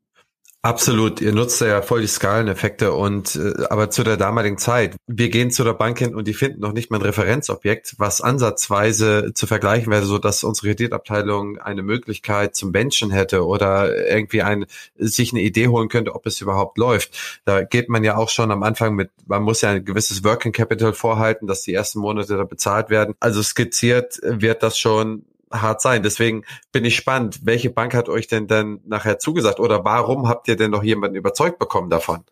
Absolut, 0.63 1.21
ihr 1.21 1.33
nutzt 1.33 1.61
ja 1.61 1.83
voll 1.83 2.01
die 2.01 2.09
Skaleneffekte 2.09 2.93
und 2.93 3.37
äh, 3.37 3.65
aber 3.71 3.91
zu 3.91 4.03
der 4.03 4.17
damaligen 4.17 4.59
Zeit, 4.59 4.97
wir 5.07 5.29
gehen 5.29 5.53
zu 5.53 5.63
der 5.63 5.73
Bank 5.73 6.01
hin 6.01 6.17
und 6.17 6.27
die 6.27 6.35
finden 6.35 6.61
noch 6.61 6.73
nicht 6.73 6.91
mal 6.91 6.97
ein 6.97 7.03
Referenzobjekt, 7.03 7.95
was 7.99 8.21
ansatzweise 8.21 9.31
zu 9.35 9.47
vergleichen 9.47 9.93
wäre, 9.93 10.05
so 10.05 10.19
dass 10.19 10.43
unsere 10.43 10.67
Kreditabteilung 10.67 11.59
eine 11.59 11.83
Möglichkeit 11.83 12.57
zum 12.57 12.73
Benchen 12.73 13.13
hätte 13.13 13.47
oder 13.47 14.11
irgendwie 14.11 14.43
ein, 14.43 14.67
sich 14.97 15.33
eine 15.33 15.43
Idee 15.43 15.69
holen 15.69 15.89
könnte, 15.89 16.17
ob 16.17 16.27
es 16.27 16.41
überhaupt 16.41 16.77
läuft. 16.77 17.41
Da 17.45 17.63
geht 17.63 17.89
man 17.89 18.03
ja 18.03 18.17
auch 18.17 18.29
schon 18.29 18.51
am 18.51 18.65
Anfang 18.65 18.97
mit, 18.97 19.11
man 19.29 19.45
muss 19.45 19.61
ja 19.61 19.71
ein 19.71 19.85
gewisses 19.85 20.25
Working 20.25 20.51
Capital 20.51 20.93
vorhalten, 20.93 21.47
dass 21.47 21.63
die 21.63 21.73
ersten 21.73 22.01
Monate 22.01 22.37
da 22.37 22.43
bezahlt 22.43 22.91
werden. 22.91 23.15
Also 23.21 23.45
skizziert 23.45 24.19
wird 24.25 24.65
das 24.65 24.77
schon 24.77 25.23
hart 25.53 25.81
sein. 25.81 26.03
Deswegen 26.03 26.45
bin 26.73 26.85
ich 26.85 26.97
spannend. 26.97 27.41
Welche 27.45 27.71
Bank 27.71 27.95
hat 27.95 28.09
euch 28.09 28.27
denn 28.27 28.47
dann 28.47 28.81
nachher 28.85 29.19
zugesagt 29.19 29.61
oder 29.61 29.85
warum 29.85 30.29
habt 30.29 30.49
ihr 30.49 30.57
denn 30.57 30.71
noch 30.71 30.83
jemanden 30.83 31.17
überzeugt 31.17 31.59
bekommen 31.59 31.91
davon? 31.91 32.25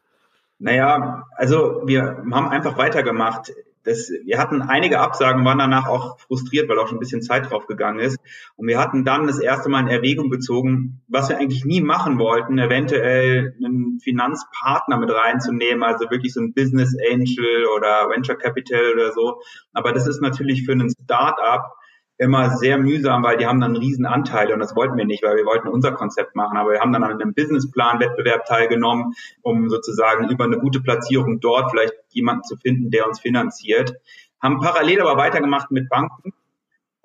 Naja, 0.58 1.26
also 1.36 1.82
wir 1.84 2.24
haben 2.30 2.48
einfach 2.48 2.78
weitergemacht. 2.78 3.52
Das, 3.84 4.10
wir 4.24 4.38
hatten 4.38 4.62
einige 4.62 4.98
Absagen, 4.98 5.44
waren 5.44 5.58
danach 5.58 5.86
auch 5.86 6.18
frustriert, 6.18 6.68
weil 6.68 6.78
auch 6.78 6.88
schon 6.88 6.96
ein 6.96 7.00
bisschen 7.00 7.22
Zeit 7.22 7.50
drauf 7.50 7.66
gegangen 7.66 8.00
ist. 8.00 8.18
Und 8.56 8.66
wir 8.66 8.80
hatten 8.80 9.04
dann 9.04 9.28
das 9.28 9.38
erste 9.38 9.68
Mal 9.68 9.80
in 9.80 9.88
Erwägung 9.88 10.28
gezogen, 10.28 11.02
was 11.06 11.28
wir 11.28 11.38
eigentlich 11.38 11.64
nie 11.64 11.80
machen 11.80 12.18
wollten, 12.18 12.58
eventuell 12.58 13.54
einen 13.64 14.00
Finanzpartner 14.00 14.98
mit 14.98 15.10
reinzunehmen, 15.10 15.84
also 15.84 16.10
wirklich 16.10 16.32
so 16.32 16.40
ein 16.40 16.52
Business 16.52 16.96
Angel 17.12 17.66
oder 17.76 18.10
Venture 18.10 18.36
Capital 18.36 18.94
oder 18.94 19.12
so. 19.12 19.40
Aber 19.72 19.92
das 19.92 20.08
ist 20.08 20.20
natürlich 20.20 20.64
für 20.64 20.72
einen 20.72 20.90
Start-up 20.90 21.76
immer 22.18 22.50
sehr 22.56 22.78
mühsam, 22.78 23.22
weil 23.22 23.36
die 23.36 23.46
haben 23.46 23.60
dann 23.60 23.76
riesen 23.76 24.06
Anteil 24.06 24.52
und 24.52 24.60
das 24.60 24.74
wollten 24.74 24.96
wir 24.96 25.04
nicht, 25.04 25.22
weil 25.22 25.36
wir 25.36 25.44
wollten 25.44 25.68
unser 25.68 25.92
Konzept 25.92 26.34
machen. 26.34 26.56
Aber 26.56 26.72
wir 26.72 26.80
haben 26.80 26.92
dann 26.92 27.04
an 27.04 27.20
einem 27.20 27.34
Businessplan-Wettbewerb 27.34 28.46
teilgenommen, 28.46 29.14
um 29.42 29.68
sozusagen 29.68 30.28
über 30.30 30.44
eine 30.44 30.58
gute 30.58 30.80
Platzierung 30.80 31.40
dort 31.40 31.70
vielleicht 31.70 31.94
jemanden 32.10 32.44
zu 32.44 32.56
finden, 32.56 32.90
der 32.90 33.06
uns 33.06 33.20
finanziert. 33.20 33.94
Haben 34.40 34.60
parallel 34.60 35.00
aber 35.02 35.16
weitergemacht 35.16 35.70
mit 35.70 35.88
Banken 35.88 36.32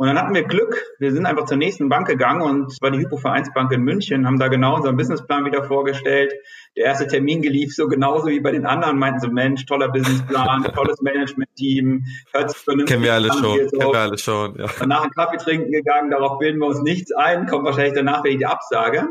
und 0.02 0.08
dann 0.08 0.18
hatten 0.18 0.34
wir 0.34 0.42
Glück. 0.42 0.84
Wir 0.98 1.12
sind 1.12 1.28
einfach 1.28 1.46
zur 1.46 1.58
nächsten 1.58 1.88
Bank 1.88 2.08
gegangen 2.08 2.42
und 2.42 2.72
es 2.72 2.82
war 2.82 2.90
die 2.90 2.98
Hypovereinsbank 2.98 3.72
in 3.72 3.84
München, 3.84 4.26
haben 4.26 4.40
da 4.40 4.48
genau 4.48 4.78
unseren 4.78 4.98
Businessplan 4.98 5.46
wieder 5.46 5.64
vorgestellt. 5.64 6.34
Der 6.76 6.86
erste 6.86 7.06
Termin 7.06 7.44
gelief 7.44 7.76
so 7.76 7.88
genauso 7.88 8.26
wie 8.26 8.40
bei 8.40 8.50
den 8.50 8.66
anderen, 8.66 8.98
meinten 8.98 9.20
so, 9.20 9.28
Mensch, 9.28 9.64
toller 9.68 9.90
Businessplan, 9.90 10.64
tolles 10.74 11.04
Management-Team, 11.04 12.04
hört 12.34 12.50
sich 12.50 12.58
vernünftig 12.58 12.96
Kennen 12.96 13.04
wir 13.04 13.14
alle 13.14 13.32
schon, 13.32 13.58
kennen 13.58 13.92
wir 13.94 14.00
alle 14.00 14.18
schon, 14.18 14.56
ja. 14.58 14.66
Danach 14.80 15.04
einen 15.04 15.12
Kaffee 15.12 15.38
trinken 15.38 15.72
gegangen, 15.72 16.10
darauf 16.10 16.40
bilden 16.40 16.58
wir 16.58 16.66
uns 16.66 16.82
nichts 16.82 17.14
ein, 17.14 17.46
kommt 17.46 17.66
wahrscheinlich 17.66 17.94
danach 17.94 18.24
wieder 18.24 18.40
die 18.40 18.46
Absage. 18.48 19.08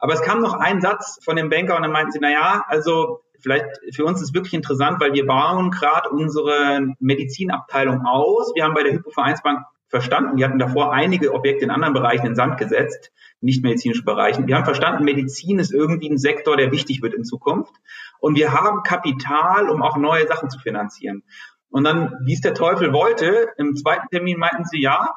Aber 0.00 0.14
es 0.14 0.22
kam 0.22 0.40
noch 0.40 0.54
ein 0.54 0.80
Satz 0.80 1.20
von 1.24 1.36
dem 1.36 1.48
Banker 1.48 1.76
und 1.76 1.82
dann 1.82 1.92
meinten 1.92 2.10
sie, 2.10 2.18
na 2.20 2.32
ja, 2.32 2.64
also 2.66 3.20
vielleicht 3.38 3.66
für 3.94 4.04
uns 4.04 4.20
ist 4.20 4.34
wirklich 4.34 4.54
interessant, 4.54 5.00
weil 5.00 5.12
wir 5.12 5.26
bauen 5.26 5.70
gerade 5.70 6.08
unsere 6.10 6.88
Medizinabteilung 6.98 8.04
aus. 8.04 8.50
Wir 8.56 8.64
haben 8.64 8.74
bei 8.74 8.82
der 8.82 8.94
Hypovereinsbank 8.94 9.60
verstanden, 9.94 10.36
die 10.36 10.44
hatten 10.44 10.58
davor 10.58 10.92
einige 10.92 11.32
Objekte 11.32 11.64
in 11.64 11.70
anderen 11.70 11.94
Bereichen 11.94 12.26
in 12.26 12.34
Sand 12.34 12.58
gesetzt, 12.58 13.12
nicht 13.40 13.62
medizinischen 13.62 14.04
Bereichen. 14.04 14.48
Wir 14.48 14.56
haben 14.56 14.64
verstanden, 14.64 15.04
Medizin 15.04 15.60
ist 15.60 15.72
irgendwie 15.72 16.10
ein 16.10 16.18
Sektor, 16.18 16.56
der 16.56 16.72
wichtig 16.72 17.00
wird 17.00 17.14
in 17.14 17.22
Zukunft. 17.22 17.72
Und 18.18 18.36
wir 18.36 18.52
haben 18.52 18.82
Kapital, 18.82 19.70
um 19.70 19.82
auch 19.82 19.96
neue 19.96 20.26
Sachen 20.26 20.50
zu 20.50 20.58
finanzieren. 20.58 21.22
Und 21.70 21.84
dann, 21.84 22.12
wie 22.24 22.32
es 22.32 22.40
der 22.40 22.54
Teufel 22.54 22.92
wollte, 22.92 23.50
im 23.56 23.76
zweiten 23.76 24.08
Termin 24.08 24.36
meinten 24.36 24.64
sie 24.64 24.80
ja, 24.80 25.10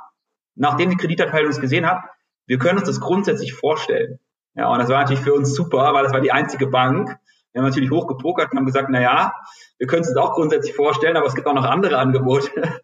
nachdem 0.54 0.92
die 0.92 0.98
Kreditabteilung 0.98 1.50
es 1.50 1.60
gesehen 1.60 1.88
hat, 1.88 2.04
wir 2.46 2.60
können 2.60 2.78
uns 2.78 2.88
das 2.88 3.00
grundsätzlich 3.00 3.56
vorstellen. 3.56 4.20
Ja, 4.54 4.72
und 4.72 4.78
das 4.78 4.90
war 4.90 5.00
natürlich 5.00 5.24
für 5.24 5.34
uns 5.34 5.56
super, 5.56 5.94
weil 5.94 6.04
das 6.04 6.14
war 6.14 6.22
die 6.22 6.32
einzige 6.32 6.68
Bank. 6.68 7.18
Wir 7.52 7.62
haben 7.62 7.70
natürlich 7.70 7.90
hochgepokert 7.90 8.52
und 8.52 8.60
haben 8.60 8.66
gesagt, 8.68 8.90
na 8.92 9.02
ja, 9.02 9.34
wir 9.80 9.88
können 9.88 10.04
es 10.04 10.10
uns 10.10 10.18
auch 10.18 10.34
grundsätzlich 10.34 10.76
vorstellen, 10.76 11.18
aber 11.18 11.26
es 11.26 11.34
gibt 11.34 11.48
auch 11.48 11.56
noch 11.56 11.66
andere 11.66 11.98
Angebote. 11.98 12.82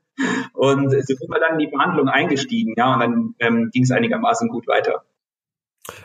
Und 0.53 0.91
so 0.91 0.99
sind 0.99 1.29
wir 1.29 1.39
dann 1.39 1.59
in 1.59 1.67
die 1.67 1.69
Verhandlungen 1.69 2.09
eingestiegen, 2.09 2.73
ja, 2.77 2.93
und 2.93 2.99
dann 2.99 3.35
ähm, 3.39 3.69
ging 3.71 3.83
es 3.83 3.91
einigermaßen 3.91 4.49
gut 4.49 4.67
weiter. 4.67 5.03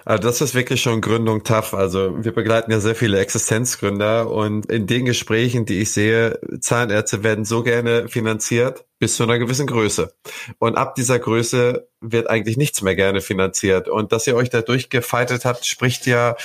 Also 0.04 0.22
das 0.22 0.40
ist 0.40 0.54
wirklich 0.54 0.82
schon 0.82 1.00
Gründung 1.00 1.44
tough. 1.44 1.72
Also 1.72 2.24
wir 2.24 2.32
begleiten 2.32 2.72
ja 2.72 2.80
sehr 2.80 2.96
viele 2.96 3.20
Existenzgründer 3.20 4.28
und 4.28 4.66
in 4.66 4.86
den 4.86 5.04
Gesprächen, 5.04 5.66
die 5.66 5.80
ich 5.80 5.92
sehe, 5.92 6.40
Zahnärzte 6.60 7.22
werden 7.22 7.44
so 7.44 7.62
gerne 7.62 8.08
finanziert 8.08 8.84
bis 8.98 9.16
zu 9.16 9.22
einer 9.22 9.38
gewissen 9.38 9.68
Größe. 9.68 10.12
Und 10.58 10.76
ab 10.76 10.96
dieser 10.96 11.20
Größe 11.20 11.88
wird 12.00 12.28
eigentlich 12.28 12.56
nichts 12.56 12.82
mehr 12.82 12.96
gerne 12.96 13.20
finanziert. 13.20 13.88
Und 13.88 14.10
dass 14.10 14.26
ihr 14.26 14.34
euch 14.34 14.50
da 14.50 14.62
durchgefeitet 14.62 15.44
habt, 15.44 15.64
spricht 15.64 16.06
ja, 16.06 16.36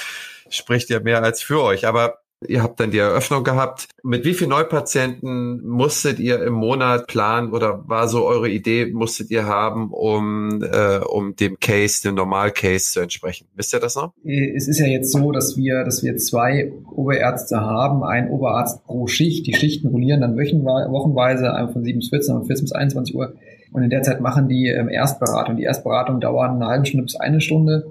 spricht 0.49 0.89
ja 0.89 0.99
mehr 0.99 1.23
als 1.23 1.41
für 1.41 1.63
euch. 1.63 1.88
Aber 1.88 2.22
Ihr 2.47 2.63
habt 2.63 2.79
dann 2.79 2.91
die 2.91 2.97
Eröffnung 2.97 3.43
gehabt. 3.43 3.88
Mit 4.03 4.25
wie 4.25 4.34
vielen 4.34 4.51
Neupatienten 4.51 5.65
musstet 5.65 6.19
ihr 6.19 6.43
im 6.43 6.53
Monat 6.53 7.08
planen 7.08 7.51
oder 7.51 7.88
war 7.88 8.08
so 8.08 8.25
eure 8.25 8.49
Idee, 8.49 8.86
musstet 8.88 9.32
ihr 9.32 9.45
haben, 9.45 9.91
um, 9.91 10.62
äh, 10.63 10.99
um 10.99 11.36
dem 11.36 11.58
Case, 11.60 12.01
dem 12.01 12.15
Normal-Case 12.15 12.91
zu 12.91 12.99
entsprechen? 12.99 13.47
Wisst 13.56 13.73
ihr 13.73 13.79
das 13.79 13.95
noch? 13.95 14.13
Es 14.23 14.67
ist 14.67 14.79
ja 14.79 14.88
jetzt 14.88 15.12
so, 15.12 15.32
dass 15.32 15.58
wir, 15.58 15.84
dass 15.84 16.03
wir 16.03 16.17
zwei 16.17 16.71
Oberärzte 16.91 17.62
haben, 17.62 18.03
ein 18.03 18.29
Oberarzt 18.29 18.84
pro 18.86 19.08
Schicht. 19.08 19.47
Die 19.47 19.53
Schichten 19.53 19.88
rollieren 19.88 20.21
dann 20.21 20.36
wochenweise, 20.36 21.51
von 21.71 21.84
7 21.84 21.99
bis 21.99 22.10
14 22.10 22.36
und 22.36 22.47
14 22.47 22.65
bis 22.65 22.71
21 22.71 23.15
Uhr. 23.15 23.34
Und 23.71 23.84
in 23.84 23.89
der 23.89 24.03
Zeit 24.03 24.21
machen 24.21 24.47
die 24.47 24.67
ähm, 24.67 24.88
Erstberatung. 24.88 25.58
Die 25.58 25.63
Erstberatung 25.63 26.19
dauert 26.19 26.51
eine 26.51 26.67
halbe 26.67 26.86
Stunde 26.86 27.06
bis 27.06 27.15
eine 27.15 27.41
Stunde. 27.41 27.88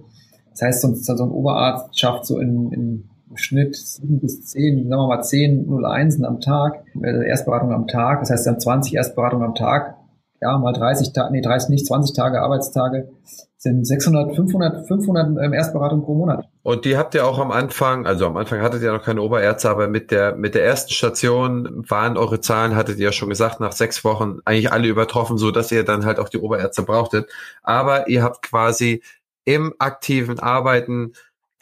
Das 0.52 0.62
heißt, 0.62 0.80
so 0.82 1.24
ein 1.24 1.30
Oberarzt 1.30 1.98
schafft 1.98 2.26
so 2.26 2.38
in, 2.38 2.70
in 2.72 3.04
im 3.32 3.36
Schnitt 3.38 3.76
sieben 3.76 4.20
bis 4.20 4.44
zehn, 4.44 4.88
sagen 4.88 5.02
wir 5.02 5.08
mal 5.08 5.22
zehn 5.22 5.66
01 5.68 6.22
am 6.22 6.40
Tag, 6.40 6.84
äh, 7.02 7.26
Erstberatung 7.26 7.72
am 7.72 7.86
Tag, 7.86 8.20
das 8.20 8.30
heißt 8.30 8.46
dann 8.46 8.60
20 8.60 8.94
Erstberatungen 8.94 9.46
am 9.46 9.54
Tag, 9.54 9.96
ja, 10.40 10.58
mal 10.58 10.72
30 10.72 11.12
Tage, 11.12 11.32
nee, 11.32 11.40
30 11.40 11.70
nicht, 11.70 11.86
20 11.86 12.14
Tage 12.14 12.42
Arbeitstage, 12.42 13.08
sind 13.56 13.86
600, 13.86 14.34
500, 14.34 14.88
500 14.88 15.44
ähm, 15.44 15.52
Erstberatungen 15.52 16.04
pro 16.04 16.14
Monat. 16.14 16.46
Und 16.62 16.84
die 16.84 16.96
habt 16.96 17.14
ihr 17.14 17.24
auch 17.24 17.38
am 17.38 17.52
Anfang, 17.52 18.06
also 18.06 18.26
am 18.26 18.36
Anfang 18.36 18.60
hattet 18.60 18.82
ihr 18.82 18.92
noch 18.92 19.04
keine 19.04 19.22
Oberärzte, 19.22 19.70
aber 19.70 19.88
mit 19.88 20.10
der, 20.10 20.34
mit 20.34 20.54
der 20.54 20.64
ersten 20.64 20.92
Station 20.92 21.84
waren 21.88 22.16
eure 22.16 22.40
Zahlen, 22.40 22.74
hattet 22.74 22.98
ihr 22.98 23.06
ja 23.06 23.12
schon 23.12 23.28
gesagt, 23.28 23.60
nach 23.60 23.72
sechs 23.72 24.04
Wochen 24.04 24.40
eigentlich 24.44 24.72
alle 24.72 24.88
übertroffen, 24.88 25.38
so 25.38 25.52
dass 25.52 25.72
ihr 25.72 25.84
dann 25.84 26.04
halt 26.04 26.18
auch 26.18 26.28
die 26.28 26.38
Oberärzte 26.38 26.82
brauchtet. 26.82 27.30
Aber 27.62 28.08
ihr 28.08 28.22
habt 28.22 28.42
quasi 28.42 29.02
im 29.44 29.74
aktiven 29.78 30.38
Arbeiten 30.38 31.12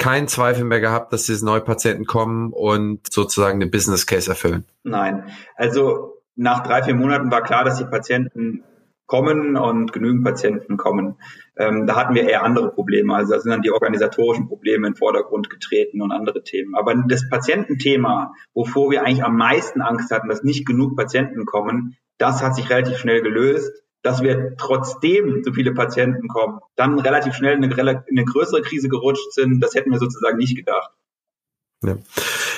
keinen 0.01 0.29
Zweifel 0.29 0.65
mehr 0.65 0.81
gehabt, 0.81 1.13
dass 1.13 1.27
diese 1.27 1.45
Neupatienten 1.45 2.07
kommen 2.07 2.53
und 2.53 3.13
sozusagen 3.13 3.61
den 3.61 3.71
Business 3.71 4.07
Case 4.07 4.29
erfüllen? 4.29 4.65
Nein. 4.83 5.31
Also 5.57 6.15
nach 6.35 6.63
drei, 6.63 6.83
vier 6.83 6.95
Monaten 6.95 7.31
war 7.31 7.43
klar, 7.43 7.65
dass 7.65 7.79
die 7.79 7.85
Patienten 7.85 8.65
kommen 9.07 9.57
und 9.57 9.93
genügend 9.93 10.25
Patienten 10.25 10.77
kommen. 10.77 11.17
Ähm, 11.57 11.87
da 11.87 11.97
hatten 11.97 12.15
wir 12.15 12.29
eher 12.29 12.45
andere 12.45 12.71
Probleme. 12.71 13.15
Also 13.15 13.35
da 13.35 13.41
sind 13.41 13.51
dann 13.51 13.61
die 13.61 13.73
organisatorischen 13.73 14.49
Probleme 14.49 14.87
in 14.87 14.95
den 14.95 14.97
Vordergrund 14.97 15.51
getreten 15.51 16.01
und 16.01 16.13
andere 16.13 16.43
Themen. 16.45 16.75
Aber 16.75 16.95
das 16.95 17.29
Patiententhema, 17.29 18.33
wovor 18.55 18.91
wir 18.91 19.05
eigentlich 19.05 19.25
am 19.25 19.37
meisten 19.37 19.83
Angst 19.83 20.11
hatten, 20.11 20.29
dass 20.29 20.43
nicht 20.43 20.65
genug 20.65 20.97
Patienten 20.97 21.45
kommen, 21.45 21.97
das 22.17 22.43
hat 22.43 22.55
sich 22.55 22.71
relativ 22.71 22.97
schnell 22.99 23.21
gelöst 23.21 23.83
dass 24.03 24.23
wir 24.23 24.57
trotzdem 24.57 25.43
so 25.45 25.53
viele 25.53 25.73
Patienten 25.73 26.29
kommen, 26.29 26.61
dann 26.77 26.99
relativ 26.99 27.35
schnell 27.35 27.57
in 27.57 27.65
eine, 27.65 28.05
in 28.07 28.19
eine 28.19 28.25
größere 28.25 28.63
Krise 28.63 28.89
gerutscht 28.89 29.33
sind, 29.33 29.61
das 29.61 29.75
hätten 29.75 29.91
wir 29.91 29.99
sozusagen 29.99 30.39
nicht 30.39 30.57
gedacht. 30.57 30.91
Ja. 31.83 31.97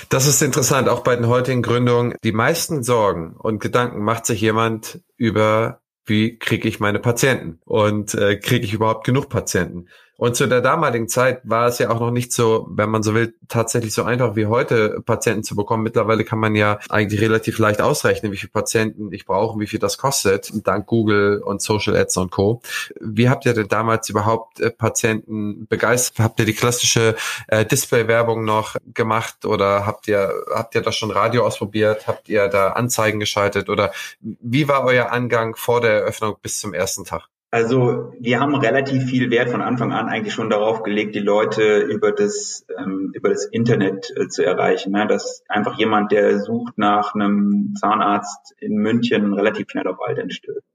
Das 0.08 0.26
ist 0.26 0.42
interessant, 0.42 0.88
auch 0.88 1.00
bei 1.00 1.16
den 1.16 1.28
heutigen 1.28 1.62
Gründungen. 1.62 2.14
Die 2.24 2.32
meisten 2.32 2.82
Sorgen 2.82 3.34
und 3.36 3.60
Gedanken 3.60 4.02
macht 4.02 4.26
sich 4.26 4.40
jemand 4.40 5.00
über, 5.16 5.80
wie 6.04 6.38
kriege 6.38 6.68
ich 6.68 6.80
meine 6.80 6.98
Patienten 6.98 7.60
und 7.64 8.14
äh, 8.14 8.36
kriege 8.36 8.64
ich 8.64 8.74
überhaupt 8.74 9.06
genug 9.06 9.28
Patienten. 9.28 9.86
Und 10.22 10.36
zu 10.36 10.46
der 10.46 10.60
damaligen 10.60 11.08
Zeit 11.08 11.40
war 11.42 11.66
es 11.66 11.80
ja 11.80 11.90
auch 11.90 11.98
noch 11.98 12.12
nicht 12.12 12.32
so, 12.32 12.68
wenn 12.70 12.88
man 12.88 13.02
so 13.02 13.12
will, 13.12 13.34
tatsächlich 13.48 13.92
so 13.92 14.04
einfach 14.04 14.36
wie 14.36 14.46
heute 14.46 15.02
Patienten 15.04 15.42
zu 15.42 15.56
bekommen. 15.56 15.82
Mittlerweile 15.82 16.24
kann 16.24 16.38
man 16.38 16.54
ja 16.54 16.78
eigentlich 16.88 17.20
relativ 17.20 17.58
leicht 17.58 17.80
ausrechnen, 17.80 18.30
wie 18.30 18.36
viele 18.36 18.52
Patienten 18.52 19.12
ich 19.12 19.26
brauche, 19.26 19.58
wie 19.58 19.66
viel 19.66 19.80
das 19.80 19.98
kostet, 19.98 20.52
dank 20.64 20.86
Google 20.86 21.42
und 21.44 21.60
Social 21.60 21.96
Ads 21.96 22.18
und 22.18 22.30
Co. 22.30 22.62
Wie 23.00 23.28
habt 23.28 23.46
ihr 23.46 23.52
denn 23.52 23.66
damals 23.66 24.10
überhaupt 24.10 24.60
äh, 24.60 24.70
Patienten 24.70 25.66
begeistert? 25.66 26.20
Habt 26.20 26.38
ihr 26.38 26.46
die 26.46 26.54
klassische 26.54 27.16
äh, 27.48 27.66
Display-Werbung 27.66 28.44
noch 28.44 28.76
gemacht 28.94 29.44
oder 29.44 29.86
habt 29.86 30.06
ihr, 30.06 30.32
habt 30.54 30.76
ihr 30.76 30.82
das 30.82 30.94
schon 30.94 31.10
Radio 31.10 31.44
ausprobiert? 31.44 32.06
Habt 32.06 32.28
ihr 32.28 32.46
da 32.46 32.68
Anzeigen 32.68 33.18
geschaltet 33.18 33.68
oder 33.68 33.90
wie 34.20 34.68
war 34.68 34.84
euer 34.84 35.10
Angang 35.10 35.56
vor 35.56 35.80
der 35.80 36.02
Eröffnung 36.02 36.36
bis 36.40 36.60
zum 36.60 36.74
ersten 36.74 37.04
Tag? 37.04 37.31
Also 37.54 38.14
wir 38.18 38.40
haben 38.40 38.54
relativ 38.54 39.04
viel 39.04 39.30
Wert 39.30 39.50
von 39.50 39.60
Anfang 39.60 39.92
an 39.92 40.08
eigentlich 40.08 40.32
schon 40.32 40.48
darauf 40.48 40.82
gelegt, 40.82 41.14
die 41.14 41.20
Leute 41.20 41.80
über 41.80 42.10
das 42.10 42.64
ähm, 42.78 43.10
über 43.12 43.28
das 43.28 43.44
Internet 43.44 44.10
äh, 44.16 44.26
zu 44.28 44.42
erreichen. 44.42 44.92
Ne? 44.92 45.06
Dass 45.06 45.44
einfach 45.50 45.76
jemand, 45.78 46.12
der 46.12 46.40
sucht 46.40 46.78
nach 46.78 47.14
einem 47.14 47.74
Zahnarzt 47.78 48.54
in 48.58 48.76
München, 48.76 49.34
relativ 49.34 49.70
schnell 49.70 49.86
auf 49.86 49.98
Alt 50.00 50.32
stößt. 50.32 50.66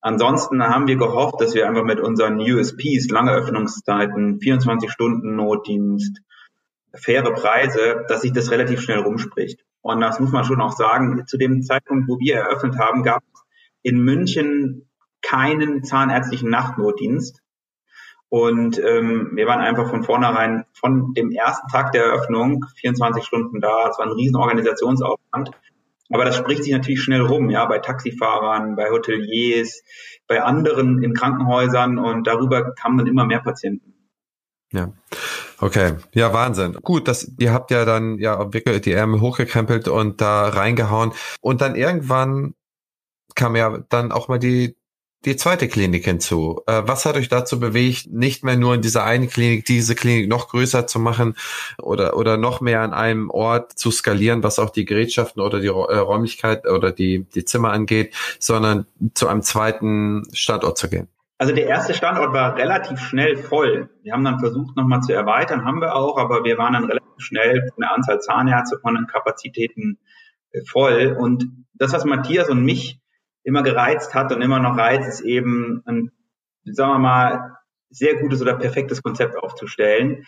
Ansonsten 0.00 0.60
haben 0.64 0.88
wir 0.88 0.96
gehofft, 0.96 1.40
dass 1.40 1.54
wir 1.54 1.68
einfach 1.68 1.84
mit 1.84 2.00
unseren 2.00 2.40
USPs, 2.40 3.10
lange 3.10 3.30
Öffnungszeiten, 3.30 4.40
24 4.40 4.90
Stunden 4.90 5.36
Notdienst, 5.36 6.20
faire 6.94 7.32
Preise, 7.32 8.04
dass 8.08 8.22
sich 8.22 8.32
das 8.32 8.50
relativ 8.50 8.80
schnell 8.80 8.98
rumspricht. 8.98 9.64
Und 9.82 10.00
das 10.00 10.18
muss 10.18 10.32
man 10.32 10.42
schon 10.42 10.60
auch 10.60 10.72
sagen. 10.72 11.24
Zu 11.28 11.38
dem 11.38 11.62
Zeitpunkt, 11.62 12.08
wo 12.08 12.18
wir 12.18 12.38
eröffnet 12.38 12.76
haben, 12.76 13.04
gab 13.04 13.22
es 13.22 13.40
in 13.82 14.00
München 14.00 14.87
keinen 15.28 15.84
zahnärztlichen 15.84 16.50
Nachtnotdienst. 16.50 17.42
Und 18.30 18.78
ähm, 18.78 19.30
wir 19.34 19.46
waren 19.46 19.60
einfach 19.60 19.88
von 19.88 20.04
vornherein, 20.04 20.64
von 20.74 21.14
dem 21.14 21.30
ersten 21.30 21.68
Tag 21.68 21.92
der 21.92 22.04
Eröffnung, 22.04 22.64
24 22.76 23.24
Stunden 23.24 23.60
da. 23.60 23.88
Es 23.88 23.98
war 23.98 24.06
ein 24.06 24.12
riesen 24.12 24.36
Organisationsaufwand. 24.36 25.50
Aber 26.10 26.24
das 26.24 26.36
spricht 26.36 26.64
sich 26.64 26.72
natürlich 26.72 27.02
schnell 27.02 27.20
rum, 27.20 27.50
ja, 27.50 27.66
bei 27.66 27.78
Taxifahrern, 27.78 28.76
bei 28.76 28.90
Hoteliers, 28.90 29.82
bei 30.26 30.42
anderen 30.42 31.02
in 31.02 31.12
Krankenhäusern 31.12 31.98
und 31.98 32.26
darüber 32.26 32.74
kamen 32.74 32.98
dann 32.98 33.06
immer 33.06 33.26
mehr 33.26 33.40
Patienten. 33.40 33.94
Ja. 34.72 34.92
Okay. 35.60 35.96
Ja, 36.14 36.32
Wahnsinn. 36.32 36.74
Gut, 36.82 37.08
das, 37.08 37.32
ihr 37.38 37.52
habt 37.52 37.70
ja 37.70 37.84
dann 37.84 38.18
ja 38.18 38.52
wirklich 38.52 38.82
die 38.82 38.92
Ärmel 38.92 39.20
hochgekrempelt 39.20 39.88
und 39.88 40.20
da 40.20 40.48
reingehauen. 40.48 41.12
Und 41.40 41.60
dann 41.60 41.74
irgendwann 41.74 42.54
kam 43.34 43.56
ja 43.56 43.78
dann 43.88 44.12
auch 44.12 44.28
mal 44.28 44.38
die, 44.38 44.77
die 45.24 45.36
zweite 45.36 45.68
Klinik 45.68 46.04
hinzu. 46.04 46.62
Äh, 46.66 46.82
was 46.84 47.04
hat 47.04 47.16
euch 47.16 47.28
dazu 47.28 47.58
bewegt, 47.58 48.10
nicht 48.10 48.44
mehr 48.44 48.56
nur 48.56 48.74
in 48.74 48.82
dieser 48.82 49.04
einen 49.04 49.28
Klinik, 49.28 49.64
diese 49.64 49.94
Klinik 49.94 50.28
noch 50.28 50.48
größer 50.48 50.86
zu 50.86 50.98
machen 50.98 51.34
oder, 51.82 52.16
oder 52.16 52.36
noch 52.36 52.60
mehr 52.60 52.82
an 52.82 52.92
einem 52.92 53.30
Ort 53.30 53.72
zu 53.72 53.90
skalieren, 53.90 54.42
was 54.42 54.58
auch 54.58 54.70
die 54.70 54.84
Gerätschaften 54.84 55.42
oder 55.42 55.60
die 55.60 55.66
äh, 55.66 55.70
Räumlichkeit 55.70 56.66
oder 56.66 56.92
die, 56.92 57.24
die 57.34 57.44
Zimmer 57.44 57.72
angeht, 57.72 58.14
sondern 58.38 58.86
zu 59.14 59.28
einem 59.28 59.42
zweiten 59.42 60.22
Standort 60.32 60.78
zu 60.78 60.88
gehen? 60.88 61.08
Also 61.40 61.54
der 61.54 61.66
erste 61.66 61.94
Standort 61.94 62.32
war 62.32 62.56
relativ 62.56 62.98
schnell 62.98 63.36
voll. 63.36 63.90
Wir 64.02 64.12
haben 64.12 64.24
dann 64.24 64.40
versucht, 64.40 64.76
nochmal 64.76 65.02
zu 65.02 65.12
erweitern, 65.12 65.64
haben 65.64 65.80
wir 65.80 65.94
auch, 65.94 66.18
aber 66.18 66.42
wir 66.42 66.58
waren 66.58 66.72
dann 66.72 66.84
relativ 66.84 67.18
schnell 67.18 67.68
von 67.74 67.82
der 67.82 67.94
Anzahl 67.94 68.20
Zahnärzte, 68.20 68.78
von 68.80 68.96
den 68.96 69.06
Kapazitäten 69.06 69.98
äh, 70.50 70.62
voll. 70.64 71.16
Und 71.18 71.46
das, 71.74 71.92
was 71.92 72.04
Matthias 72.04 72.48
und 72.48 72.64
mich 72.64 73.00
immer 73.48 73.62
gereizt 73.62 74.14
hat 74.14 74.30
und 74.30 74.42
immer 74.42 74.60
noch 74.60 74.76
reizt, 74.76 75.08
ist 75.08 75.20
eben 75.22 75.82
ein, 75.86 76.12
sagen 76.66 76.92
wir 76.92 76.98
mal, 76.98 77.56
sehr 77.88 78.16
gutes 78.16 78.42
oder 78.42 78.54
perfektes 78.54 79.02
Konzept 79.02 79.38
aufzustellen, 79.38 80.26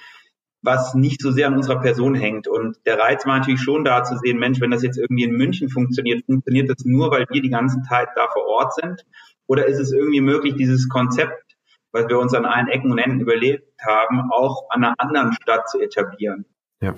was 0.63 0.95
nicht 0.95 1.21
so 1.21 1.31
sehr 1.31 1.47
an 1.47 1.57
unserer 1.57 1.83
Person 1.83 2.15
hängt. 2.15 2.49
Und 2.49 2.79
der 2.87 2.99
Reiz 2.99 3.27
war 3.27 3.39
natürlich 3.39 3.61
schon 3.61 3.85
da 3.85 4.05
zu 4.05 4.17
sehen, 4.17 4.39
Mensch, 4.39 4.63
wenn 4.63 4.71
das 4.71 4.83
jetzt 4.83 4.97
irgendwie 4.97 5.25
in 5.25 5.33
München 5.33 5.69
funktioniert, 5.69 6.25
funktioniert 6.25 6.71
das 6.71 6.87
nur, 6.87 7.11
weil 7.11 7.27
wir 7.31 7.43
die 7.43 7.51
ganze 7.51 7.83
Zeit 7.83 8.09
da 8.17 8.27
vor 8.33 8.47
Ort 8.47 8.75
sind? 8.75 9.05
Oder 9.47 9.67
ist 9.67 9.79
es 9.79 9.93
irgendwie 9.93 10.23
möglich, 10.23 10.55
dieses 10.57 10.89
Konzept, 10.89 11.59
was 11.93 12.09
wir 12.09 12.19
uns 12.19 12.33
an 12.33 12.47
allen 12.47 12.69
Ecken 12.69 12.91
und 12.91 12.99
Enden 12.99 13.21
überlebt 13.21 13.69
haben, 13.87 14.31
auch 14.33 14.71
an 14.71 14.83
einer 14.83 14.95
anderen 14.97 15.35
Stadt 15.35 15.69
zu 15.69 15.79
etablieren? 15.79 16.47
Ja. 16.81 16.95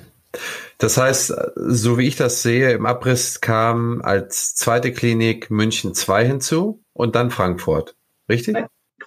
Das 0.78 0.96
heißt, 0.96 1.34
so 1.56 1.98
wie 1.98 2.06
ich 2.06 2.16
das 2.16 2.42
sehe, 2.42 2.72
im 2.72 2.86
Abriss 2.86 3.40
kam 3.40 4.02
als 4.02 4.54
zweite 4.54 4.92
Klinik 4.92 5.50
München 5.50 5.94
2 5.94 6.24
hinzu 6.24 6.82
und 6.92 7.14
dann 7.14 7.30
Frankfurt. 7.30 7.94
Richtig? 8.28 8.56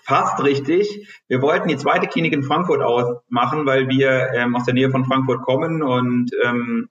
Fast 0.04 0.44
richtig. 0.44 1.10
Wir 1.28 1.42
wollten 1.42 1.68
die 1.68 1.78
zweite 1.78 2.08
Klinik 2.08 2.34
in 2.34 2.44
Frankfurt 2.44 2.82
ausmachen, 2.82 3.66
weil 3.66 3.88
wir 3.88 4.34
ähm, 4.34 4.56
aus 4.56 4.66
der 4.66 4.76
Nähe 4.76 4.92
von 4.92 5.06
Frankfurt 5.06 5.42
kommen 5.42 5.82
und 5.82 6.32
ähm, 6.44 6.90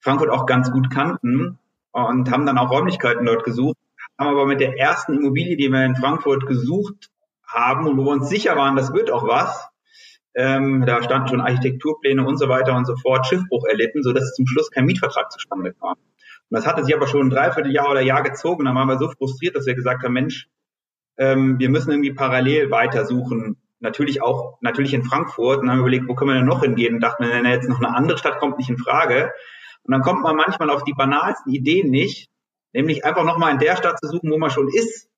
Frankfurt 0.00 0.30
auch 0.30 0.46
ganz 0.46 0.70
gut 0.70 0.90
kannten 0.90 1.58
und 1.92 2.30
haben 2.30 2.46
dann 2.46 2.58
auch 2.58 2.70
Räumlichkeiten 2.70 3.24
dort 3.24 3.44
gesucht, 3.44 3.78
haben 4.18 4.28
aber 4.28 4.46
mit 4.46 4.60
der 4.60 4.78
ersten 4.78 5.14
Immobilie, 5.14 5.56
die 5.56 5.70
wir 5.70 5.84
in 5.84 5.96
Frankfurt 5.96 6.46
gesucht 6.46 7.10
haben 7.46 7.86
und 7.86 7.96
wo 7.96 8.04
wir 8.04 8.12
uns 8.12 8.28
sicher 8.28 8.56
waren, 8.56 8.76
das 8.76 8.92
wird 8.92 9.10
auch 9.10 9.26
was, 9.26 9.68
ähm, 10.38 10.86
da 10.86 11.02
standen 11.02 11.26
schon 11.26 11.40
Architekturpläne 11.40 12.24
und 12.24 12.36
so 12.36 12.48
weiter 12.48 12.76
und 12.76 12.86
so 12.86 12.94
fort, 12.94 13.26
Schiffbruch 13.26 13.64
erlitten, 13.66 14.04
so 14.04 14.12
dass 14.12 14.34
zum 14.34 14.46
Schluss 14.46 14.70
kein 14.70 14.86
Mietvertrag 14.86 15.32
zustande 15.32 15.74
kam. 15.74 15.94
Und 15.94 16.56
das 16.56 16.64
hatte 16.64 16.84
sich 16.84 16.94
aber 16.94 17.08
schon 17.08 17.26
ein 17.26 17.30
Dreivierteljahr 17.30 17.90
oder 17.90 18.02
Jahr 18.02 18.22
gezogen. 18.22 18.64
Dann 18.64 18.76
waren 18.76 18.86
wir 18.86 18.98
so 18.98 19.10
frustriert, 19.10 19.56
dass 19.56 19.66
wir 19.66 19.74
gesagt 19.74 20.04
haben, 20.04 20.12
Mensch, 20.12 20.48
ähm, 21.16 21.58
wir 21.58 21.68
müssen 21.70 21.90
irgendwie 21.90 22.12
parallel 22.12 22.70
weitersuchen. 22.70 23.56
Natürlich 23.80 24.22
auch, 24.22 24.58
natürlich 24.60 24.94
in 24.94 25.02
Frankfurt. 25.02 25.58
Und 25.58 25.66
dann 25.66 25.70
haben 25.72 25.78
wir 25.78 25.88
überlegt, 25.88 26.08
wo 26.08 26.14
können 26.14 26.30
wir 26.30 26.36
denn 26.36 26.46
noch 26.46 26.62
hingehen? 26.62 26.94
Und 26.94 27.00
dachten, 27.00 27.24
wenn 27.28 27.44
jetzt 27.44 27.68
noch 27.68 27.78
eine 27.78 27.92
andere 27.92 28.16
Stadt 28.16 28.38
kommt 28.38 28.58
nicht 28.58 28.70
in 28.70 28.78
Frage. 28.78 29.32
Und 29.82 29.90
dann 29.90 30.02
kommt 30.02 30.22
man 30.22 30.36
manchmal 30.36 30.70
auf 30.70 30.84
die 30.84 30.94
banalsten 30.94 31.52
Ideen 31.52 31.90
nicht, 31.90 32.30
nämlich 32.72 33.04
einfach 33.04 33.24
nochmal 33.24 33.54
in 33.54 33.58
der 33.58 33.74
Stadt 33.74 33.98
zu 33.98 34.06
suchen, 34.06 34.30
wo 34.30 34.38
man 34.38 34.50
schon 34.50 34.68
ist. 34.68 35.08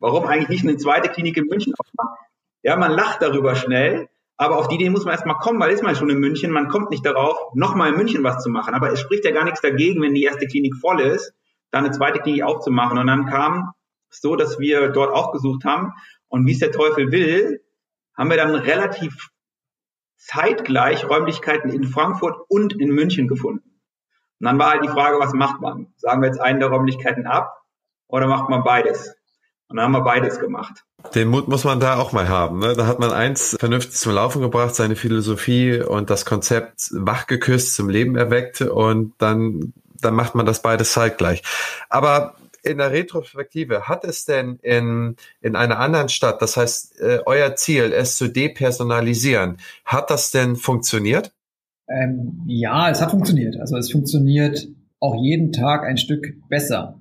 Warum 0.00 0.26
eigentlich 0.26 0.50
nicht 0.50 0.64
eine 0.64 0.76
zweite 0.76 1.08
Klinik 1.08 1.38
in 1.38 1.46
München 1.46 1.72
aufmachen? 1.78 2.18
Ja, 2.62 2.76
man 2.76 2.92
lacht 2.92 3.22
darüber 3.22 3.54
schnell, 3.54 4.10
aber 4.36 4.58
auf 4.58 4.68
die 4.68 4.74
Idee 4.74 4.90
muss 4.90 5.04
man 5.04 5.12
erstmal 5.12 5.38
kommen, 5.38 5.60
weil 5.60 5.70
ist 5.70 5.82
man 5.82 5.96
schon 5.96 6.10
in 6.10 6.18
München, 6.18 6.50
man 6.50 6.68
kommt 6.68 6.90
nicht 6.90 7.06
darauf, 7.06 7.38
nochmal 7.54 7.90
in 7.90 7.96
München 7.96 8.22
was 8.22 8.42
zu 8.42 8.50
machen. 8.50 8.74
Aber 8.74 8.92
es 8.92 9.00
spricht 9.00 9.24
ja 9.24 9.30
gar 9.30 9.44
nichts 9.44 9.62
dagegen, 9.62 10.02
wenn 10.02 10.14
die 10.14 10.24
erste 10.24 10.46
Klinik 10.46 10.76
voll 10.76 11.00
ist, 11.00 11.32
dann 11.70 11.84
eine 11.84 11.94
zweite 11.94 12.20
Klinik 12.20 12.42
aufzumachen. 12.42 12.98
Und 12.98 13.06
dann 13.06 13.26
kam 13.26 13.72
es 14.10 14.20
so, 14.20 14.36
dass 14.36 14.58
wir 14.58 14.88
dort 14.88 15.10
auch 15.10 15.32
gesucht 15.32 15.64
haben. 15.64 15.92
Und 16.28 16.46
wie 16.46 16.52
es 16.52 16.58
der 16.58 16.70
Teufel 16.70 17.12
will, 17.12 17.62
haben 18.14 18.30
wir 18.30 18.36
dann 18.36 18.54
relativ 18.54 19.30
zeitgleich 20.16 21.08
Räumlichkeiten 21.08 21.70
in 21.70 21.84
Frankfurt 21.84 22.36
und 22.48 22.78
in 22.78 22.90
München 22.90 23.28
gefunden. 23.28 23.80
Und 24.38 24.44
dann 24.44 24.58
war 24.58 24.72
halt 24.72 24.84
die 24.84 24.88
Frage, 24.88 25.18
was 25.18 25.32
macht 25.32 25.60
man? 25.62 25.92
Sagen 25.96 26.20
wir 26.20 26.28
jetzt 26.28 26.40
einen 26.40 26.60
der 26.60 26.68
Räumlichkeiten 26.68 27.26
ab 27.26 27.62
oder 28.06 28.26
macht 28.26 28.50
man 28.50 28.64
beides? 28.64 29.14
Und 29.68 29.76
dann 29.76 29.86
haben 29.86 29.92
wir 29.92 30.02
beides 30.02 30.40
gemacht. 30.40 30.84
Den 31.14 31.28
Mut 31.28 31.48
muss 31.48 31.64
man 31.64 31.80
da 31.80 31.96
auch 31.98 32.12
mal 32.12 32.28
haben. 32.28 32.60
Ne? 32.60 32.74
Da 32.76 32.86
hat 32.86 32.98
man 32.98 33.10
eins 33.10 33.56
vernünftig 33.58 33.96
zum 33.96 34.12
Laufen 34.12 34.42
gebracht, 34.42 34.74
seine 34.74 34.96
Philosophie 34.96 35.80
und 35.80 36.10
das 36.10 36.24
Konzept 36.24 36.90
wachgeküsst, 36.92 37.74
zum 37.74 37.88
Leben 37.88 38.16
erweckt 38.16 38.60
und 38.60 39.14
dann, 39.18 39.72
dann 40.00 40.14
macht 40.14 40.34
man 40.34 40.46
das 40.46 40.62
beides 40.62 40.92
zeitgleich. 40.92 41.42
Aber 41.88 42.34
in 42.66 42.78
der 42.78 42.90
Retrospektive, 42.90 43.88
hat 43.88 44.04
es 44.04 44.24
denn 44.24 44.58
in, 44.62 45.16
in 45.40 45.56
einer 45.56 45.78
anderen 45.78 46.08
Stadt, 46.08 46.42
das 46.42 46.56
heißt, 46.56 47.00
äh, 47.00 47.20
euer 47.24 47.54
Ziel, 47.54 47.92
es 47.92 48.16
zu 48.16 48.28
depersonalisieren, 48.28 49.58
hat 49.84 50.10
das 50.10 50.32
denn 50.32 50.56
funktioniert? 50.56 51.32
Ähm, 51.88 52.42
ja, 52.46 52.90
es 52.90 53.00
hat 53.00 53.12
funktioniert. 53.12 53.56
Also 53.60 53.76
es 53.76 53.92
funktioniert 53.92 54.66
auch 54.98 55.14
jeden 55.14 55.52
Tag 55.52 55.84
ein 55.84 55.96
Stück 55.96 56.34
besser. 56.48 56.98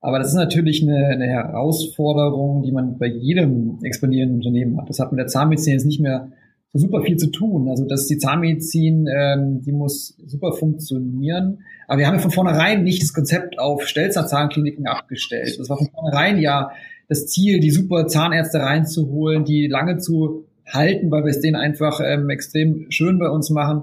Aber 0.00 0.18
das 0.18 0.28
ist 0.28 0.34
natürlich 0.34 0.82
eine, 0.82 1.06
eine 1.08 1.26
Herausforderung, 1.26 2.62
die 2.62 2.72
man 2.72 2.98
bei 2.98 3.06
jedem 3.06 3.78
expandierenden 3.82 4.38
Unternehmen 4.38 4.78
hat. 4.78 4.88
Das 4.88 4.98
hat 4.98 5.12
mit 5.12 5.18
der 5.18 5.26
Zahnmedizin 5.26 5.74
jetzt 5.74 5.84
nicht 5.84 6.00
mehr 6.00 6.32
so 6.72 6.78
super 6.78 7.02
viel 7.02 7.16
zu 7.16 7.30
tun. 7.30 7.68
Also 7.68 7.84
dass 7.84 8.06
die 8.06 8.16
Zahnmedizin, 8.16 9.06
ähm, 9.06 9.62
die 9.62 9.72
muss 9.72 10.16
super 10.26 10.52
funktionieren. 10.52 11.58
Aber 11.86 11.98
wir 11.98 12.06
haben 12.06 12.14
ja 12.14 12.20
von 12.20 12.30
vornherein 12.30 12.82
nicht 12.82 13.02
das 13.02 13.12
Konzept 13.12 13.58
auf 13.58 13.86
Stelzer-Zahnkliniken 13.86 14.86
abgestellt. 14.86 15.58
Das 15.58 15.68
war 15.68 15.76
von 15.76 15.90
vornherein 15.92 16.38
ja 16.38 16.70
das 17.08 17.26
Ziel, 17.26 17.60
die 17.60 17.70
super 17.70 18.06
Zahnärzte 18.06 18.60
reinzuholen, 18.60 19.44
die 19.44 19.66
lange 19.66 19.98
zu 19.98 20.46
halten, 20.64 21.10
weil 21.10 21.24
wir 21.24 21.30
es 21.30 21.40
denen 21.40 21.56
einfach 21.56 22.00
ähm, 22.02 22.30
extrem 22.30 22.86
schön 22.90 23.18
bei 23.18 23.28
uns 23.28 23.50
machen. 23.50 23.82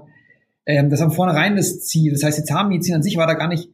Ähm, 0.66 0.90
das 0.90 1.00
war 1.00 1.08
von 1.08 1.16
vornherein 1.16 1.54
das 1.54 1.80
Ziel. 1.80 2.12
Das 2.12 2.24
heißt, 2.24 2.38
die 2.38 2.44
Zahnmedizin 2.44 2.96
an 2.96 3.02
sich 3.02 3.16
war 3.16 3.26
da 3.26 3.34
gar 3.34 3.48
nicht 3.48 3.68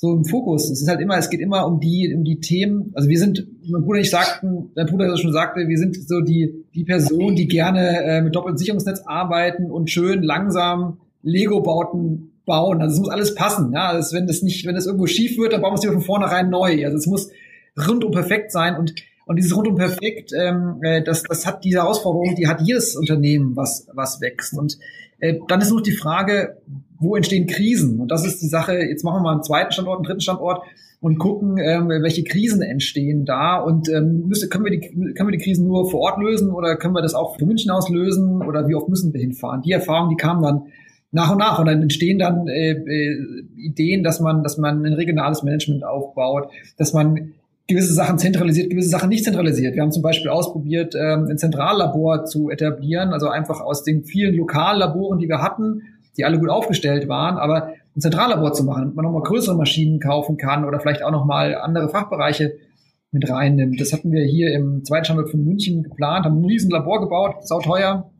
so 0.00 0.14
im 0.14 0.24
Fokus. 0.24 0.70
Es 0.70 0.80
ist 0.80 0.88
halt 0.88 1.00
immer, 1.00 1.18
es 1.18 1.28
geht 1.28 1.40
immer 1.40 1.66
um 1.66 1.80
die, 1.80 2.14
um 2.16 2.22
die 2.22 2.38
Themen. 2.38 2.92
Also 2.94 3.08
wir 3.08 3.18
sind, 3.18 3.44
mein 3.68 3.82
Bruder 3.82 3.98
ich 3.98 4.10
sagten, 4.10 4.70
mein 4.76 4.86
Bruder 4.86 5.16
schon 5.18 5.32
sagte, 5.32 5.66
wir 5.66 5.76
sind 5.76 5.96
so 6.08 6.20
die, 6.20 6.64
die 6.72 6.84
Person, 6.84 7.34
die 7.34 7.48
gerne 7.48 8.04
äh, 8.04 8.22
mit 8.22 8.36
doppeltem 8.36 8.58
Sicherungsnetz 8.58 9.02
arbeiten 9.06 9.72
und 9.72 9.90
schön 9.90 10.22
langsam 10.22 10.98
Lego-Bauten 11.22 12.30
bauen. 12.46 12.80
Also 12.80 12.94
es 12.94 13.00
muss 13.00 13.08
alles 13.10 13.34
passen. 13.34 13.72
Ja, 13.72 13.88
also 13.88 14.16
wenn 14.16 14.28
das 14.28 14.42
nicht, 14.42 14.64
wenn 14.66 14.76
das 14.76 14.86
irgendwo 14.86 15.08
schief 15.08 15.36
wird, 15.36 15.52
dann 15.52 15.62
bauen 15.62 15.72
wir 15.72 15.78
es 15.78 15.82
wieder 15.82 15.94
von 15.94 16.02
vornherein 16.02 16.48
neu. 16.48 16.84
Also 16.84 16.96
es 16.96 17.06
muss 17.08 17.30
rundum 17.88 18.12
perfekt 18.12 18.52
sein 18.52 18.76
und 18.76 18.94
und 19.26 19.36
dieses 19.36 19.54
rundum 19.54 19.74
perfekt, 19.74 20.32
ähm, 20.34 20.78
äh, 20.80 21.02
das, 21.02 21.22
das 21.22 21.44
hat 21.44 21.62
diese 21.62 21.80
Herausforderung, 21.80 22.34
die 22.34 22.48
hat 22.48 22.62
jedes 22.62 22.96
Unternehmen, 22.96 23.54
was, 23.56 23.86
was 23.92 24.22
wächst. 24.22 24.54
Und 24.54 24.78
äh, 25.18 25.38
dann 25.48 25.60
ist 25.60 25.70
noch 25.70 25.82
die 25.82 25.92
Frage, 25.92 26.62
wo 26.98 27.16
entstehen 27.16 27.46
Krisen? 27.46 28.00
Und 28.00 28.10
das 28.10 28.26
ist 28.26 28.42
die 28.42 28.48
Sache, 28.48 28.74
jetzt 28.74 29.04
machen 29.04 29.18
wir 29.18 29.22
mal 29.22 29.32
einen 29.32 29.42
zweiten 29.42 29.72
Standort, 29.72 29.98
einen 29.98 30.04
dritten 30.04 30.20
Standort 30.20 30.62
und 31.00 31.18
gucken, 31.18 31.58
ähm, 31.58 31.88
welche 31.88 32.24
Krisen 32.24 32.60
entstehen 32.60 33.24
da 33.24 33.58
und 33.58 33.88
ähm, 33.88 34.26
müssen, 34.26 34.50
können, 34.50 34.64
wir 34.64 34.72
die, 34.72 34.80
können 35.14 35.28
wir 35.28 35.38
die 35.38 35.44
Krisen 35.44 35.66
nur 35.66 35.88
vor 35.90 36.00
Ort 36.00 36.20
lösen 36.20 36.50
oder 36.50 36.76
können 36.76 36.94
wir 36.94 37.02
das 37.02 37.14
auch 37.14 37.38
von 37.38 37.46
München 37.46 37.70
aus 37.70 37.88
lösen 37.88 38.42
oder 38.42 38.66
wie 38.68 38.74
oft 38.74 38.88
müssen 38.88 39.12
wir 39.12 39.20
hinfahren? 39.20 39.62
Die 39.62 39.72
Erfahrungen, 39.72 40.10
die 40.10 40.16
kamen 40.16 40.42
dann 40.42 40.62
nach 41.10 41.30
und 41.30 41.38
nach 41.38 41.58
und 41.58 41.66
dann 41.66 41.82
entstehen 41.82 42.18
dann 42.18 42.48
äh, 42.48 42.72
äh, 42.72 43.44
Ideen, 43.56 44.02
dass 44.02 44.20
man, 44.20 44.42
dass 44.42 44.58
man 44.58 44.84
ein 44.84 44.92
regionales 44.92 45.42
Management 45.42 45.84
aufbaut, 45.84 46.50
dass 46.76 46.92
man 46.92 47.32
gewisse 47.68 47.92
Sachen 47.92 48.18
zentralisiert, 48.18 48.70
gewisse 48.70 48.88
Sachen 48.88 49.08
nicht 49.08 49.24
zentralisiert. 49.24 49.74
Wir 49.74 49.82
haben 49.82 49.92
zum 49.92 50.02
Beispiel 50.02 50.30
ausprobiert, 50.30 50.94
ähm, 50.94 51.28
ein 51.30 51.38
Zentrallabor 51.38 52.24
zu 52.24 52.50
etablieren, 52.50 53.10
also 53.12 53.28
einfach 53.28 53.60
aus 53.60 53.84
den 53.84 54.04
vielen 54.04 54.34
Lokallaboren, 54.34 55.18
die 55.18 55.28
wir 55.28 55.42
hatten, 55.42 55.82
die 56.18 56.24
alle 56.24 56.38
gut 56.38 56.50
aufgestellt 56.50 57.08
waren, 57.08 57.38
aber 57.38 57.72
ein 57.96 58.00
Zentrallabor 58.00 58.52
zu 58.52 58.64
machen, 58.64 58.82
damit 58.82 58.96
man 58.96 59.04
nochmal 59.04 59.22
größere 59.22 59.56
Maschinen 59.56 60.00
kaufen 60.00 60.36
kann 60.36 60.64
oder 60.64 60.80
vielleicht 60.80 61.02
auch 61.02 61.10
nochmal 61.10 61.54
andere 61.54 61.88
Fachbereiche 61.88 62.54
mit 63.10 63.28
reinnimmt. 63.28 63.80
Das 63.80 63.92
hatten 63.92 64.12
wir 64.12 64.24
hier 64.24 64.52
im 64.52 64.84
zweiten 64.84 65.04
Standort 65.04 65.30
von 65.30 65.44
München 65.44 65.82
geplant, 65.82 66.24
haben 66.26 66.40
ein 66.40 66.44
riesen 66.44 66.70
Labor 66.70 67.00
gebaut, 67.00 67.46
sauteuer. 67.46 68.10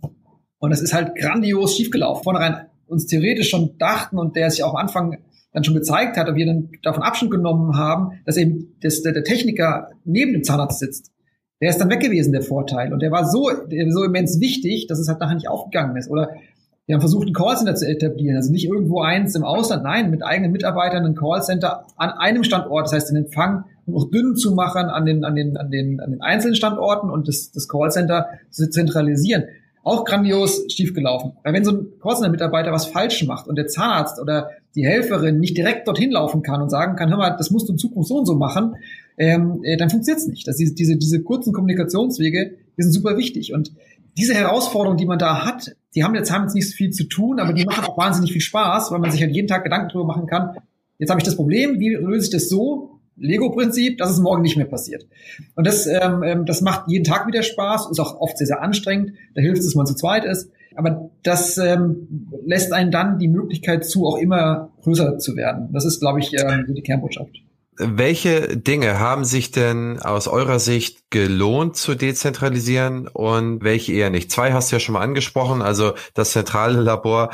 Und 0.59 0.72
es 0.72 0.80
ist 0.80 0.94
halt 0.94 1.14
grandios 1.14 1.76
schiefgelaufen. 1.76 2.24
Vornherein 2.24 2.66
uns 2.86 3.07
theoretisch 3.07 3.51
schon 3.51 3.76
dachten 3.78 4.18
und 4.18 4.34
der 4.34 4.51
sich 4.51 4.62
auch 4.62 4.70
am 4.70 4.76
Anfang 4.76 5.18
dann 5.53 5.64
schon 5.64 5.74
gezeigt 5.74 6.16
hat, 6.16 6.28
und 6.28 6.36
wir 6.36 6.46
dann 6.46 6.70
davon 6.82 7.03
Abstand 7.03 7.30
genommen 7.30 7.76
haben, 7.76 8.20
dass 8.24 8.36
eben 8.36 8.76
dass 8.80 9.03
der, 9.03 9.12
der 9.12 9.24
Techniker 9.24 9.88
neben 10.05 10.32
dem 10.32 10.44
Zahnarzt 10.44 10.78
sitzt. 10.78 11.12
Der 11.61 11.70
ist 11.70 11.78
dann 11.78 11.90
weg 11.90 12.01
gewesen, 12.01 12.32
der 12.32 12.42
Vorteil. 12.42 12.92
Und 12.92 13.03
der 13.03 13.11
war 13.11 13.24
so, 13.28 13.51
der 13.51 13.90
so 13.90 14.05
immens 14.05 14.40
wichtig, 14.40 14.86
dass 14.86 14.99
es 14.99 15.09
halt 15.09 15.20
nachher 15.20 15.34
nicht 15.34 15.49
aufgegangen 15.49 15.96
ist. 15.96 16.09
Oder 16.09 16.30
wir 16.89 16.95
haben 16.95 17.03
versucht, 17.03 17.28
ein 17.28 17.34
Callcenter 17.34 17.74
zu 17.74 17.86
etablieren. 17.86 18.36
Also 18.36 18.51
nicht 18.51 18.66
irgendwo 18.66 19.03
eins 19.03 19.34
im 19.34 19.45
Ausland, 19.45 19.84
nein, 19.84 20.11
mit 20.11 20.24
eigenen 20.24 20.53
Mitarbeitern 20.53 21.05
ein 21.05 21.14
Callcenter 21.14 21.84
an 21.97 22.09
einem 22.09 22.45
Standort. 22.45 22.86
Das 22.86 22.95
heißt, 22.95 23.11
den 23.11 23.16
Empfang 23.16 23.64
noch 23.84 24.11
dünn 24.11 24.36
zu 24.36 24.55
machen 24.55 24.86
an 24.86 25.05
den, 25.05 25.22
an 25.22 25.34
den, 25.34 25.59
an 25.59 25.70
den, 25.70 26.01
an 26.01 26.12
den 26.12 26.22
einzelnen 26.22 26.55
Standorten 26.55 27.11
und 27.11 27.28
das, 27.28 27.53
das 27.53 27.68
Callcenter 27.68 28.28
zu 28.51 28.70
zentralisieren 28.70 29.45
auch 29.84 30.05
grandios 30.05 30.64
schiefgelaufen. 30.68 31.32
Weil 31.43 31.55
wenn 31.55 31.64
so 31.64 31.72
ein 31.72 31.86
Callcenter-Mitarbeiter 32.03 32.72
was 32.72 32.86
falsch 32.86 33.24
macht 33.24 33.49
und 33.49 33.57
der 33.57 33.68
Zahnarzt 33.68 34.20
oder 34.20 34.51
die 34.74 34.84
Helferin 34.84 35.41
nicht 35.41 35.57
direkt 35.57 35.89
dorthin 35.89 36.11
laufen 36.11 36.43
kann 36.43 36.61
und 36.61 36.68
sagen 36.68 36.97
kann, 36.97 37.09
hör 37.09 37.16
mal, 37.16 37.36
das 37.36 37.51
musst 37.51 37.68
du 37.68 37.72
in 37.72 37.78
Zukunft 37.78 38.09
so 38.09 38.16
und 38.18 38.26
so 38.26 38.34
machen, 38.34 38.76
ähm, 39.16 39.61
äh, 39.64 39.76
dann 39.76 39.91
funktioniert 39.91 40.20
es 40.20 40.28
nicht. 40.28 40.47
Das, 40.47 40.57
diese, 40.57 40.74
diese, 40.74 40.97
diese 40.97 41.22
kurzen 41.22 41.53
Kommunikationswege, 41.53 42.55
die 42.76 42.82
sind 42.82 42.93
super 42.93 43.16
wichtig. 43.16 43.53
Und 43.53 43.72
diese 44.19 44.35
Herausforderung, 44.35 44.99
die 44.99 45.07
man 45.07 45.19
da 45.19 45.47
hat, 45.47 45.77
die 45.95 46.05
haben 46.05 46.14
jetzt 46.14 46.31
haben 46.31 46.43
jetzt 46.43 46.55
nicht 46.55 46.69
so 46.69 46.77
viel 46.77 46.91
zu 46.91 47.05
tun, 47.05 47.39
aber 47.41 47.53
die 47.53 47.64
machen 47.64 47.85
auch 47.85 47.97
wahnsinnig 47.97 48.33
viel 48.33 48.41
Spaß, 48.41 48.91
weil 48.91 48.99
man 48.99 49.11
sich 49.11 49.23
halt 49.23 49.33
jeden 49.33 49.49
Tag 49.49 49.64
Gedanken 49.64 49.89
drüber 49.89 50.05
machen 50.05 50.27
kann. 50.27 50.57
Jetzt 50.99 51.11
habe 51.11 51.21
ich 51.21 51.25
das 51.25 51.37
Problem, 51.37 51.79
wie 51.79 51.95
löse 51.95 52.27
ich 52.27 52.33
das 52.33 52.49
so, 52.49 52.99
Lego-Prinzip, 53.16 53.99
dass 53.99 54.11
es 54.11 54.19
morgen 54.19 54.43
nicht 54.43 54.57
mehr 54.57 54.66
passiert. 54.66 55.07
Und 55.55 55.66
das, 55.66 55.87
ähm, 55.87 56.23
ähm, 56.23 56.47
das 56.47 56.61
macht 56.61 56.89
jeden 56.89 57.05
Tag 57.05 57.27
wieder 57.27 57.43
Spaß, 57.43 57.91
ist 57.91 57.99
auch 58.01 58.21
oft 58.21 58.39
sehr, 58.39 58.47
sehr 58.47 58.62
anstrengend. 58.62 59.12
Da 59.35 59.41
hilft 59.41 59.59
es, 59.59 59.66
dass 59.66 59.75
man 59.75 59.87
zu 59.87 59.95
zweit 59.95 60.25
ist. 60.25 60.51
Aber 60.77 61.11
das 61.25 61.59
ähm, 61.59 62.31
lässt 62.45 62.73
einen 62.73 62.91
dann 62.91 63.19
die 63.19 63.29
Möglichkeit 63.29 63.85
zu, 63.85 64.07
auch 64.07 64.19
immer 64.19 64.71
größer 64.83 65.19
zu 65.19 65.35
werden. 65.35 65.71
Das 65.73 65.85
ist, 65.85 65.99
glaube 66.01 66.21
ich, 66.21 66.33
ähm, 66.35 66.66
die 66.69 66.83
Kernbotschaft. 66.83 67.43
Welche 67.79 68.57
Dinge 68.57 68.99
haben 68.99 69.24
sich 69.24 69.53
denn 69.53 70.03
aus 70.03 70.26
eurer 70.26 70.59
Sicht 70.59 71.11
gelohnt 71.11 71.76
zu 71.76 71.95
dezentralisieren 71.95 73.07
und 73.07 73.62
welche 73.62 73.93
eher 73.93 74.11
nicht? 74.11 74.33
Zwei 74.33 74.53
hast 74.53 74.70
du 74.72 74.76
ja 74.76 74.81
schon 74.81 74.95
mal 74.95 75.01
angesprochen, 75.01 75.62
also 75.62 75.95
das 76.14 76.33
zentrale 76.33 76.81
Labor 76.81 77.31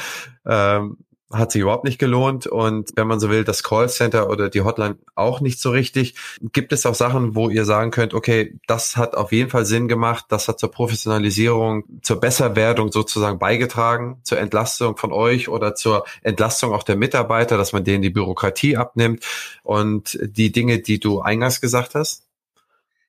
ähm, 0.46 0.98
hat 1.34 1.52
sich 1.52 1.62
überhaupt 1.62 1.84
nicht 1.84 1.98
gelohnt 1.98 2.46
und 2.46 2.90
wenn 2.96 3.06
man 3.06 3.20
so 3.20 3.30
will, 3.30 3.44
das 3.44 3.62
Callcenter 3.62 4.30
oder 4.30 4.48
die 4.48 4.62
Hotline 4.62 4.96
auch 5.14 5.40
nicht 5.40 5.60
so 5.60 5.70
richtig. 5.70 6.14
Gibt 6.52 6.72
es 6.72 6.86
auch 6.86 6.94
Sachen, 6.94 7.34
wo 7.34 7.50
ihr 7.50 7.64
sagen 7.64 7.90
könnt, 7.90 8.14
okay, 8.14 8.58
das 8.66 8.96
hat 8.96 9.14
auf 9.16 9.32
jeden 9.32 9.50
Fall 9.50 9.66
Sinn 9.66 9.88
gemacht, 9.88 10.26
das 10.28 10.48
hat 10.48 10.58
zur 10.58 10.70
Professionalisierung, 10.70 11.84
zur 12.02 12.20
Besserwerdung 12.20 12.92
sozusagen 12.92 13.38
beigetragen, 13.38 14.18
zur 14.22 14.38
Entlastung 14.38 14.96
von 14.96 15.12
euch 15.12 15.48
oder 15.48 15.74
zur 15.74 16.04
Entlastung 16.22 16.72
auch 16.72 16.82
der 16.82 16.96
Mitarbeiter, 16.96 17.56
dass 17.56 17.72
man 17.72 17.84
denen 17.84 18.02
die 18.02 18.10
Bürokratie 18.10 18.76
abnimmt 18.76 19.24
und 19.62 20.18
die 20.22 20.52
Dinge, 20.52 20.80
die 20.80 21.00
du 21.00 21.20
eingangs 21.20 21.60
gesagt 21.60 21.94
hast? 21.94 22.24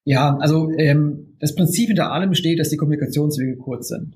Ja, 0.04 0.38
also 0.40 0.70
ähm, 0.78 1.36
das 1.40 1.56
Prinzip 1.56 1.88
hinter 1.88 2.12
allem 2.12 2.30
besteht, 2.30 2.60
dass 2.60 2.70
die 2.70 2.78
Kommunikationswege 2.78 3.58
kurz 3.58 3.88
sind. 3.88 4.14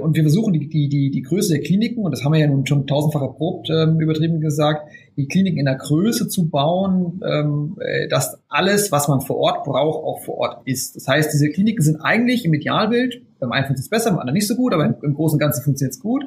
Und 0.00 0.16
wir 0.16 0.22
versuchen 0.22 0.54
die, 0.54 0.66
die, 0.68 0.88
die, 0.88 1.10
die 1.10 1.22
Größe 1.22 1.52
der 1.52 1.62
Kliniken, 1.62 2.04
und 2.04 2.10
das 2.10 2.24
haben 2.24 2.32
wir 2.32 2.40
ja 2.40 2.46
nun 2.46 2.66
schon 2.66 2.86
tausendfach 2.86 3.20
erprobt, 3.20 3.68
ähm, 3.70 4.00
übertrieben 4.00 4.40
gesagt, 4.40 4.88
die 5.18 5.28
Kliniken 5.28 5.58
in 5.58 5.66
der 5.66 5.76
Größe 5.76 6.26
zu 6.28 6.48
bauen, 6.48 7.20
ähm, 7.22 7.76
äh, 7.80 8.08
dass 8.08 8.38
alles, 8.48 8.90
was 8.92 9.08
man 9.08 9.20
vor 9.20 9.36
Ort 9.36 9.64
braucht, 9.64 10.02
auch 10.02 10.20
vor 10.24 10.38
Ort 10.38 10.62
ist. 10.64 10.96
Das 10.96 11.06
heißt, 11.06 11.30
diese 11.32 11.50
Kliniken 11.50 11.82
sind 11.82 12.00
eigentlich 12.00 12.46
im 12.46 12.54
Idealbild, 12.54 13.20
beim 13.38 13.52
einen 13.52 13.66
funktioniert 13.66 13.84
es 13.84 13.90
besser, 13.90 14.10
beim 14.10 14.20
anderen 14.20 14.34
nicht 14.34 14.48
so 14.48 14.56
gut, 14.56 14.72
aber 14.72 14.86
im, 14.86 14.94
im 15.02 15.14
Großen 15.14 15.36
und 15.36 15.40
Ganzen 15.40 15.62
funktioniert 15.62 15.94
es 15.94 16.00
gut, 16.00 16.24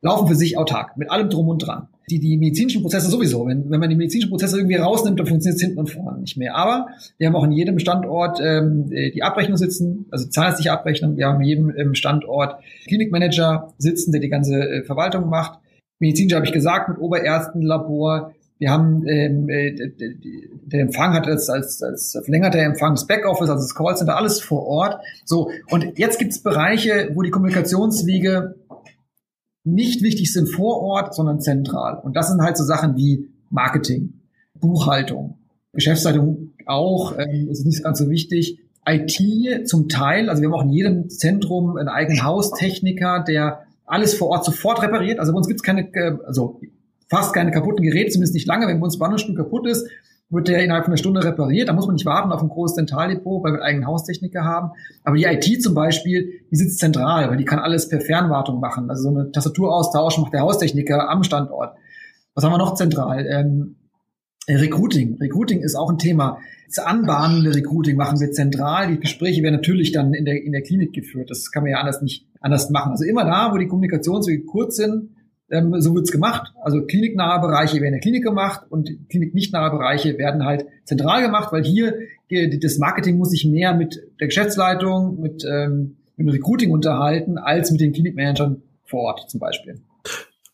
laufen 0.00 0.28
für 0.28 0.34
sich 0.34 0.56
autark, 0.56 0.96
mit 0.96 1.10
allem 1.10 1.30
drum 1.30 1.48
und 1.48 1.58
dran 1.58 1.88
die, 2.08 2.18
die 2.18 2.36
medizinischen 2.36 2.82
Prozesse 2.82 3.08
sowieso. 3.08 3.46
Wenn, 3.46 3.70
wenn 3.70 3.80
man 3.80 3.90
die 3.90 3.96
medizinischen 3.96 4.30
Prozesse 4.30 4.58
irgendwie 4.58 4.76
rausnimmt, 4.76 5.18
dann 5.18 5.26
funktioniert 5.26 5.56
es 5.56 5.62
hinten 5.62 5.78
und 5.78 5.90
vorne 5.90 6.20
nicht 6.20 6.36
mehr. 6.36 6.54
Aber 6.56 6.88
wir 7.18 7.26
haben 7.26 7.36
auch 7.36 7.44
in 7.44 7.52
jedem 7.52 7.78
Standort 7.78 8.40
ähm, 8.42 8.88
die 8.88 9.22
Abrechnung 9.22 9.56
sitzen, 9.56 10.06
also 10.10 10.26
zahnärztliche 10.28 10.72
Abrechnung. 10.72 11.16
Wir 11.16 11.26
haben 11.26 11.40
in 11.40 11.46
jedem 11.46 11.76
ähm, 11.76 11.94
Standort 11.94 12.60
Klinikmanager 12.86 13.72
sitzen, 13.78 14.12
der 14.12 14.20
die 14.20 14.28
ganze 14.28 14.56
äh, 14.56 14.84
Verwaltung 14.84 15.28
macht. 15.28 15.58
Medizinisch 16.00 16.34
habe 16.34 16.46
ich 16.46 16.52
gesagt, 16.52 16.88
mit 16.88 16.98
Oberärzten, 16.98 17.62
Labor. 17.62 18.32
Wir 18.58 18.70
haben 18.70 19.06
ähm, 19.06 19.48
äh, 19.48 19.72
der 20.66 20.80
Empfang 20.80 21.12
hat 21.12 21.28
als, 21.28 21.48
als, 21.48 21.80
als 21.82 22.18
verlängerter 22.24 22.58
Empfang 22.58 22.94
das 22.94 23.06
Backoffice, 23.06 23.50
also 23.50 23.62
das 23.62 23.74
Callcenter, 23.74 24.16
alles 24.16 24.40
vor 24.40 24.66
Ort. 24.66 25.00
So, 25.24 25.50
und 25.70 25.96
jetzt 25.96 26.18
gibt 26.18 26.32
es 26.32 26.42
Bereiche, 26.42 27.10
wo 27.14 27.22
die 27.22 27.30
Kommunikationswege 27.30 28.56
nicht 29.74 30.02
wichtig 30.02 30.32
sind 30.32 30.48
vor 30.48 30.80
Ort, 30.80 31.14
sondern 31.14 31.40
zentral. 31.40 31.98
Und 31.98 32.16
das 32.16 32.28
sind 32.28 32.42
halt 32.42 32.56
so 32.56 32.64
Sachen 32.64 32.96
wie 32.96 33.28
Marketing, 33.50 34.14
Buchhaltung, 34.54 35.38
Geschäftsleitung 35.72 36.50
auch, 36.66 37.16
ähm, 37.18 37.48
ist 37.50 37.64
nicht 37.64 37.82
ganz 37.82 37.98
so 37.98 38.08
wichtig. 38.10 38.60
IT 38.86 39.68
zum 39.68 39.88
Teil, 39.88 40.30
also 40.30 40.40
wir 40.40 40.48
haben 40.48 40.54
auch 40.54 40.64
in 40.64 40.70
jedem 40.70 41.10
Zentrum 41.10 41.76
einen 41.76 41.88
eigenen 41.88 42.24
Haustechniker, 42.24 43.24
der 43.26 43.64
alles 43.84 44.14
vor 44.14 44.28
Ort 44.28 44.44
sofort 44.44 44.82
repariert. 44.82 45.18
Also 45.18 45.32
bei 45.32 45.38
uns 45.38 45.46
gibt 45.46 45.60
es 45.60 45.64
keine, 45.64 45.92
äh, 45.94 46.16
also 46.26 46.60
fast 47.08 47.34
keine 47.34 47.50
kaputten 47.50 47.84
Geräte, 47.84 48.10
zumindest 48.10 48.34
nicht 48.34 48.46
lange. 48.46 48.66
Wenn 48.66 48.80
bei 48.80 48.84
uns 48.84 48.98
Bahnhofsstück 48.98 49.36
kaputt 49.36 49.66
ist, 49.66 49.88
wird 50.30 50.48
der 50.48 50.62
innerhalb 50.62 50.84
von 50.84 50.92
einer 50.92 50.98
Stunde 50.98 51.24
repariert. 51.24 51.68
Da 51.68 51.72
muss 51.72 51.86
man 51.86 51.94
nicht 51.94 52.04
warten 52.04 52.32
auf 52.32 52.42
ein 52.42 52.48
großes 52.48 52.76
Zentraldepot, 52.76 53.42
weil 53.42 53.52
wir 53.52 53.58
einen 53.58 53.66
eigenen 53.66 53.86
Haustechniker 53.86 54.44
haben. 54.44 54.72
Aber 55.04 55.16
die 55.16 55.24
IT 55.24 55.62
zum 55.62 55.74
Beispiel, 55.74 56.42
die 56.50 56.56
sitzt 56.56 56.80
zentral, 56.80 57.30
weil 57.30 57.38
die 57.38 57.44
kann 57.44 57.58
alles 57.58 57.88
per 57.88 58.00
Fernwartung 58.00 58.60
machen. 58.60 58.90
Also 58.90 59.04
so 59.04 59.08
eine 59.08 59.32
Tastaturaustausch 59.32 60.18
macht 60.18 60.34
der 60.34 60.42
Haustechniker 60.42 61.08
am 61.08 61.22
Standort. 61.22 61.76
Was 62.34 62.44
haben 62.44 62.52
wir 62.52 62.58
noch 62.58 62.74
zentral? 62.74 63.26
Ähm, 63.26 63.76
Recruiting. 64.48 65.18
Recruiting 65.20 65.60
ist 65.60 65.74
auch 65.74 65.90
ein 65.90 65.98
Thema. 65.98 66.38
Das 66.66 66.84
anbahnende 66.84 67.54
Recruiting 67.54 67.96
machen 67.96 68.20
wir 68.20 68.30
zentral. 68.32 68.88
Die 68.88 69.00
Gespräche 69.00 69.42
werden 69.42 69.56
natürlich 69.56 69.92
dann 69.92 70.14
in 70.14 70.24
der, 70.24 70.42
in 70.42 70.52
der 70.52 70.62
Klinik 70.62 70.92
geführt. 70.92 71.30
Das 71.30 71.50
kann 71.50 71.62
man 71.62 71.72
ja 71.72 71.78
anders 71.78 72.00
nicht 72.02 72.26
anders 72.40 72.70
machen. 72.70 72.92
Also 72.92 73.04
immer 73.04 73.24
da, 73.24 73.52
wo 73.52 73.58
die 73.58 73.66
Kommunikationswege 73.66 74.44
kurz 74.44 74.76
sind, 74.76 75.10
ähm, 75.50 75.80
so 75.80 75.94
wird's 75.94 76.12
gemacht. 76.12 76.52
Also 76.62 76.82
kliniknahe 76.82 77.40
Bereiche 77.40 77.74
werden 77.74 77.86
in 77.86 77.92
der 77.92 78.00
Klinik 78.00 78.24
gemacht 78.24 78.62
und 78.68 78.90
kliniknichtnahe 79.08 79.70
Bereiche 79.70 80.18
werden 80.18 80.44
halt 80.44 80.66
zentral 80.84 81.22
gemacht, 81.22 81.52
weil 81.52 81.64
hier 81.64 81.94
das 82.60 82.78
Marketing 82.78 83.18
muss 83.18 83.30
sich 83.30 83.46
mehr 83.46 83.74
mit 83.74 84.02
der 84.20 84.26
Geschäftsleitung, 84.26 85.20
mit, 85.20 85.44
ähm, 85.44 85.96
mit 86.16 86.26
dem 86.26 86.32
Recruiting 86.32 86.70
unterhalten, 86.70 87.38
als 87.38 87.70
mit 87.70 87.80
den 87.80 87.92
Klinikmanagern 87.92 88.62
vor 88.84 89.00
Ort 89.00 89.30
zum 89.30 89.40
Beispiel. 89.40 89.80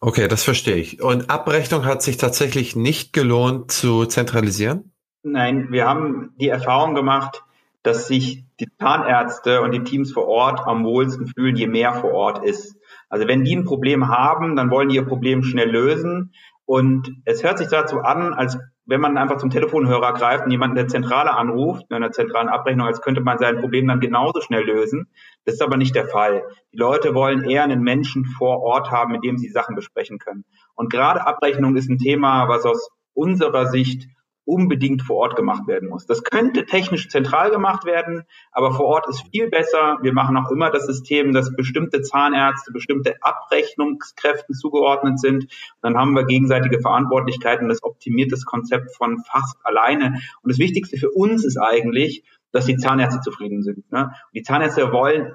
Okay, 0.00 0.28
das 0.28 0.44
verstehe 0.44 0.76
ich. 0.76 1.02
Und 1.02 1.30
Abrechnung 1.30 1.86
hat 1.86 2.02
sich 2.02 2.18
tatsächlich 2.18 2.76
nicht 2.76 3.12
gelohnt 3.12 3.70
zu 3.70 4.04
zentralisieren? 4.04 4.92
Nein, 5.22 5.68
wir 5.70 5.86
haben 5.86 6.34
die 6.38 6.48
Erfahrung 6.48 6.94
gemacht, 6.94 7.42
dass 7.82 8.08
sich 8.08 8.44
die 8.60 8.68
Zahnärzte 8.78 9.62
und 9.62 9.72
die 9.72 9.82
Teams 9.82 10.12
vor 10.12 10.28
Ort 10.28 10.60
am 10.66 10.84
wohlsten 10.84 11.26
fühlen, 11.26 11.56
je 11.56 11.66
mehr 11.66 11.94
vor 11.94 12.12
Ort 12.12 12.44
ist. 12.44 12.76
Also 13.14 13.28
wenn 13.28 13.44
die 13.44 13.54
ein 13.54 13.64
Problem 13.64 14.08
haben, 14.08 14.56
dann 14.56 14.72
wollen 14.72 14.88
die 14.88 14.96
ihr 14.96 15.06
Problem 15.06 15.44
schnell 15.44 15.70
lösen. 15.70 16.32
Und 16.66 17.12
es 17.24 17.44
hört 17.44 17.58
sich 17.58 17.68
dazu 17.68 18.00
an, 18.00 18.34
als 18.34 18.58
wenn 18.86 19.00
man 19.00 19.16
einfach 19.16 19.36
zum 19.36 19.50
Telefonhörer 19.50 20.14
greift 20.14 20.44
und 20.44 20.50
jemanden 20.50 20.74
der 20.74 20.88
Zentrale 20.88 21.32
anruft, 21.32 21.84
in 21.88 21.94
einer 21.94 22.10
zentralen 22.10 22.48
Abrechnung, 22.48 22.88
als 22.88 23.02
könnte 23.02 23.20
man 23.20 23.38
sein 23.38 23.60
Problem 23.60 23.86
dann 23.86 24.00
genauso 24.00 24.40
schnell 24.40 24.64
lösen. 24.64 25.06
Das 25.44 25.54
ist 25.54 25.62
aber 25.62 25.76
nicht 25.76 25.94
der 25.94 26.08
Fall. 26.08 26.42
Die 26.72 26.76
Leute 26.76 27.14
wollen 27.14 27.44
eher 27.44 27.62
einen 27.62 27.82
Menschen 27.82 28.24
vor 28.24 28.62
Ort 28.62 28.90
haben, 28.90 29.12
mit 29.12 29.22
dem 29.22 29.38
sie 29.38 29.48
Sachen 29.48 29.76
besprechen 29.76 30.18
können. 30.18 30.44
Und 30.74 30.90
gerade 30.90 31.24
Abrechnung 31.24 31.76
ist 31.76 31.88
ein 31.88 31.98
Thema, 31.98 32.48
was 32.48 32.64
aus 32.64 32.90
unserer 33.12 33.66
Sicht 33.66 34.08
unbedingt 34.44 35.02
vor 35.02 35.16
Ort 35.16 35.36
gemacht 35.36 35.66
werden 35.66 35.88
muss. 35.88 36.06
Das 36.06 36.22
könnte 36.22 36.66
technisch 36.66 37.08
zentral 37.08 37.50
gemacht 37.50 37.84
werden, 37.84 38.24
aber 38.52 38.72
vor 38.72 38.86
Ort 38.86 39.08
ist 39.08 39.24
viel 39.30 39.48
besser. 39.48 39.98
Wir 40.02 40.12
machen 40.12 40.36
auch 40.36 40.50
immer 40.50 40.70
das 40.70 40.86
System, 40.86 41.32
dass 41.32 41.54
bestimmte 41.56 42.02
Zahnärzte 42.02 42.72
bestimmte 42.72 43.16
Abrechnungskräften 43.22 44.54
zugeordnet 44.54 45.18
sind. 45.18 45.46
dann 45.80 45.96
haben 45.96 46.14
wir 46.14 46.24
gegenseitige 46.24 46.80
Verantwortlichkeiten. 46.80 47.68
Das 47.68 47.82
optimiert 47.82 48.32
das 48.32 48.44
Konzept 48.44 48.94
von 48.96 49.18
fast 49.18 49.56
alleine. 49.64 50.20
Und 50.42 50.52
das 50.52 50.58
Wichtigste 50.58 50.96
für 50.96 51.10
uns 51.10 51.44
ist 51.44 51.56
eigentlich, 51.56 52.24
dass 52.52 52.66
die 52.66 52.76
Zahnärzte 52.76 53.20
zufrieden 53.20 53.62
sind. 53.62 53.90
Ne? 53.90 54.12
die 54.34 54.42
Zahnärzte 54.42 54.92
wollen 54.92 55.34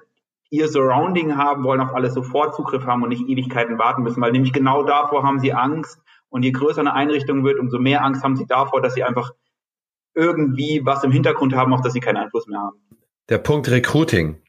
ihr 0.51 0.67
Surrounding 0.67 1.37
haben, 1.37 1.63
wollen 1.63 1.81
auf 1.81 1.93
alles 1.93 2.13
sofort 2.13 2.55
Zugriff 2.55 2.85
haben 2.85 3.03
und 3.03 3.09
nicht 3.09 3.27
Ewigkeiten 3.27 3.77
warten 3.77 4.03
müssen, 4.03 4.21
weil 4.21 4.31
nämlich 4.31 4.53
genau 4.53 4.83
davor 4.83 5.23
haben 5.23 5.39
sie 5.39 5.53
Angst, 5.53 6.01
und 6.29 6.43
je 6.43 6.51
größer 6.51 6.81
eine 6.81 6.93
Einrichtung 6.93 7.43
wird, 7.43 7.59
umso 7.59 7.79
mehr 7.79 8.03
Angst 8.03 8.23
haben 8.23 8.35
sie 8.35 8.45
davor, 8.45 8.81
dass 8.81 8.93
sie 8.93 9.03
einfach 9.03 9.31
irgendwie 10.15 10.81
was 10.83 11.03
im 11.03 11.11
Hintergrund 11.11 11.55
haben, 11.55 11.73
auf 11.73 11.81
das 11.81 11.93
sie 11.93 11.99
keinen 11.99 12.17
Einfluss 12.17 12.47
mehr 12.47 12.59
haben. 12.59 12.77
Der 13.29 13.37
Punkt 13.37 13.69
Recruiting. 13.69 14.41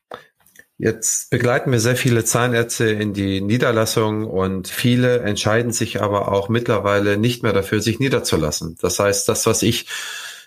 Jetzt 0.79 1.31
begleiten 1.31 1.71
wir 1.73 1.79
sehr 1.79 1.97
viele 1.97 2.25
Zahnärzte 2.25 2.89
in 2.89 3.13
die 3.13 3.43
Niederlassung 3.43 4.27
und 4.27 4.67
viele 4.67 5.21
entscheiden 5.21 5.73
sich 5.73 6.01
aber 6.01 6.33
auch 6.33 6.49
mittlerweile 6.49 7.19
nicht 7.19 7.43
mehr 7.43 7.53
dafür, 7.53 7.83
sich 7.83 8.01
niederzulassen. 8.01 8.79
Das 8.81 8.99
heißt, 8.99 9.29
das, 9.29 9.47
was 9.47 9.63
ich 9.63 9.89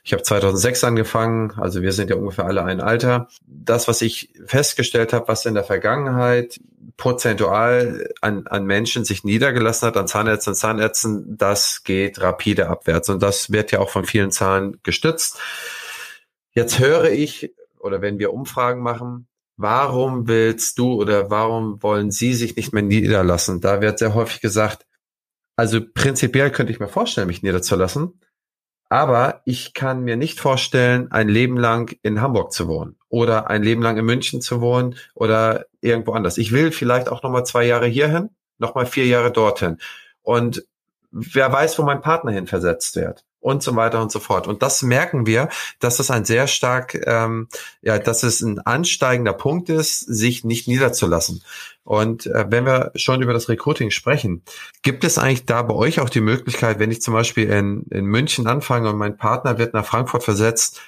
ich 0.05 0.11
habe 0.11 0.21
2006 0.21 0.83
angefangen, 0.83 1.53
also 1.55 1.81
wir 1.81 1.93
sind 1.93 2.09
ja 2.09 2.17
ungefähr 2.17 2.45
alle 2.45 2.65
ein 2.65 2.81
Alter. 2.81 3.29
Das, 3.47 3.87
was 3.87 4.01
ich 4.01 4.33
festgestellt 4.45 5.13
habe, 5.13 5.29
was 5.29 5.45
in 5.45 5.53
der 5.53 5.63
Vergangenheit 5.63 6.59
prozentual 6.97 8.09
an, 8.21 8.47
an 8.47 8.65
Menschen 8.65 9.05
sich 9.05 9.23
niedergelassen 9.23 9.87
hat, 9.87 9.97
an 9.97 10.07
Zahnärzten 10.07 10.51
und 10.51 10.55
Zahnärzten, 10.55 11.37
das 11.37 11.83
geht 11.83 12.21
rapide 12.21 12.69
abwärts. 12.69 13.09
Und 13.09 13.21
das 13.21 13.51
wird 13.51 13.71
ja 13.71 13.79
auch 13.79 13.89
von 13.89 14.05
vielen 14.05 14.31
Zahlen 14.31 14.79
gestützt. 14.83 15.39
Jetzt 16.51 16.79
höre 16.79 17.11
ich, 17.11 17.53
oder 17.79 18.01
wenn 18.01 18.19
wir 18.19 18.33
Umfragen 18.33 18.81
machen, 18.81 19.27
warum 19.57 20.27
willst 20.27 20.77
du 20.79 20.93
oder 20.93 21.29
warum 21.29 21.81
wollen 21.81 22.11
sie 22.11 22.33
sich 22.33 22.55
nicht 22.55 22.73
mehr 22.73 22.83
niederlassen? 22.83 23.61
Da 23.61 23.81
wird 23.81 23.99
sehr 23.99 24.13
häufig 24.13 24.41
gesagt, 24.41 24.85
also 25.55 25.79
prinzipiell 25.93 26.51
könnte 26.51 26.71
ich 26.71 26.79
mir 26.79 26.87
vorstellen, 26.87 27.27
mich 27.27 27.43
niederzulassen. 27.43 28.19
Aber 28.93 29.41
ich 29.45 29.73
kann 29.73 30.03
mir 30.03 30.17
nicht 30.17 30.39
vorstellen, 30.39 31.11
ein 31.11 31.27
Leben 31.27 31.57
lang 31.57 31.97
in 32.03 32.21
Hamburg 32.21 32.53
zu 32.53 32.67
wohnen 32.67 32.95
oder 33.09 33.49
ein 33.49 33.63
Leben 33.63 33.81
lang 33.81 33.97
in 33.97 34.05
München 34.05 34.39
zu 34.39 34.61
wohnen 34.61 34.93
oder 35.15 35.65
irgendwo 35.81 36.11
anders. 36.11 36.37
Ich 36.37 36.51
will 36.51 36.71
vielleicht 36.71 37.09
auch 37.09 37.23
nochmal 37.23 37.43
zwei 37.43 37.65
Jahre 37.65 37.87
hierhin, 37.87 38.29
nochmal 38.59 38.85
vier 38.85 39.07
Jahre 39.07 39.31
dorthin. 39.31 39.79
Und 40.21 40.67
wer 41.09 41.51
weiß, 41.51 41.79
wo 41.79 41.81
mein 41.81 42.01
Partner 42.01 42.33
hin 42.33 42.45
versetzt 42.45 42.95
wird 42.95 43.25
und 43.43 43.61
so 43.61 43.75
weiter 43.75 44.01
und 44.01 44.11
so 44.11 44.19
fort. 44.19 44.47
Und 44.47 44.63
das 44.63 44.81
merken 44.81 45.25
wir, 45.25 45.49
dass 45.79 45.99
es 45.99 46.09
ein 46.09 46.25
sehr 46.25 46.47
stark, 46.47 46.95
ähm, 47.05 47.49
ja, 47.81 47.99
dass 47.99 48.23
es 48.23 48.41
ein 48.41 48.59
ansteigender 48.59 49.33
Punkt 49.33 49.69
ist, 49.69 49.99
sich 49.99 50.43
nicht 50.43 50.67
niederzulassen. 50.67 51.43
Und 51.83 52.25
äh, 52.27 52.45
wenn 52.49 52.65
wir 52.65 52.91
schon 52.95 53.21
über 53.21 53.33
das 53.33 53.49
Recruiting 53.49 53.91
sprechen, 53.91 54.43
gibt 54.81 55.03
es 55.03 55.17
eigentlich 55.17 55.45
da 55.45 55.61
bei 55.61 55.73
euch 55.73 55.99
auch 55.99 56.09
die 56.09 56.21
Möglichkeit, 56.21 56.79
wenn 56.79 56.91
ich 56.91 57.01
zum 57.01 57.13
Beispiel 57.13 57.49
in, 57.49 57.83
in 57.91 58.05
München 58.05 58.47
anfange 58.47 58.89
und 58.89 58.97
mein 58.97 59.17
Partner 59.17 59.57
wird 59.57 59.73
nach 59.73 59.85
Frankfurt 59.85 60.23
versetzt, 60.23 60.81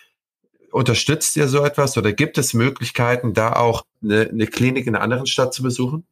unterstützt 0.71 1.35
ihr 1.35 1.49
so 1.49 1.63
etwas 1.63 1.97
oder 1.97 2.13
gibt 2.13 2.37
es 2.37 2.53
Möglichkeiten, 2.53 3.33
da 3.33 3.53
auch 3.53 3.83
eine, 4.01 4.29
eine 4.29 4.47
Klinik 4.47 4.87
in 4.87 4.95
einer 4.95 5.03
anderen 5.03 5.25
Stadt 5.25 5.53
zu 5.53 5.61
besuchen? 5.63 6.05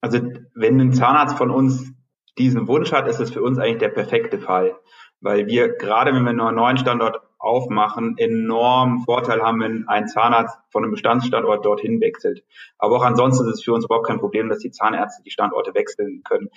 Also 0.00 0.20
wenn 0.54 0.80
ein 0.80 0.92
Zahnarzt 0.92 1.36
von 1.36 1.50
uns 1.50 1.92
diesen 2.38 2.68
Wunsch 2.68 2.92
hat, 2.92 3.08
ist 3.08 3.20
es 3.20 3.30
für 3.30 3.42
uns 3.42 3.58
eigentlich 3.58 3.78
der 3.78 3.88
perfekte 3.88 4.38
Fall 4.38 4.76
weil 5.20 5.46
wir 5.46 5.76
gerade, 5.76 6.14
wenn 6.14 6.24
wir 6.24 6.32
nur 6.32 6.48
einen 6.48 6.56
neuen 6.56 6.78
Standort 6.78 7.20
aufmachen, 7.38 8.16
enorm 8.18 9.02
Vorteil 9.04 9.42
haben, 9.42 9.60
wenn 9.60 9.88
ein 9.88 10.08
Zahnarzt 10.08 10.58
von 10.70 10.84
einem 10.84 10.92
Bestandsstandort 10.92 11.64
dorthin 11.64 12.00
wechselt. 12.00 12.44
Aber 12.78 12.96
auch 12.96 13.04
ansonsten 13.04 13.48
ist 13.48 13.54
es 13.54 13.64
für 13.64 13.72
uns 13.72 13.86
überhaupt 13.86 14.06
kein 14.06 14.20
Problem, 14.20 14.48
dass 14.48 14.58
die 14.58 14.70
Zahnärzte 14.70 15.22
die 15.22 15.30
Standorte 15.30 15.74
wechseln 15.74 16.22
können. 16.22 16.50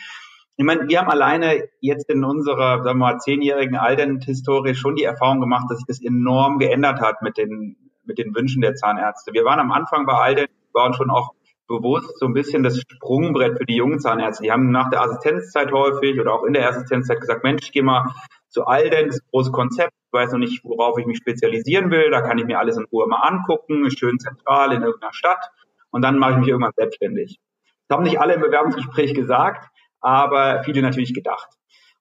Ich 0.55 0.66
meine, 0.66 0.88
wir 0.88 0.99
haben 0.99 1.09
alleine 1.09 1.68
jetzt 1.80 2.09
in 2.09 2.24
unserer, 2.24 2.84
sagen 2.84 2.99
wir 2.99 3.05
mal, 3.05 3.18
zehnjährigen 3.18 3.76
Aldent-Historie 3.76 4.76
schon 4.76 4.95
die 4.95 5.03
Erfahrung 5.03 5.39
gemacht, 5.39 5.66
dass 5.70 5.80
sich 5.80 5.88
das 5.88 6.03
enorm 6.03 6.59
geändert 6.59 6.99
hat 6.99 7.22
mit 7.22 7.38
den, 7.38 7.78
mit 8.03 8.18
den 8.18 8.36
Wünschen 8.36 8.61
der 8.61 8.76
Zahnärzte. 8.76 9.34
Wir 9.34 9.45
waren 9.45 9.59
am 9.59 9.72
Anfang 9.72 10.05
bei 10.05 10.14
Aldent, 10.14 10.49
waren 10.74 10.93
schon 10.93 11.09
auch 11.09 11.34
bewusst 11.68 12.20
so 12.20 12.26
ein 12.26 12.34
bisschen 12.34 12.61
das 12.61 12.80
Sprungbrett 12.80 13.57
für 13.57 13.66
die 13.66 13.78
jungen 13.78 13.99
Zahnärzte. 13.99 14.43
Die 14.43 14.51
haben 14.51 14.70
nach 14.70 14.89
der 14.89 15.01
Assistenzzeit 15.01 15.72
häufig 15.72 16.20
oder 16.20 16.34
auch 16.34 16.43
in 16.43 16.53
der 16.53 16.70
Assistenzzeit 16.70 17.22
gesagt, 17.22 17.43
Mensch, 17.43 17.64
ich 17.64 17.72
gehe 17.72 17.84
mal 17.84 18.14
zu 18.54 18.66
all 18.66 18.89
dem, 18.89 19.08
das 19.08 19.20
große 19.32 19.51
Konzept, 19.51 19.91
ich 20.06 20.14
weiß 20.14 20.32
noch 20.32 20.39
nicht, 20.39 20.64
worauf 20.64 20.97
ich 20.99 21.06
mich 21.06 21.18
spezialisieren 21.18 21.89
will, 21.89 22.12
da 22.12 22.22
kann 22.22 22.38
ich 22.38 22.45
mir 22.45 22.60
alles 22.60 22.78
in 22.78 22.86
Ruhe 22.86 23.08
mal 23.08 23.22
angucken, 23.22 23.89
schön 23.89 24.20
zentral 24.20 24.72
in 24.74 24.84
irgendeiner 24.84 25.14
Stadt 25.14 25.49
und 25.89 26.04
dann 26.04 26.20
mache 26.20 26.34
ich 26.34 26.38
mich 26.38 26.47
irgendwann 26.49 26.74
selbstständig. 26.76 27.39
Das 27.88 27.97
haben 27.97 28.04
nicht 28.04 28.22
alle 28.22 28.36
im 28.36 28.41
Bewerbungsgespräch 28.41 29.16
gesagt, 29.16 29.70
aber 29.99 30.64
viele 30.64 30.82
natürlich 30.82 31.14
gedacht. 31.14 31.49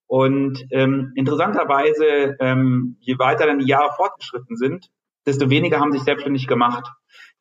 Und 0.06 0.66
ähm, 0.70 1.12
interessanterweise, 1.14 2.36
ähm, 2.38 2.98
je 3.00 3.18
weiter 3.18 3.46
dann 3.46 3.60
die 3.60 3.66
Jahre 3.66 3.94
fortgeschritten 3.96 4.56
sind, 4.56 4.90
desto 5.24 5.48
weniger 5.48 5.80
haben 5.80 5.92
sich 5.92 6.02
selbstständig 6.02 6.46
gemacht. 6.46 6.86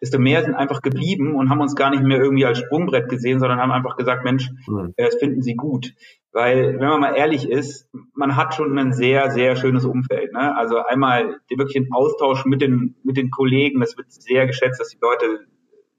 Desto 0.02 0.18
mehr 0.18 0.44
sind 0.44 0.56
einfach 0.56 0.82
geblieben 0.82 1.36
und 1.36 1.50
haben 1.50 1.62
uns 1.62 1.76
gar 1.76 1.92
nicht 1.92 2.04
mehr 2.04 2.18
irgendwie 2.18 2.46
als 2.46 2.58
Sprungbrett 2.58 3.08
gesehen, 3.08 3.40
sondern 3.40 3.60
haben 3.60 3.72
einfach 3.72 3.98
gesagt, 3.98 4.24
Mensch, 4.24 4.50
hm. 4.66 4.94
äh, 4.98 5.06
das 5.06 5.16
finden 5.16 5.42
sie 5.42 5.56
gut. 5.56 5.94
Weil, 6.34 6.80
wenn 6.80 6.88
man 6.88 7.02
mal 7.02 7.16
ehrlich 7.16 7.50
ist, 7.50 7.90
man 8.16 8.38
hat 8.38 8.56
schon 8.56 8.78
ein 8.78 8.94
sehr, 8.94 9.32
sehr 9.32 9.56
schönes 9.56 9.86
Umfeld. 9.86 10.32
Ne? 10.34 10.56
Also 10.56 10.78
einmal 10.78 11.42
wirklich 11.50 11.74
den 11.74 11.92
Austausch 11.92 12.46
mit 12.46 12.62
den, 12.62 12.96
mit 13.04 13.18
den 13.18 13.30
Kollegen, 13.30 13.82
das 13.82 13.98
wird 13.98 14.12
sehr 14.12 14.48
geschätzt, 14.48 14.80
dass 14.80 14.90
die 14.90 15.00
Leute 15.02 15.46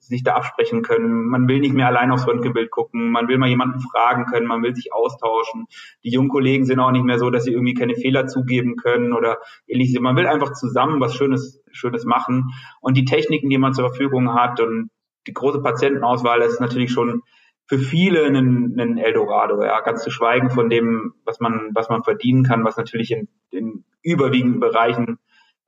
sich 0.03 0.23
da 0.23 0.35
absprechen 0.35 0.83
können. 0.83 1.29
Man 1.29 1.49
will 1.49 1.61
nicht 1.61 1.75
mehr 1.75 1.87
allein 1.87 2.11
aufs 2.11 2.27
Röntgenbild 2.27 2.71
gucken. 2.71 3.11
Man 3.11 3.29
will 3.29 3.39
mal 3.39 3.49
jemanden 3.49 3.81
fragen 3.81 4.27
können. 4.27 4.47
Man 4.47 4.63
will 4.63 4.75
sich 4.75 4.93
austauschen. 4.93 5.67
Die 6.03 6.11
jungen 6.11 6.29
Kollegen 6.29 6.65
sind 6.65 6.81
auch 6.81 6.91
nicht 6.91 7.05
mehr 7.05 7.19
so, 7.19 7.31
dass 7.31 7.45
sie 7.45 7.53
irgendwie 7.53 7.75
keine 7.75 7.95
Fehler 7.95 8.27
zugeben 8.27 8.77
können 8.77 9.13
oder 9.13 9.39
ähnliches. 9.67 10.01
Man 10.01 10.17
will 10.17 10.27
einfach 10.27 10.53
zusammen 10.53 11.01
was 11.01 11.15
Schönes, 11.15 11.63
Schönes 11.71 12.05
machen. 12.05 12.51
Und 12.81 12.97
die 12.97 13.05
Techniken, 13.05 13.49
die 13.49 13.59
man 13.59 13.75
zur 13.75 13.89
Verfügung 13.89 14.35
hat 14.35 14.61
und 14.61 14.91
die 15.29 15.33
große 15.33 15.63
Patientenauswahl, 15.63 16.43
ist 16.43 16.61
natürlich 16.61 16.91
schon 16.91 17.23
für 17.67 17.79
viele 17.79 18.27
ein, 18.27 18.79
ein 18.79 18.99
Eldorado, 18.99 19.63
ja, 19.63 19.81
ganz 19.81 20.03
zu 20.03 20.11
schweigen 20.11 20.51
von 20.51 20.69
dem, 20.69 21.15
was 21.25 21.39
man, 21.39 21.71
was 21.75 21.89
man 21.89 22.03
verdienen 22.03 22.43
kann, 22.43 22.65
was 22.65 22.77
natürlich 22.77 23.13
in, 23.13 23.29
in 23.51 23.85
überwiegenden 24.03 24.61
Bereichen 24.61 25.19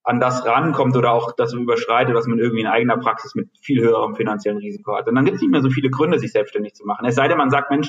an 0.05 0.21
das 0.21 0.45
rankommt 0.45 0.97
oder 0.97 1.13
auch 1.13 1.33
das 1.33 1.55
überschreitet, 1.55 2.15
was 2.15 2.27
man 2.27 2.39
irgendwie 2.39 2.61
in 2.61 2.67
eigener 2.67 2.99
Praxis 2.99 3.35
mit 3.35 3.49
viel 3.61 3.83
höherem 3.83 4.15
finanziellen 4.15 4.59
Risiko 4.59 4.97
hat. 4.97 5.09
Und 5.09 5.15
dann 5.15 5.25
gibt 5.25 5.37
es 5.37 5.43
nicht 5.43 5.51
mehr 5.51 5.63
so 5.63 5.71
viele 5.71 5.91
Gründe, 5.91 6.19
sich 6.19 6.33
selbstständig 6.33 6.75
zu 6.75 6.85
machen. 6.85 7.07
Es 7.07 7.15
sei 7.15 7.27
denn, 7.27 7.39
man 7.39 7.51
sagt, 7.51 7.71
Mensch, 7.71 7.89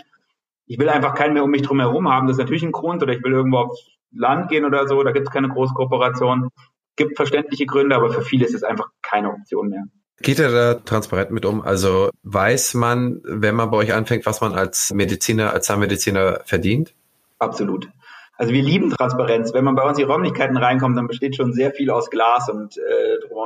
ich 0.66 0.80
will 0.80 0.90
einfach 0.90 1.14
keinen 1.14 1.34
mehr 1.34 1.44
um 1.44 1.52
mich 1.52 1.62
drum 1.62 1.80
herum 1.80 2.10
haben, 2.10 2.28
das 2.28 2.38
ist 2.38 2.42
natürlich 2.42 2.64
ein 2.64 2.72
Grund, 2.72 3.04
oder 3.04 3.14
ich 3.14 3.24
will 3.24 3.34
irgendwo 3.34 3.58
aufs 3.58 3.86
Land 4.12 4.50
gehen 4.50 4.66
oder 4.66 4.88
so, 4.88 5.04
da 5.04 5.12
gibt 5.12 5.28
es 5.28 5.34
keine 5.34 5.50
Großkooperation. 5.50 6.50
Gibt 6.96 7.18
verständliche 7.18 7.66
Gründe, 7.66 7.96
aber 7.96 8.12
für 8.12 8.22
viele 8.22 8.46
ist 8.46 8.56
es 8.56 8.64
einfach 8.64 8.88
keine 9.02 9.32
Option 9.32 9.68
mehr. 9.68 9.84
Geht 10.22 10.40
ihr 10.40 10.50
da 10.50 10.76
transparent 10.76 11.32
mit 11.32 11.46
um? 11.46 11.62
Also 11.62 12.10
weiß 12.24 12.76
man, 12.76 13.22
wenn 13.26 13.56
man 13.56 13.70
bei 13.70 13.78
euch 13.78 13.94
anfängt, 13.94 14.26
was 14.26 14.40
man 14.40 14.54
als 14.54 14.94
Mediziner, 14.94 15.52
als 15.52 15.66
Zahnmediziner 15.66 16.40
verdient? 16.46 16.94
Absolut. 17.38 17.90
Also 18.38 18.54
wir 18.54 18.64
lieben 18.64 18.90
Transparenz. 18.90 19.54
Wenn 19.54 19.64
man 19.64 19.76
bei 19.76 19.84
uns 19.84 19.98
in 19.98 20.06
die 20.06 20.12
Räumlichkeiten 20.12 20.58
reinkommt, 20.58 20.98
dann 20.98 21.08
besteht 21.08 21.36
schon 21.36 21.54
sehr 21.54 21.72
viel 21.72 21.90
aus 21.90 22.10
Glas 22.10 22.50
und 22.50 22.78
äh, 22.78 22.82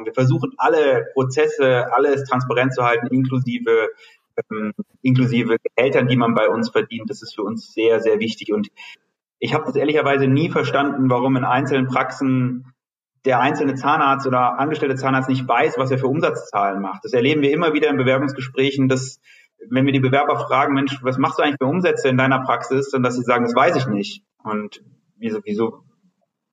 wir 0.03 0.13
versuchen 0.13 0.53
alle 0.57 1.05
Prozesse, 1.13 1.93
alles 1.93 2.23
transparent 2.23 2.73
zu 2.73 2.83
halten, 2.83 3.07
inklusive 3.07 3.89
ähm, 4.51 4.73
inklusive 5.01 5.57
Gehältern, 5.75 6.07
die 6.07 6.15
man 6.15 6.33
bei 6.33 6.49
uns 6.49 6.69
verdient. 6.69 7.09
Das 7.09 7.21
ist 7.21 7.35
für 7.35 7.43
uns 7.43 7.73
sehr, 7.73 7.99
sehr 8.01 8.19
wichtig. 8.19 8.53
Und 8.53 8.69
ich 9.39 9.53
habe 9.53 9.65
das 9.65 9.75
ehrlicherweise 9.75 10.27
nie 10.27 10.49
verstanden, 10.49 11.09
warum 11.09 11.35
in 11.35 11.45
einzelnen 11.45 11.87
Praxen 11.87 12.73
der 13.25 13.41
einzelne 13.41 13.75
Zahnarzt 13.75 14.27
oder 14.27 14.59
angestellte 14.59 14.95
Zahnarzt 14.95 15.29
nicht 15.29 15.47
weiß, 15.47 15.77
was 15.77 15.91
er 15.91 15.97
für 15.97 16.07
Umsatzzahlen 16.07 16.81
macht. 16.81 17.03
Das 17.03 17.13
erleben 17.13 17.41
wir 17.41 17.51
immer 17.51 17.73
wieder 17.73 17.89
in 17.89 17.97
Bewerbungsgesprächen, 17.97 18.87
dass 18.87 19.19
wenn 19.69 19.85
wir 19.85 19.91
die 19.91 19.99
Bewerber 19.99 20.39
fragen, 20.39 20.73
Mensch, 20.73 20.99
was 21.03 21.17
machst 21.17 21.37
du 21.37 21.43
eigentlich 21.43 21.57
für 21.59 21.67
Umsätze 21.67 22.07
in 22.07 22.17
deiner 22.17 22.39
Praxis, 22.39 22.91
dann 22.91 23.03
dass 23.03 23.15
sie 23.15 23.23
sagen, 23.23 23.43
das 23.43 23.55
weiß 23.55 23.75
ich 23.75 23.87
nicht. 23.87 24.23
Und 24.43 24.83
wieso, 25.17 25.39
wieso 25.43 25.83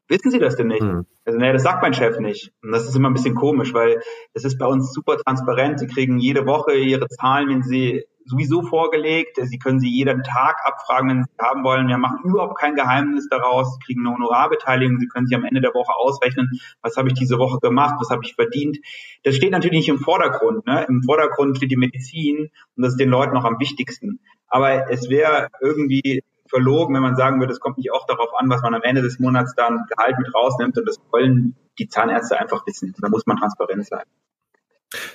wissen 0.08 0.30
Sie 0.30 0.38
das 0.38 0.56
denn 0.56 0.68
nicht? 0.68 0.82
Hm. 0.82 1.06
Also, 1.24 1.38
naja, 1.38 1.52
das 1.52 1.64
sagt 1.64 1.82
mein 1.82 1.94
Chef 1.94 2.18
nicht. 2.20 2.52
Und 2.62 2.72
das 2.72 2.88
ist 2.88 2.94
immer 2.94 3.10
ein 3.10 3.14
bisschen 3.14 3.34
komisch, 3.34 3.74
weil 3.74 4.00
es 4.32 4.44
ist 4.44 4.58
bei 4.58 4.66
uns 4.66 4.92
super 4.92 5.16
transparent. 5.16 5.80
Sie 5.80 5.88
kriegen 5.88 6.18
jede 6.18 6.46
Woche 6.46 6.74
ihre 6.74 7.08
Zahlen, 7.08 7.48
wenn 7.48 7.62
sie 7.62 8.04
sowieso 8.26 8.62
vorgelegt. 8.62 9.38
Sie 9.40 9.58
können 9.58 9.80
sie 9.80 9.88
jeden 9.88 10.22
Tag 10.22 10.56
abfragen, 10.64 11.08
wenn 11.08 11.24
Sie 11.24 11.44
haben 11.44 11.64
wollen. 11.64 11.88
Wir 11.88 11.98
machen 11.98 12.20
überhaupt 12.24 12.58
kein 12.58 12.74
Geheimnis 12.74 13.28
daraus. 13.28 13.74
Sie 13.74 13.78
kriegen 13.84 14.06
eine 14.06 14.14
Honorarbeteiligung. 14.14 14.98
Sie 14.98 15.08
können 15.08 15.26
sich 15.26 15.36
am 15.36 15.44
Ende 15.44 15.60
der 15.60 15.74
Woche 15.74 15.94
ausrechnen, 15.96 16.50
was 16.82 16.96
habe 16.96 17.08
ich 17.08 17.14
diese 17.14 17.38
Woche 17.38 17.58
gemacht, 17.60 17.94
was 17.98 18.10
habe 18.10 18.22
ich 18.24 18.34
verdient. 18.34 18.78
Das 19.22 19.36
steht 19.36 19.52
natürlich 19.52 19.78
nicht 19.78 19.88
im 19.88 19.98
Vordergrund. 19.98 20.66
Ne? 20.66 20.84
Im 20.88 21.02
Vordergrund 21.02 21.56
steht 21.56 21.70
die 21.70 21.76
Medizin 21.76 22.50
und 22.76 22.82
das 22.82 22.92
ist 22.92 23.00
den 23.00 23.08
Leuten 23.08 23.34
noch 23.34 23.44
am 23.44 23.58
wichtigsten. 23.60 24.20
Aber 24.48 24.90
es 24.90 25.08
wäre 25.08 25.48
irgendwie 25.60 26.22
verlogen, 26.48 26.94
wenn 26.94 27.02
man 27.02 27.16
sagen 27.16 27.40
würde, 27.40 27.52
es 27.52 27.60
kommt 27.60 27.78
nicht 27.78 27.92
auch 27.92 28.06
darauf 28.06 28.30
an, 28.38 28.48
was 28.48 28.62
man 28.62 28.74
am 28.74 28.82
Ende 28.82 29.02
des 29.02 29.18
Monats 29.18 29.54
dann 29.54 29.84
Gehalt 29.88 30.18
mit 30.18 30.34
rausnimmt 30.34 30.78
und 30.78 30.88
das 30.88 30.96
wollen 31.10 31.56
die 31.78 31.88
Zahnärzte 31.88 32.38
einfach 32.38 32.66
wissen. 32.66 32.94
Da 32.98 33.08
muss 33.08 33.26
man 33.26 33.36
transparent 33.36 33.86
sein. 33.86 34.04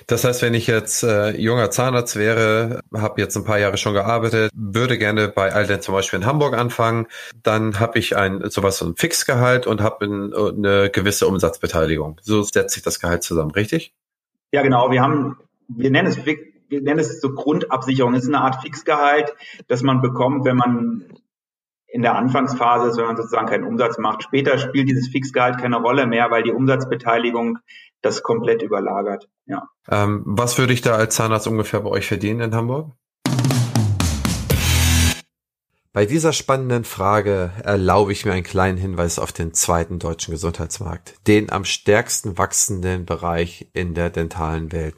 Das 0.06 0.24
heißt, 0.24 0.42
wenn 0.42 0.54
ich 0.54 0.66
jetzt 0.66 1.02
äh, 1.02 1.30
junger 1.30 1.70
Zahnarzt 1.70 2.16
wäre, 2.16 2.80
habe 2.94 3.20
jetzt 3.20 3.36
ein 3.36 3.44
paar 3.44 3.58
Jahre 3.58 3.78
schon 3.78 3.94
gearbeitet, 3.94 4.50
würde 4.54 4.98
gerne 4.98 5.28
bei 5.28 5.52
Alden 5.52 5.80
zum 5.80 5.94
Beispiel 5.94 6.20
in 6.20 6.26
Hamburg 6.26 6.54
anfangen, 6.54 7.06
dann 7.42 7.80
habe 7.80 7.98
ich 7.98 8.16
ein 8.16 8.48
sowas 8.50 8.78
so 8.78 8.86
ein 8.86 8.96
Fixgehalt 8.96 9.66
und 9.66 9.80
habe 9.80 10.04
ein, 10.04 10.34
eine 10.34 10.90
gewisse 10.90 11.26
Umsatzbeteiligung. 11.26 12.20
So 12.22 12.42
setzt 12.42 12.74
sich 12.74 12.82
das 12.82 13.00
Gehalt 13.00 13.22
zusammen, 13.22 13.52
richtig? 13.52 13.94
Ja, 14.52 14.62
genau. 14.62 14.90
Wir 14.90 15.00
haben, 15.00 15.38
wir 15.68 15.90
nennen 15.90 16.08
es 16.08 16.26
wir 16.72 16.80
nennen 16.80 17.00
es 17.00 17.20
so 17.20 17.34
Grundabsicherung. 17.34 18.14
Es 18.14 18.22
ist 18.22 18.28
eine 18.28 18.40
Art 18.40 18.62
Fixgehalt, 18.62 19.34
das 19.68 19.82
man 19.82 20.00
bekommt, 20.00 20.44
wenn 20.44 20.56
man 20.56 21.04
in 21.86 22.00
der 22.00 22.16
Anfangsphase 22.16 22.88
ist, 22.88 22.96
wenn 22.96 23.04
man 23.04 23.16
sozusagen 23.16 23.46
keinen 23.46 23.64
Umsatz 23.64 23.98
macht. 23.98 24.22
Später 24.22 24.56
spielt 24.56 24.88
dieses 24.88 25.08
Fixgehalt 25.08 25.58
keine 25.58 25.76
Rolle 25.76 26.06
mehr, 26.06 26.30
weil 26.30 26.42
die 26.42 26.50
Umsatzbeteiligung 26.50 27.58
das 28.00 28.22
komplett 28.22 28.62
überlagert. 28.62 29.28
Ja. 29.44 29.68
Ähm, 29.88 30.22
was 30.24 30.56
würde 30.56 30.72
ich 30.72 30.80
da 30.80 30.94
als 30.94 31.14
Zahnarzt 31.14 31.46
ungefähr 31.46 31.80
bei 31.80 31.90
euch 31.90 32.06
verdienen 32.06 32.40
in 32.40 32.54
Hamburg? 32.54 32.92
Bei 35.92 36.06
dieser 36.06 36.32
spannenden 36.32 36.84
Frage 36.84 37.52
erlaube 37.62 38.12
ich 38.12 38.24
mir 38.24 38.32
einen 38.32 38.44
kleinen 38.44 38.78
Hinweis 38.78 39.18
auf 39.18 39.30
den 39.30 39.52
zweiten 39.52 39.98
deutschen 39.98 40.32
Gesundheitsmarkt, 40.32 41.16
den 41.26 41.52
am 41.52 41.66
stärksten 41.66 42.38
wachsenden 42.38 43.04
Bereich 43.04 43.68
in 43.74 43.92
der 43.92 44.08
dentalen 44.08 44.72
Welt. 44.72 44.94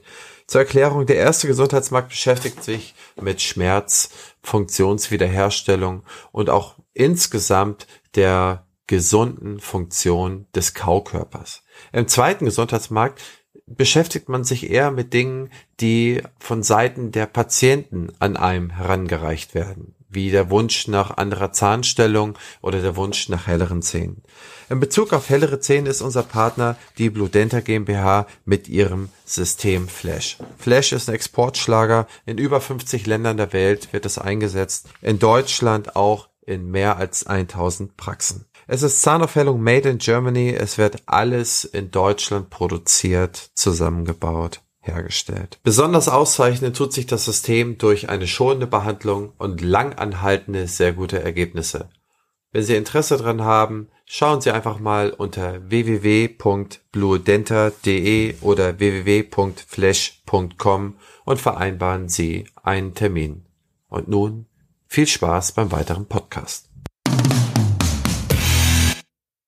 Zur 0.55 0.61
Erklärung, 0.61 1.05
der 1.05 1.17
erste 1.17 1.49
Gesundheitsmarkt 1.49 2.11
beschäftigt 2.11 2.63
sich 2.63 2.95
mit 3.21 3.43
Schmerz, 3.43 4.11
Funktionswiederherstellung 4.41 6.05
und 6.31 6.49
auch 6.49 6.77
insgesamt 6.93 7.89
der 8.15 8.65
gesunden 8.87 9.59
Funktion 9.59 10.47
des 10.55 10.73
Kaukörpers. 10.73 11.65
Im 11.93 12.07
zweiten 12.07 12.45
Gesundheitsmarkt 12.45 13.21
beschäftigt 13.67 14.29
man 14.29 14.45
sich 14.45 14.71
eher 14.71 14.93
mit 14.93 15.13
Dingen, 15.13 15.51
die 15.81 16.23
von 16.39 16.63
Seiten 16.63 17.11
der 17.11 17.27
Patienten 17.27 18.13
an 18.21 18.37
einem 18.37 18.71
herangereicht 18.71 19.57
werden, 19.57 19.97
wie 20.15 20.31
der 20.31 20.51
Wunsch 20.51 20.89
nach 20.89 21.17
anderer 21.17 21.53
Zahnstellung 21.53 22.39
oder 22.63 22.81
der 22.81 22.97
Wunsch 22.97 23.29
nach 23.29 23.47
helleren 23.47 23.83
Zähnen. 23.83 24.23
In 24.71 24.81
Bezug 24.81 25.13
auf 25.13 25.29
hellere 25.29 25.61
Zähne 25.61 25.91
ist 25.91 26.01
unser 26.01 26.23
Partner 26.23 26.77
die 26.97 27.11
Bludenta 27.11 27.61
GmbH 27.61 28.27
mit 28.45 28.69
ihrem 28.69 29.11
System 29.27 29.89
Flash. 29.89 30.39
Flash 30.59 30.93
ist 30.93 31.09
ein 31.09 31.15
Exportschlager. 31.15 32.07
In 32.25 32.39
über 32.39 32.61
50 32.61 33.07
Ländern 33.07 33.37
der 33.37 33.53
Welt 33.53 33.93
wird 33.93 34.07
es 34.07 34.19
eingesetzt. 34.19 34.89
In 35.03 35.19
Deutschland 35.19 35.97
auch 35.97 36.29
in 36.47 36.71
mehr 36.71 36.97
als 36.97 37.27
1000 37.27 37.97
Praxen. 37.97 38.47
Es 38.67 38.83
ist 38.83 39.03
Zahnaufhellung 39.03 39.61
made 39.61 39.89
in 39.89 39.99
Germany. 39.99 40.55
Es 40.55 40.79
wird 40.79 41.03
alles 41.07 41.65
in 41.65 41.91
Deutschland 41.91 42.49
produziert, 42.49 43.51
zusammengebaut, 43.55 44.63
hergestellt. 44.87 45.59
Besonders 45.63 46.09
auszeichnen 46.09 46.75
tut 46.75 46.93
sich 46.93 47.07
das 47.07 47.25
System 47.25 47.79
durch 47.79 48.09
eine 48.09 48.27
schonende 48.27 48.67
Behandlung 48.67 49.33
und 49.39 49.61
langanhaltende, 49.61 50.67
sehr 50.69 50.93
gute 50.93 51.23
Ergebnisse. 51.23 51.89
Wenn 52.53 52.63
Sie 52.63 52.77
Interesse 52.77 53.17
daran 53.17 53.43
haben, 53.43 53.89
schauen 54.05 54.41
Sie 54.41 54.53
einfach 54.53 54.79
mal 54.79 55.11
unter 55.11 55.69
www.bluedenta.de 55.69 58.37
oder 58.43 58.79
www.flash.com 58.79 60.97
und 61.25 61.41
vereinbaren 61.41 62.09
Sie 62.09 62.47
einen 62.63 62.95
Termin. 62.95 63.47
Und 63.89 64.07
nun 64.09 64.47
viel 64.87 65.09
Spaß 65.09 65.53
beim 65.53 65.73
weiteren 65.73 66.07
Podcast. 66.07 66.71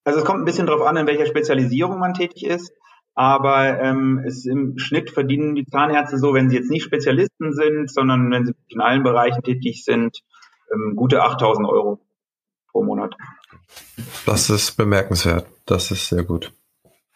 Also 0.02 0.18
es 0.20 0.24
kommt 0.24 0.40
ein 0.40 0.44
bisschen 0.44 0.66
darauf 0.66 0.84
an, 0.86 0.96
in 0.96 1.06
welcher 1.06 1.26
Spezialisierung 1.26 1.98
man 1.98 2.14
tätig 2.14 2.44
ist. 2.44 2.72
Aber 3.16 3.80
ähm, 3.80 4.22
es 4.26 4.44
im 4.44 4.78
Schnitt 4.78 5.10
verdienen 5.10 5.54
die 5.54 5.64
Zahnärzte 5.64 6.18
so, 6.18 6.34
wenn 6.34 6.50
sie 6.50 6.56
jetzt 6.56 6.70
nicht 6.70 6.84
Spezialisten 6.84 7.54
sind, 7.54 7.90
sondern 7.90 8.30
wenn 8.30 8.44
sie 8.44 8.52
in 8.68 8.82
allen 8.82 9.02
Bereichen 9.02 9.42
tätig 9.42 9.84
sind, 9.84 10.20
ähm, 10.70 10.94
gute 10.96 11.22
8000 11.22 11.66
Euro 11.66 11.98
pro 12.70 12.84
Monat. 12.84 13.14
Das 14.26 14.50
ist 14.50 14.76
bemerkenswert. 14.76 15.46
Das 15.64 15.90
ist 15.90 16.10
sehr 16.10 16.24
gut. 16.24 16.52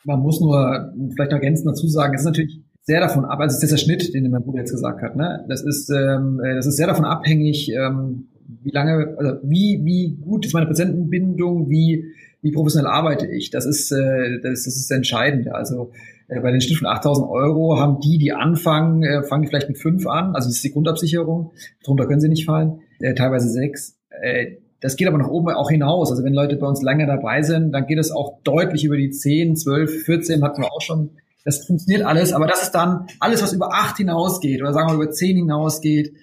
Man 0.05 0.21
muss 0.21 0.41
nur 0.41 0.91
vielleicht 1.15 1.33
ergänzend 1.33 1.69
dazu 1.69 1.87
sagen, 1.87 2.15
es 2.15 2.23
ist 2.23 2.27
natürlich 2.27 2.63
sehr 2.81 3.01
davon 3.01 3.27
ab, 3.27 3.39
also 3.39 3.57
es 3.59 3.63
ist 3.63 3.71
der 3.71 3.77
Schnitt, 3.77 4.15
den 4.15 4.31
mein 4.31 4.43
Bruder 4.43 4.61
jetzt 4.61 4.73
gesagt 4.73 5.03
hat. 5.03 5.17
Ne? 5.17 5.45
Das 5.49 5.63
ist 5.63 5.91
ähm, 5.91 6.41
äh, 6.43 6.55
das 6.55 6.67
ist 6.67 6.77
sehr 6.77 6.87
davon 6.87 7.05
abhängig, 7.05 7.71
ähm, 7.73 8.29
wie 8.63 8.71
lange, 8.71 9.15
also 9.19 9.35
wie 9.43 9.83
wie 9.85 10.17
gut 10.17 10.47
ist 10.47 10.55
meine 10.55 10.67
Patientenbindung, 10.67 11.69
wie 11.69 12.07
wie 12.43 12.53
professionell 12.53 12.91
arbeite 12.91 13.26
ich. 13.26 13.51
Das 13.51 13.66
ist 13.66 13.93
äh, 13.93 14.41
das, 14.43 14.64
das 14.64 14.76
ist 14.76 14.91
entscheidend. 14.91 15.53
Also 15.53 15.93
äh, 16.28 16.41
bei 16.41 16.51
den 16.51 16.61
Schnitt 16.61 16.78
von 16.78 16.88
8.000 16.88 17.28
Euro 17.28 17.78
haben 17.78 18.01
die, 18.01 18.18
die 18.18 18.32
anfangen, 18.32 19.03
äh, 19.03 19.22
fangen 19.22 19.47
vielleicht 19.47 19.68
mit 19.68 19.78
fünf 19.78 20.07
an. 20.07 20.34
Also 20.34 20.49
das 20.49 20.57
ist 20.57 20.64
die 20.64 20.72
Grundabsicherung. 20.72 21.53
Darunter 21.82 22.07
können 22.07 22.20
sie 22.20 22.28
nicht 22.28 22.47
fallen. 22.47 22.80
Äh, 23.01 23.14
teilweise 23.14 23.49
sechs. 23.49 23.97
Äh, 24.22 24.57
das 24.80 24.97
geht 24.97 25.09
aber 25.09 25.18
nach 25.18 25.28
oben 25.28 25.51
auch 25.51 25.70
hinaus. 25.70 26.11
Also 26.11 26.24
wenn 26.24 26.32
Leute 26.32 26.57
bei 26.57 26.66
uns 26.66 26.82
länger 26.82 27.07
dabei 27.07 27.43
sind, 27.43 27.72
dann 27.72 27.86
geht 27.86 27.99
es 27.99 28.11
auch 28.11 28.41
deutlich 28.43 28.84
über 28.84 28.97
die 28.97 29.11
10, 29.11 29.57
12, 29.57 30.05
14 30.05 30.43
hatten 30.43 30.62
wir 30.62 30.72
auch 30.72 30.80
schon. 30.80 31.11
Das 31.45 31.64
funktioniert 31.64 32.05
alles, 32.05 32.32
aber 32.32 32.47
das 32.47 32.62
ist 32.62 32.72
dann 32.72 33.07
alles, 33.18 33.43
was 33.43 33.53
über 33.53 33.72
8 33.72 33.99
hinausgeht 33.99 34.61
oder 34.61 34.72
sagen 34.72 34.91
wir 34.91 34.95
über 34.95 35.11
10 35.11 35.36
hinausgeht, 35.36 36.14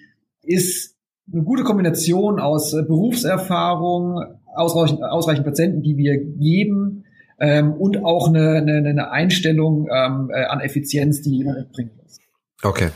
ist 0.42 0.96
eine 1.32 1.42
gute 1.42 1.64
Kombination 1.64 2.40
aus 2.40 2.72
äh, 2.72 2.82
Berufserfahrung, 2.82 4.37
ausreichend, 4.58 5.02
ausreichend 5.02 5.44
Patienten, 5.44 5.82
die 5.82 5.96
wir 5.96 6.18
geben 6.18 7.04
ähm, 7.38 7.72
und 7.72 8.04
auch 8.04 8.28
eine, 8.28 8.56
eine, 8.56 8.88
eine 8.88 9.10
Einstellung 9.10 9.88
ähm, 9.90 10.30
äh, 10.32 10.44
an 10.44 10.60
Effizienz, 10.60 11.22
die 11.22 11.38
jemand 11.38 11.72
bringen 11.72 11.90
muss. 12.02 12.18
Okay. 12.62 12.90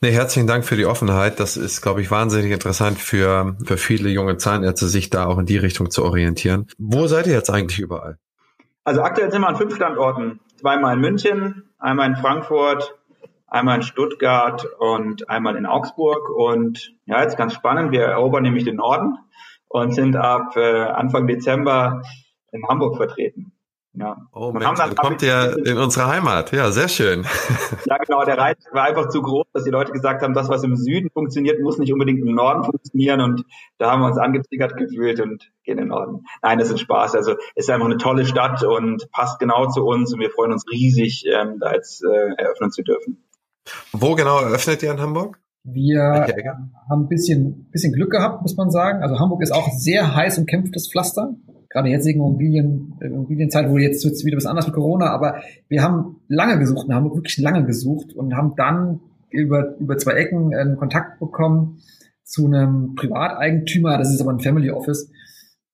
Nee, 0.00 0.12
herzlichen 0.12 0.46
Dank 0.46 0.64
für 0.64 0.76
die 0.76 0.86
Offenheit. 0.86 1.40
Das 1.40 1.56
ist, 1.56 1.80
glaube 1.80 2.02
ich, 2.02 2.10
wahnsinnig 2.10 2.52
interessant 2.52 2.98
für, 2.98 3.56
für 3.64 3.78
viele 3.78 4.10
junge 4.10 4.36
Zahnärzte, 4.36 4.86
sich 4.86 5.10
da 5.10 5.26
auch 5.26 5.38
in 5.38 5.46
die 5.46 5.56
Richtung 5.56 5.90
zu 5.90 6.04
orientieren. 6.04 6.66
Wo 6.78 7.06
seid 7.06 7.26
ihr 7.26 7.32
jetzt 7.32 7.50
eigentlich 7.50 7.80
überall? 7.80 8.18
Also 8.84 9.02
aktuell 9.02 9.32
sind 9.32 9.40
wir 9.40 9.48
an 9.48 9.56
fünf 9.56 9.74
Standorten. 9.74 10.40
Zweimal 10.60 10.94
in 10.94 11.00
München, 11.00 11.64
einmal 11.78 12.08
in 12.08 12.16
Frankfurt, 12.16 12.94
einmal 13.46 13.76
in 13.76 13.82
Stuttgart 13.82 14.66
und 14.78 15.28
einmal 15.30 15.56
in 15.56 15.66
Augsburg. 15.66 16.28
Und 16.30 16.94
ja, 17.06 17.22
jetzt 17.22 17.36
ganz 17.36 17.54
spannend, 17.54 17.90
wir 17.90 18.02
erobern 18.02 18.42
nämlich 18.42 18.64
den 18.64 18.76
Norden 18.76 19.16
und 19.68 19.94
sind 19.94 20.16
ab 20.16 20.56
äh, 20.56 20.82
Anfang 20.82 21.26
Dezember 21.26 22.02
in 22.52 22.66
Hamburg 22.68 22.96
vertreten. 22.96 23.52
Ja. 23.94 24.16
Oh 24.32 24.52
Mensch, 24.52 24.78
dann, 24.78 24.94
kommt 24.94 25.22
ihr 25.22 25.56
in 25.64 25.76
unsere 25.76 26.06
Heimat. 26.06 26.52
Ja, 26.52 26.70
sehr 26.70 26.88
schön. 26.88 27.26
Ja, 27.86 27.96
genau. 27.96 28.24
Der 28.24 28.36
Reiz 28.36 28.64
war 28.72 28.84
einfach 28.84 29.08
zu 29.08 29.22
groß, 29.22 29.46
dass 29.52 29.64
die 29.64 29.70
Leute 29.70 29.92
gesagt 29.92 30.22
haben, 30.22 30.34
das, 30.34 30.48
was 30.48 30.62
im 30.62 30.76
Süden 30.76 31.10
funktioniert, 31.10 31.60
muss 31.60 31.78
nicht 31.78 31.92
unbedingt 31.92 32.20
im 32.20 32.34
Norden 32.34 32.64
funktionieren. 32.64 33.20
Und 33.20 33.44
da 33.78 33.90
haben 33.90 34.02
wir 34.02 34.06
uns 34.06 34.18
angetriggert 34.18 34.76
gefühlt 34.76 35.20
und 35.20 35.50
gehen 35.64 35.78
in 35.78 35.84
den 35.84 35.88
Norden. 35.88 36.24
Nein, 36.42 36.58
das 36.58 36.70
ist 36.70 36.80
Spaß. 36.80 37.14
Also 37.14 37.32
es 37.54 37.64
ist 37.64 37.70
einfach 37.70 37.86
eine 37.86 37.96
tolle 37.96 38.26
Stadt 38.26 38.62
und 38.62 39.10
passt 39.10 39.38
genau 39.38 39.66
zu 39.68 39.84
uns. 39.84 40.12
Und 40.12 40.20
wir 40.20 40.30
freuen 40.30 40.52
uns 40.52 40.64
riesig, 40.70 41.24
ähm, 41.26 41.58
da 41.60 41.72
jetzt 41.72 42.04
äh, 42.04 42.34
eröffnen 42.36 42.70
zu 42.70 42.82
dürfen. 42.82 43.24
Wo 43.92 44.14
genau 44.14 44.40
eröffnet 44.40 44.82
ihr 44.82 44.90
in 44.90 45.00
Hamburg? 45.00 45.40
Wir 45.72 46.26
haben 46.88 47.04
ein 47.04 47.08
bisschen, 47.08 47.68
bisschen 47.70 47.92
Glück 47.92 48.10
gehabt, 48.10 48.42
muss 48.42 48.56
man 48.56 48.70
sagen. 48.70 49.02
Also 49.02 49.18
Hamburg 49.18 49.42
ist 49.42 49.52
auch 49.52 49.70
sehr 49.72 50.14
heiß 50.14 50.38
umkämpftes 50.38 50.90
Pflaster 50.90 51.34
gerade 51.70 51.90
jetzigen 51.90 52.20
Immobilien, 52.20 52.94
äh, 53.00 53.06
Immobilienzeit, 53.06 53.70
wo 53.70 53.78
jetzt 53.78 54.04
wird 54.04 54.24
wieder 54.24 54.36
was 54.36 54.46
anderes 54.46 54.66
mit 54.66 54.74
Corona, 54.74 55.10
aber 55.10 55.42
wir 55.68 55.82
haben 55.82 56.16
lange 56.28 56.58
gesucht 56.58 56.88
und 56.88 56.94
haben 56.94 57.12
wirklich 57.14 57.38
lange 57.38 57.64
gesucht 57.64 58.14
und 58.14 58.34
haben 58.34 58.54
dann 58.56 59.00
über, 59.30 59.76
über 59.78 59.98
zwei 59.98 60.12
Ecken 60.12 60.54
einen 60.54 60.76
Kontakt 60.76 61.20
bekommen 61.20 61.80
zu 62.22 62.46
einem 62.46 62.94
Privateigentümer, 62.94 63.98
das 63.98 64.12
ist 64.12 64.20
aber 64.20 64.32
ein 64.32 64.40
Family 64.40 64.70
Office. 64.70 65.10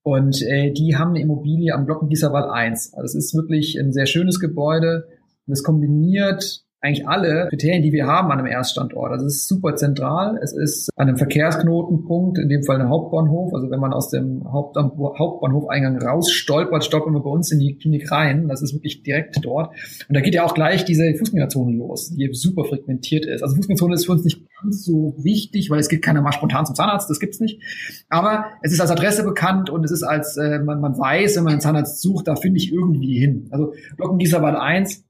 Und 0.02 0.42
äh, 0.42 0.70
die 0.72 0.96
haben 0.96 1.10
eine 1.10 1.20
Immobilie 1.20 1.72
am 1.72 1.86
Glockengießerwald 1.86 2.50
1. 2.50 2.92
Also 2.92 3.04
es 3.04 3.14
ist 3.14 3.34
wirklich 3.34 3.78
ein 3.80 3.92
sehr 3.92 4.04
schönes 4.04 4.38
Gebäude. 4.38 5.08
Und 5.46 5.52
es 5.54 5.62
kombiniert 5.62 6.63
eigentlich 6.84 7.08
alle 7.08 7.46
Kriterien, 7.48 7.82
die 7.82 7.92
wir 7.92 8.06
haben 8.06 8.30
an 8.30 8.38
einem 8.38 8.46
Erststandort. 8.46 9.12
Also 9.12 9.26
es 9.26 9.36
ist 9.36 9.48
super 9.48 9.74
zentral. 9.74 10.38
Es 10.42 10.52
ist 10.52 10.90
an 10.96 11.08
einem 11.08 11.16
Verkehrsknotenpunkt, 11.16 12.38
in 12.38 12.48
dem 12.48 12.62
Fall 12.62 12.80
ein 12.80 12.88
Hauptbahnhof. 12.88 13.54
Also 13.54 13.70
wenn 13.70 13.80
man 13.80 13.92
aus 13.92 14.10
dem 14.10 14.44
Haupt 14.44 14.76
Hauptbahnhofeingang 14.76 16.02
raus 16.02 16.30
stolpert, 16.30 16.84
stolpern 16.84 17.14
wir 17.14 17.20
bei 17.20 17.30
uns 17.30 17.50
in 17.50 17.58
die 17.58 17.76
Klinik 17.76 18.10
rein. 18.12 18.48
Das 18.48 18.60
ist 18.60 18.74
wirklich 18.74 19.02
direkt 19.02 19.38
dort. 19.42 19.70
Und 20.08 20.14
da 20.14 20.20
geht 20.20 20.34
ja 20.34 20.44
auch 20.44 20.54
gleich 20.54 20.84
diese 20.84 21.14
Fußgängerzone 21.14 21.76
los, 21.76 22.10
die 22.10 22.28
super 22.32 22.64
frequentiert 22.64 23.24
ist. 23.24 23.42
Also 23.42 23.56
Fußgängerzone 23.56 23.94
ist 23.94 24.06
für 24.06 24.12
uns 24.12 24.24
nicht 24.24 24.42
ganz 24.60 24.84
so 24.84 25.14
wichtig, 25.18 25.70
weil 25.70 25.78
es 25.78 25.88
geht 25.88 26.02
keiner 26.02 26.20
mal 26.20 26.32
spontan 26.32 26.66
zum 26.66 26.74
Zahnarzt, 26.74 27.08
das 27.08 27.20
gibt's 27.20 27.40
nicht. 27.40 27.60
Aber 28.08 28.46
es 28.62 28.72
ist 28.72 28.80
als 28.80 28.90
Adresse 28.90 29.24
bekannt 29.24 29.70
und 29.70 29.84
es 29.84 29.90
ist 29.90 30.02
als, 30.02 30.36
äh, 30.36 30.58
man, 30.58 30.80
man 30.80 30.98
weiß, 30.98 31.36
wenn 31.36 31.44
man 31.44 31.52
einen 31.54 31.60
Zahnarzt 31.60 32.00
sucht, 32.00 32.28
da 32.28 32.36
finde 32.36 32.58
ich 32.58 32.72
irgendwie 32.72 33.18
hin. 33.18 33.48
Also 33.50 33.72
Glockengießerwald 33.96 34.56
1, 34.56 35.03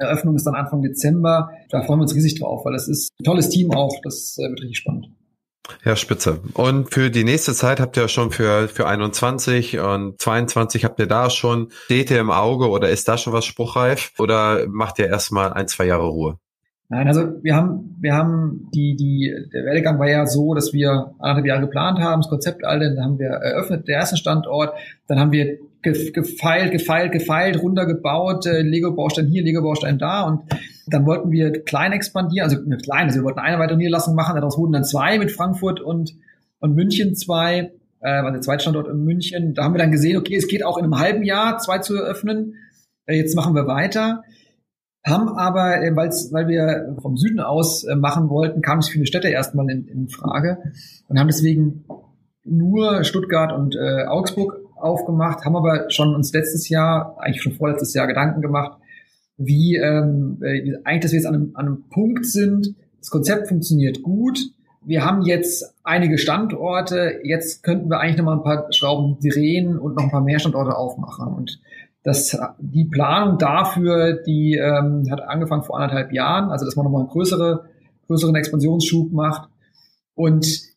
Eröffnung 0.00 0.34
ist 0.34 0.44
dann 0.44 0.54
Anfang 0.54 0.82
Dezember. 0.82 1.50
Da 1.70 1.82
freuen 1.82 2.00
wir 2.00 2.02
uns 2.02 2.14
riesig 2.14 2.40
drauf, 2.40 2.64
weil 2.64 2.72
das 2.72 2.88
ist 2.88 3.10
ein 3.20 3.24
tolles 3.24 3.48
Team 3.48 3.70
auch. 3.72 3.94
Das 4.02 4.36
äh, 4.38 4.48
wird 4.48 4.62
richtig 4.62 4.78
spannend. 4.78 5.08
Ja, 5.84 5.94
spitze. 5.94 6.40
Und 6.54 6.92
für 6.92 7.10
die 7.10 7.24
nächste 7.24 7.54
Zeit 7.54 7.80
habt 7.80 7.96
ihr 7.96 8.08
schon 8.08 8.32
für, 8.32 8.68
für 8.68 8.86
21 8.86 9.78
und 9.78 10.20
22 10.20 10.84
habt 10.84 10.98
ihr 10.98 11.06
da 11.06 11.30
schon 11.30 11.68
Dete 11.88 12.16
im 12.16 12.30
Auge 12.30 12.68
oder 12.68 12.88
ist 12.88 13.08
da 13.08 13.16
schon 13.16 13.32
was 13.32 13.44
spruchreif? 13.44 14.12
Oder 14.18 14.66
macht 14.68 14.98
ihr 14.98 15.06
erstmal 15.06 15.52
ein, 15.52 15.68
zwei 15.68 15.86
Jahre 15.86 16.08
Ruhe? 16.08 16.38
Nein, 16.88 17.06
also 17.06 17.20
wir 17.42 17.54
haben, 17.54 17.96
wir 18.00 18.14
haben 18.14 18.68
die, 18.74 18.96
die, 18.96 19.32
der 19.52 19.64
Werdegang 19.64 20.00
war 20.00 20.08
ja 20.08 20.26
so, 20.26 20.54
dass 20.54 20.72
wir 20.72 21.14
anderthalb 21.20 21.46
Jahre 21.46 21.60
geplant 21.60 22.00
haben, 22.00 22.20
das 22.20 22.28
Konzept 22.28 22.64
all, 22.64 22.80
dann 22.80 23.04
haben 23.04 23.18
wir 23.20 23.28
eröffnet, 23.28 23.86
der 23.86 23.98
erste 23.98 24.16
Standort, 24.16 24.74
dann 25.06 25.20
haben 25.20 25.30
wir 25.30 25.58
gefeilt, 25.82 26.72
gefeilt, 26.72 27.12
gefeilt, 27.12 27.62
runtergebaut, 27.62 28.46
äh, 28.46 28.62
Lego-Baustein 28.62 29.26
hier, 29.26 29.42
Lego-Baustein 29.42 29.98
da 29.98 30.22
und 30.22 30.42
dann 30.86 31.06
wollten 31.06 31.30
wir 31.30 31.62
klein 31.64 31.92
expandieren, 31.92 32.50
also 32.50 32.62
nicht 32.62 32.84
klein, 32.84 33.06
also 33.06 33.20
wir 33.20 33.24
wollten 33.24 33.38
eine 33.38 33.58
weitere 33.58 33.78
Niederlassung 33.78 34.14
machen, 34.14 34.34
daraus 34.34 34.58
wurden 34.58 34.72
dann 34.72 34.84
zwei 34.84 35.18
mit 35.18 35.30
Frankfurt 35.30 35.80
und, 35.80 36.14
und 36.58 36.74
München 36.74 37.14
zwei, 37.14 37.72
äh, 38.00 38.22
war 38.22 38.32
der 38.32 38.40
zweite 38.40 38.62
Standort 38.62 38.88
in 38.88 39.04
München. 39.04 39.54
Da 39.54 39.64
haben 39.64 39.74
wir 39.74 39.78
dann 39.78 39.92
gesehen, 39.92 40.16
okay, 40.16 40.36
es 40.36 40.48
geht 40.48 40.64
auch 40.64 40.78
in 40.78 40.84
einem 40.84 40.98
halben 40.98 41.22
Jahr 41.22 41.58
zwei 41.58 41.78
zu 41.78 41.96
eröffnen. 41.96 42.54
Äh, 43.06 43.16
jetzt 43.16 43.36
machen 43.36 43.54
wir 43.54 43.66
weiter. 43.66 44.22
Haben 45.06 45.28
aber, 45.28 45.82
äh, 45.82 45.94
weil's, 45.96 46.32
weil 46.32 46.48
wir 46.48 46.96
vom 47.00 47.16
Süden 47.16 47.40
aus 47.40 47.84
äh, 47.84 47.96
machen 47.96 48.28
wollten, 48.28 48.62
kamen 48.62 48.80
es 48.80 48.88
viele 48.88 49.06
Städte 49.06 49.28
erstmal 49.28 49.70
in, 49.70 49.86
in 49.86 50.08
Frage 50.08 50.58
und 51.08 51.18
haben 51.18 51.28
deswegen 51.28 51.84
nur 52.44 53.04
Stuttgart 53.04 53.52
und 53.52 53.76
äh, 53.76 54.06
Augsburg 54.06 54.59
aufgemacht, 54.82 55.44
haben 55.44 55.56
aber 55.56 55.90
schon 55.90 56.14
uns 56.14 56.32
letztes 56.32 56.68
Jahr, 56.68 57.16
eigentlich 57.18 57.42
schon 57.42 57.52
vorletztes 57.52 57.94
Jahr 57.94 58.06
Gedanken 58.06 58.40
gemacht, 58.40 58.78
wie 59.36 59.76
ähm, 59.76 60.38
äh, 60.42 60.74
eigentlich, 60.84 61.02
dass 61.02 61.12
wir 61.12 61.18
jetzt 61.18 61.26
an 61.26 61.34
einem, 61.34 61.50
an 61.54 61.66
einem 61.66 61.84
Punkt 61.88 62.26
sind, 62.26 62.74
das 62.98 63.10
Konzept 63.10 63.48
funktioniert 63.48 64.02
gut. 64.02 64.38
Wir 64.82 65.04
haben 65.04 65.22
jetzt 65.22 65.74
einige 65.82 66.18
Standorte. 66.18 67.20
Jetzt 67.24 67.62
könnten 67.62 67.90
wir 67.90 68.00
eigentlich 68.00 68.18
noch 68.18 68.24
mal 68.24 68.36
ein 68.36 68.42
paar 68.42 68.72
Schrauben 68.72 69.18
drehen 69.20 69.78
und 69.78 69.96
noch 69.96 70.04
ein 70.04 70.10
paar 70.10 70.22
mehr 70.22 70.38
Standorte 70.38 70.76
aufmachen. 70.76 71.28
Und 71.28 71.60
das, 72.02 72.38
die 72.58 72.84
Planung 72.84 73.38
dafür, 73.38 74.22
die 74.22 74.54
ähm, 74.54 75.06
hat 75.10 75.20
angefangen 75.22 75.62
vor 75.62 75.76
anderthalb 75.76 76.12
Jahren, 76.12 76.50
also 76.50 76.64
dass 76.64 76.76
man 76.76 76.84
nochmal 76.84 77.02
einen 77.02 77.10
größere, 77.10 77.64
größeren 78.06 78.34
Expansionsschub 78.34 79.12
macht. 79.12 79.48
Und 80.14 80.69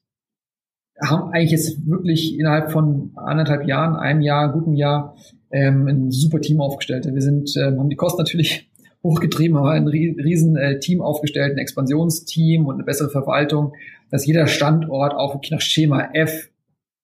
haben 1.10 1.32
eigentlich 1.32 1.52
jetzt 1.52 1.88
wirklich 1.88 2.38
innerhalb 2.38 2.72
von 2.72 3.12
anderthalb 3.16 3.68
Jahren, 3.68 3.96
einem 3.96 4.22
Jahr, 4.22 4.52
guten 4.52 4.74
Jahr, 4.74 5.16
ähm, 5.52 5.88
ein 5.88 6.12
super 6.12 6.42
Team 6.42 6.62
aufgestellt. 6.62 7.08
Wir 7.12 7.22
sind, 7.22 7.56
ähm, 7.58 7.80
haben 7.80 7.90
die 7.90 7.96
Kosten 7.96 8.22
natürlich 8.22 8.70
hochgetrieben, 9.04 9.58
haben 9.58 9.68
ein 9.68 9.88
riesen 9.88 10.56
äh, 10.56 10.80
Team 10.80 11.02
aufgestellt, 11.02 11.54
ein 11.54 11.58
Expansionsteam 11.58 12.66
und 12.66 12.76
eine 12.76 12.84
bessere 12.84 13.10
Verwaltung, 13.10 13.74
dass 14.10 14.26
jeder 14.26 14.48
Standort 14.48 15.14
auch 15.14 15.36
wirklich 15.36 15.52
nach 15.52 15.62
Schema 15.62 16.10
F 16.14 16.50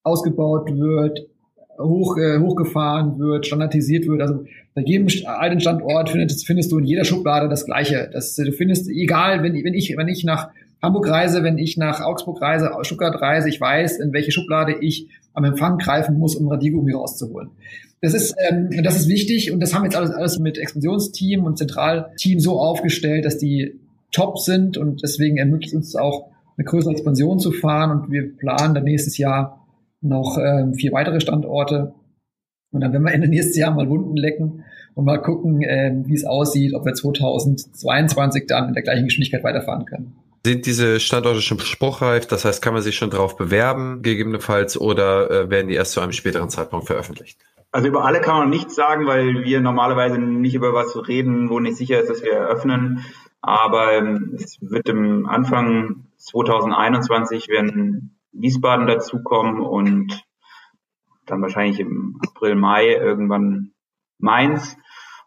ausgebaut 0.02 0.70
wird, 0.72 1.26
hoch, 1.78 2.16
äh, 2.16 2.38
hochgefahren 2.38 3.18
wird, 3.18 3.46
standardisiert 3.46 4.06
wird. 4.06 4.22
Also 4.22 4.44
bei 4.74 4.82
jedem 4.82 5.08
alten 5.26 5.60
Standort 5.60 6.10
findest, 6.10 6.46
findest 6.46 6.72
du 6.72 6.78
in 6.78 6.84
jeder 6.84 7.04
Schublade 7.04 7.48
das 7.48 7.66
Gleiche. 7.66 8.08
Das, 8.12 8.34
du 8.34 8.52
findest, 8.52 8.88
egal, 8.88 9.42
wenn, 9.42 9.54
wenn 9.64 9.74
ich, 9.74 9.94
wenn 9.96 10.08
ich 10.08 10.24
nach 10.24 10.50
Hamburg 10.82 11.08
reise, 11.08 11.42
wenn 11.42 11.58
ich 11.58 11.76
nach 11.76 12.00
Augsburg 12.00 12.40
reise, 12.40 12.70
Stuttgart 12.82 13.20
reise, 13.20 13.48
ich 13.48 13.60
weiß, 13.60 13.98
in 13.98 14.12
welche 14.12 14.32
Schublade 14.32 14.76
ich 14.80 15.08
am 15.34 15.44
Empfang 15.44 15.78
greifen 15.78 16.18
muss, 16.18 16.36
um 16.36 16.48
Radiergummi 16.48 16.92
rauszuholen. 16.92 17.50
Das 18.00 18.14
ist, 18.14 18.34
ähm, 18.48 18.70
das 18.82 18.96
ist 18.96 19.08
wichtig 19.08 19.52
und 19.52 19.60
das 19.60 19.74
haben 19.74 19.84
jetzt 19.84 19.96
alles, 19.96 20.10
alles 20.10 20.38
mit 20.38 20.56
Expansionsteam 20.56 21.44
und 21.44 21.58
Zentralteam 21.58 22.40
so 22.40 22.58
aufgestellt, 22.58 23.26
dass 23.26 23.36
die 23.36 23.78
top 24.10 24.38
sind 24.38 24.78
und 24.78 25.02
deswegen 25.02 25.36
ermöglicht 25.36 25.74
uns 25.74 25.94
auch 25.96 26.30
eine 26.56 26.64
größere 26.64 26.92
Expansion 26.92 27.38
zu 27.38 27.52
fahren 27.52 27.90
und 27.90 28.10
wir 28.10 28.36
planen 28.36 28.74
dann 28.74 28.84
nächstes 28.84 29.18
Jahr 29.18 29.66
noch 30.00 30.38
ähm, 30.38 30.74
vier 30.74 30.92
weitere 30.92 31.20
Standorte 31.20 31.92
und 32.72 32.80
dann 32.80 32.92
werden 32.92 33.04
wir 33.04 33.12
Ende 33.12 33.28
nächstes 33.28 33.56
Jahr 33.56 33.70
mal 33.70 33.88
Wunden 33.88 34.16
lecken 34.16 34.64
und 34.94 35.04
mal 35.04 35.20
gucken, 35.20 35.62
ähm, 35.62 36.06
wie 36.06 36.14
es 36.14 36.24
aussieht, 36.24 36.74
ob 36.74 36.86
wir 36.86 36.94
2022 36.94 38.46
dann 38.46 38.68
in 38.68 38.74
der 38.74 38.82
gleichen 38.82 39.04
Geschwindigkeit 39.04 39.44
weiterfahren 39.44 39.84
können. 39.84 40.14
Sind 40.44 40.64
diese 40.64 41.00
Standorte 41.00 41.42
schon 41.42 41.58
spruchreif? 41.60 42.26
Das 42.26 42.44
heißt, 42.44 42.62
kann 42.62 42.72
man 42.72 42.82
sich 42.82 42.96
schon 42.96 43.10
darauf 43.10 43.36
bewerben, 43.36 44.02
gegebenenfalls, 44.02 44.80
oder 44.80 45.30
äh, 45.30 45.50
werden 45.50 45.68
die 45.68 45.74
erst 45.74 45.92
zu 45.92 46.00
einem 46.00 46.12
späteren 46.12 46.48
Zeitpunkt 46.48 46.86
veröffentlicht? 46.86 47.38
Also 47.72 47.88
über 47.88 48.04
alle 48.04 48.20
kann 48.20 48.36
man 48.36 48.50
nichts 48.50 48.74
sagen, 48.74 49.06
weil 49.06 49.44
wir 49.44 49.60
normalerweise 49.60 50.18
nicht 50.18 50.54
über 50.54 50.72
was 50.72 50.96
reden, 51.06 51.50
wo 51.50 51.60
nicht 51.60 51.76
sicher 51.76 52.00
ist, 52.00 52.10
dass 52.10 52.22
wir 52.22 52.32
eröffnen. 52.32 53.04
Aber 53.42 53.92
ähm, 53.92 54.32
es 54.34 54.58
wird 54.60 54.88
im 54.88 55.26
Anfang 55.26 56.06
2021 56.16 57.48
werden 57.48 58.18
Wiesbaden 58.32 58.86
dazukommen 58.86 59.60
und 59.60 60.24
dann 61.26 61.42
wahrscheinlich 61.42 61.80
im 61.80 62.18
April, 62.26 62.54
Mai 62.54 62.88
irgendwann 62.88 63.72
Mainz. 64.18 64.76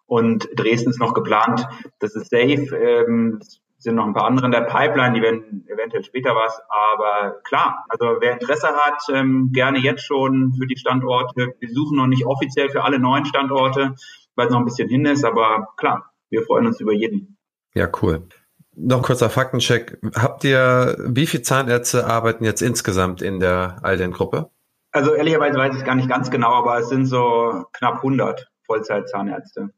Und 0.05 0.49
Dresden 0.55 0.89
ist 0.89 0.99
noch 0.99 1.13
geplant. 1.13 1.65
Das 1.99 2.15
ist 2.15 2.29
safe. 2.29 2.75
Ähm, 2.75 3.39
sind 3.83 3.95
noch 3.95 4.05
ein 4.05 4.13
paar 4.13 4.25
andere 4.25 4.45
in 4.45 4.51
der 4.51 4.61
Pipeline, 4.61 5.13
die 5.13 5.21
werden 5.21 5.65
eventuell 5.67 6.03
später 6.03 6.35
was. 6.35 6.59
Aber 6.69 7.41
klar, 7.43 7.85
also 7.89 8.17
wer 8.19 8.33
Interesse 8.33 8.67
hat, 8.67 9.03
ähm, 9.13 9.51
gerne 9.53 9.79
jetzt 9.79 10.05
schon 10.05 10.53
für 10.53 10.65
die 10.65 10.77
Standorte. 10.77 11.53
Wir 11.59 11.69
suchen 11.69 11.97
noch 11.97 12.07
nicht 12.07 12.25
offiziell 12.25 12.69
für 12.69 12.83
alle 12.83 12.99
neuen 12.99 13.25
Standorte, 13.25 13.95
weil 14.35 14.47
es 14.47 14.51
noch 14.51 14.59
ein 14.59 14.65
bisschen 14.65 14.89
hin 14.89 15.05
ist. 15.05 15.23
Aber 15.23 15.67
klar, 15.77 16.11
wir 16.29 16.43
freuen 16.43 16.67
uns 16.67 16.79
über 16.79 16.93
jeden. 16.93 17.37
Ja, 17.73 17.89
cool. 18.01 18.27
Noch 18.75 18.97
ein 18.97 19.03
kurzer 19.03 19.29
Faktencheck. 19.29 19.99
Habt 20.15 20.43
ihr, 20.43 20.95
wie 20.99 21.27
viele 21.27 21.43
Zahnärzte 21.43 22.07
arbeiten 22.07 22.43
jetzt 22.43 22.61
insgesamt 22.61 23.21
in 23.21 23.39
der 23.39 23.77
Alden-Gruppe? 23.83 24.49
Also 24.91 25.13
ehrlicherweise 25.13 25.57
weiß 25.57 25.75
ich 25.75 25.85
gar 25.85 25.95
nicht 25.95 26.09
ganz 26.09 26.31
genau, 26.31 26.53
aber 26.53 26.79
es 26.79 26.89
sind 26.89 27.05
so 27.05 27.65
knapp 27.73 27.97
100 27.97 28.47
Vollzeitzahnärzte. 28.65 29.69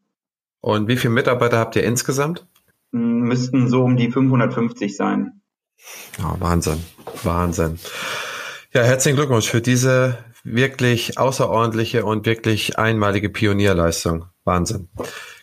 Und 0.61 0.87
wie 0.87 0.97
viele 0.97 1.13
Mitarbeiter 1.13 1.57
habt 1.57 1.75
ihr 1.75 1.83
insgesamt? 1.83 2.47
Müssten 2.95 3.67
so 3.67 3.83
um 3.83 3.97
die 3.97 4.11
550 4.11 4.95
sein. 4.95 5.41
Oh, 6.19 6.35
Wahnsinn, 6.39 6.83
Wahnsinn. 7.23 7.79
Ja, 8.73 8.83
herzlichen 8.83 9.17
Glückwunsch 9.17 9.49
für 9.49 9.61
diese 9.61 10.17
wirklich 10.43 11.17
außerordentliche 11.17 12.05
und 12.05 12.25
wirklich 12.25 12.77
einmalige 12.77 13.29
Pionierleistung. 13.29 14.25
Wahnsinn. 14.43 14.89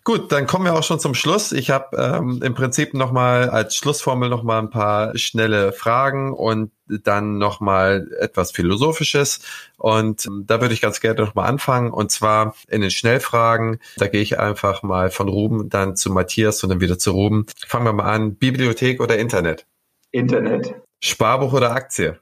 Gut, 0.05 0.33
dann 0.33 0.49
kommen 0.49 0.65
wir 0.65 0.75
auch 0.75 0.83
schon 0.83 0.99
zum 0.99 1.15
Schluss. 1.15 1.53
Ich 1.53 1.71
habe 1.71 1.97
ähm, 1.97 2.41
im 2.43 2.55
Prinzip 2.55 2.93
nochmal 2.93 3.49
als 3.49 3.77
Schlussformel 3.77 4.29
nochmal 4.29 4.61
ein 4.61 4.71
paar 4.71 5.17
schnelle 5.17 5.73
Fragen 5.73 6.33
und 6.33 6.73
dann 6.87 7.39
nochmal 7.39 8.09
etwas 8.19 8.51
Philosophisches. 8.51 9.41
Und 9.77 10.27
ähm, 10.27 10.45
da 10.47 10.61
würde 10.61 10.75
ich 10.75 10.81
ganz 10.81 11.01
gerne 11.01 11.21
nochmal 11.21 11.49
anfangen. 11.49 11.93
Und 11.93 12.11
zwar 12.11 12.57
in 12.69 12.81
den 12.81 12.91
Schnellfragen. 12.91 13.79
Da 13.97 14.09
gehe 14.09 14.23
ich 14.23 14.41
einfach 14.41 14.83
mal 14.83 15.11
von 15.11 15.29
Ruben 15.29 15.69
dann 15.69 15.95
zu 15.95 16.11
Matthias 16.11 16.65
und 16.65 16.71
dann 16.71 16.81
wieder 16.81 16.99
zu 16.99 17.13
Ruben. 17.13 17.47
Fangen 17.65 17.85
wir 17.85 17.93
mal 17.93 18.13
an. 18.13 18.35
Bibliothek 18.35 19.01
oder 19.01 19.19
Internet? 19.19 19.67
Internet. 20.11 20.75
Sparbuch 21.01 21.53
oder 21.53 21.73
Aktie? 21.77 22.19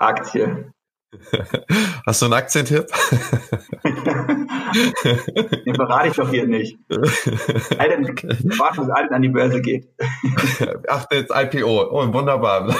Aktie. 0.00 0.72
Hast 2.06 2.22
du 2.22 2.26
einen 2.26 2.34
Aktientipp? 2.34 2.86
Den 5.66 5.74
verrate 5.74 6.08
ich 6.08 6.14
doch 6.14 6.30
hier 6.30 6.46
nicht. 6.46 6.78
Alten, 7.78 8.10
okay. 8.10 8.28
warten, 8.58 8.80
bis 8.80 8.90
Alten 8.90 9.14
an 9.14 9.22
die 9.22 9.28
Börse 9.28 9.60
geht. 9.60 9.88
Ach, 10.88 11.06
jetzt 11.10 11.32
IPO. 11.34 11.90
Oh, 11.90 12.12
wunderbar. 12.12 12.74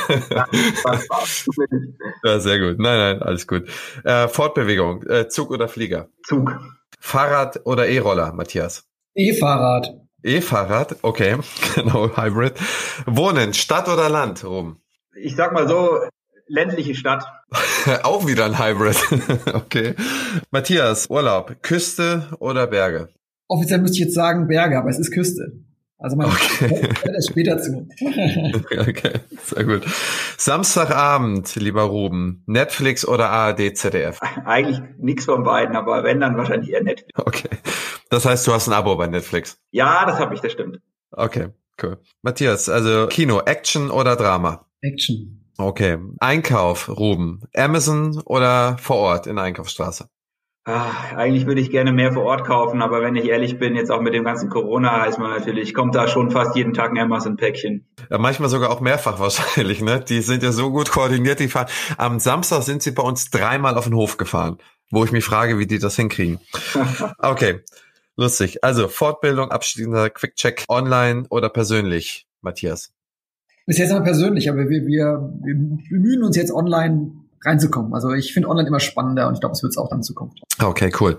ja, 2.24 2.40
sehr 2.40 2.58
gut. 2.58 2.78
Nein, 2.78 2.98
nein, 2.98 3.22
alles 3.22 3.46
gut. 3.46 3.68
Äh, 4.04 4.28
Fortbewegung, 4.28 5.02
äh, 5.04 5.28
Zug 5.28 5.50
oder 5.50 5.68
Flieger? 5.68 6.08
Zug. 6.24 6.58
Fahrrad 7.00 7.60
oder 7.64 7.88
E-Roller, 7.88 8.32
Matthias? 8.32 8.86
E-Fahrrad. 9.14 9.94
E-Fahrrad, 10.22 10.96
okay, 11.02 11.36
genau, 11.74 12.16
Hybrid. 12.16 12.54
Wohnen, 13.06 13.54
Stadt 13.54 13.88
oder 13.88 14.08
Land, 14.08 14.44
Rum? 14.44 14.80
Ich 15.14 15.36
sag 15.36 15.52
mal 15.52 15.68
so, 15.68 16.00
ländliche 16.48 16.94
Stadt. 16.94 17.24
Auch 18.02 18.26
wieder 18.26 18.44
ein 18.44 18.58
Hybrid. 18.58 18.96
okay. 19.54 19.94
Matthias, 20.50 21.08
Urlaub, 21.10 21.62
Küste 21.62 22.26
oder 22.38 22.66
Berge? 22.66 23.08
Offiziell 23.48 23.80
müsste 23.80 23.96
ich 23.96 24.04
jetzt 24.04 24.14
sagen 24.14 24.46
Berge, 24.48 24.78
aber 24.78 24.90
es 24.90 24.98
ist 24.98 25.12
Küste. 25.12 25.52
Also 26.00 26.16
man 26.16 26.26
okay. 26.26 26.88
das 27.04 27.26
später 27.28 27.58
zu. 27.58 27.88
okay, 28.00 29.20
sehr 29.44 29.64
gut. 29.64 29.82
Samstagabend, 30.36 31.56
lieber 31.56 31.82
Ruben, 31.82 32.44
Netflix 32.46 33.06
oder 33.06 33.30
ARD, 33.30 33.76
ZDF? 33.76 34.20
Eigentlich 34.44 34.80
nichts 34.98 35.24
von 35.24 35.42
beiden, 35.42 35.74
aber 35.74 36.04
wenn, 36.04 36.20
dann 36.20 36.36
wahrscheinlich 36.36 36.70
eher 36.70 36.84
Netflix. 36.84 37.18
Okay. 37.18 37.48
Das 38.10 38.24
heißt, 38.24 38.46
du 38.46 38.52
hast 38.52 38.68
ein 38.68 38.74
Abo 38.74 38.94
bei 38.94 39.08
Netflix? 39.08 39.58
Ja, 39.72 40.06
das 40.06 40.20
habe 40.20 40.34
ich, 40.34 40.40
das 40.40 40.52
stimmt. 40.52 40.80
Okay, 41.10 41.48
cool. 41.82 41.98
Matthias, 42.22 42.68
also 42.68 43.08
Kino, 43.08 43.40
Action 43.40 43.90
oder 43.90 44.14
Drama? 44.14 44.66
Action. 44.82 45.37
Okay. 45.58 45.98
Einkauf, 46.20 46.88
Ruben. 46.88 47.42
Amazon 47.54 48.22
oder 48.24 48.78
vor 48.78 48.96
Ort 48.96 49.26
in 49.26 49.36
der 49.36 49.44
Einkaufsstraße? 49.44 50.08
Ach, 50.64 51.14
eigentlich 51.14 51.46
würde 51.46 51.60
ich 51.60 51.70
gerne 51.70 51.92
mehr 51.92 52.12
vor 52.12 52.24
Ort 52.24 52.44
kaufen, 52.44 52.82
aber 52.82 53.00
wenn 53.00 53.16
ich 53.16 53.24
ehrlich 53.24 53.58
bin, 53.58 53.74
jetzt 53.74 53.90
auch 53.90 54.02
mit 54.02 54.12
dem 54.12 54.22
ganzen 54.22 54.50
Corona, 54.50 55.00
heißt 55.00 55.18
man 55.18 55.30
natürlich, 55.30 55.72
kommt 55.72 55.94
da 55.94 56.06
schon 56.06 56.30
fast 56.30 56.54
jeden 56.56 56.74
Tag 56.74 56.90
ein 56.90 56.98
Amazon-Päckchen. 56.98 57.88
Ja, 58.10 58.18
manchmal 58.18 58.50
sogar 58.50 58.70
auch 58.70 58.80
mehrfach 58.80 59.18
wahrscheinlich, 59.18 59.80
ne? 59.80 60.04
Die 60.06 60.20
sind 60.20 60.42
ja 60.42 60.52
so 60.52 60.70
gut 60.70 60.90
koordiniert, 60.90 61.40
die 61.40 61.48
fahren. 61.48 61.68
Am 61.96 62.20
Samstag 62.20 62.62
sind 62.62 62.82
sie 62.82 62.92
bei 62.92 63.02
uns 63.02 63.30
dreimal 63.30 63.78
auf 63.78 63.84
den 63.84 63.94
Hof 63.94 64.16
gefahren, 64.18 64.58
wo 64.90 65.04
ich 65.04 65.10
mich 65.10 65.24
frage, 65.24 65.58
wie 65.58 65.66
die 65.66 65.78
das 65.78 65.96
hinkriegen. 65.96 66.38
okay. 67.18 67.64
Lustig. 68.16 68.62
Also 68.62 68.88
Fortbildung, 68.88 69.50
abschließender 69.50 70.10
Quick-Check, 70.10 70.66
online 70.68 71.24
oder 71.30 71.48
persönlich, 71.48 72.26
Matthias? 72.42 72.92
Bis 73.68 73.76
jetzt 73.76 73.90
immer 73.90 74.00
persönlich, 74.00 74.48
aber 74.48 74.70
wir, 74.70 74.86
wir, 74.86 75.30
wir 75.42 75.54
bemühen 75.90 76.22
uns 76.22 76.36
jetzt 76.36 76.50
online 76.50 77.12
reinzukommen. 77.44 77.92
Also 77.92 78.12
ich 78.12 78.32
finde 78.32 78.48
online 78.48 78.66
immer 78.66 78.80
spannender 78.80 79.28
und 79.28 79.34
ich 79.34 79.40
glaube, 79.40 79.52
es 79.52 79.62
wird 79.62 79.72
es 79.72 79.76
auch 79.76 79.90
dann 79.90 79.98
in 79.98 80.02
Zukunft. 80.02 80.40
Okay, 80.58 80.90
cool. 80.98 81.18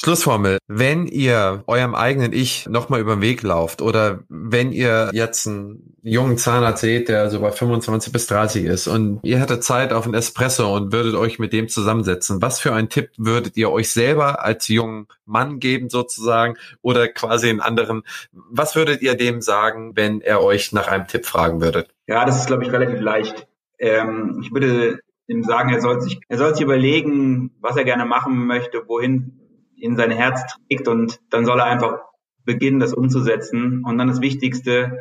Schlussformel. 0.00 0.58
Wenn 0.68 1.08
ihr 1.08 1.64
eurem 1.66 1.96
eigenen 1.96 2.32
Ich 2.32 2.68
nochmal 2.68 3.00
über 3.00 3.16
den 3.16 3.20
Weg 3.20 3.42
lauft 3.42 3.82
oder 3.82 4.20
wenn 4.28 4.70
ihr 4.70 5.10
jetzt 5.12 5.48
einen 5.48 5.96
jungen 6.04 6.38
Zahnarzt 6.38 6.82
seht, 6.82 7.08
der 7.08 7.30
so 7.30 7.40
bei 7.40 7.50
25 7.50 8.12
bis 8.12 8.28
30 8.28 8.64
ist 8.66 8.86
und 8.86 9.18
ihr 9.24 9.40
hättet 9.40 9.64
Zeit 9.64 9.92
auf 9.92 10.06
ein 10.06 10.14
Espresso 10.14 10.72
und 10.72 10.92
würdet 10.92 11.16
euch 11.16 11.40
mit 11.40 11.52
dem 11.52 11.68
zusammensetzen, 11.68 12.40
was 12.40 12.60
für 12.60 12.72
einen 12.72 12.88
Tipp 12.88 13.10
würdet 13.16 13.56
ihr 13.56 13.72
euch 13.72 13.90
selber 13.90 14.44
als 14.44 14.68
jungen 14.68 15.08
Mann 15.24 15.58
geben 15.58 15.90
sozusagen 15.90 16.54
oder 16.80 17.08
quasi 17.08 17.50
einen 17.50 17.60
anderen? 17.60 18.04
Was 18.30 18.76
würdet 18.76 19.02
ihr 19.02 19.16
dem 19.16 19.40
sagen, 19.40 19.96
wenn 19.96 20.20
er 20.20 20.44
euch 20.44 20.72
nach 20.72 20.86
einem 20.86 21.08
Tipp 21.08 21.26
fragen 21.26 21.60
würde? 21.60 21.88
Ja, 22.06 22.24
das 22.24 22.38
ist, 22.38 22.46
glaube 22.46 22.62
ich, 22.62 22.70
relativ 22.70 23.00
leicht. 23.00 23.48
Ähm, 23.80 24.40
ich 24.44 24.52
würde 24.52 25.00
ihm 25.26 25.42
sagen, 25.42 25.70
er 25.70 25.80
soll 25.80 26.00
sich, 26.00 26.20
er 26.28 26.38
soll 26.38 26.54
sich 26.54 26.62
überlegen, 26.62 27.50
was 27.60 27.76
er 27.76 27.82
gerne 27.82 28.04
machen 28.04 28.46
möchte, 28.46 28.84
wohin 28.86 29.40
in 29.80 29.96
sein 29.96 30.10
Herz 30.10 30.42
trägt 30.68 30.88
und 30.88 31.20
dann 31.30 31.44
soll 31.44 31.60
er 31.60 31.66
einfach 31.66 32.00
beginnen, 32.44 32.80
das 32.80 32.94
umzusetzen. 32.94 33.84
Und 33.84 33.98
dann 33.98 34.08
das 34.08 34.20
Wichtigste, 34.20 34.98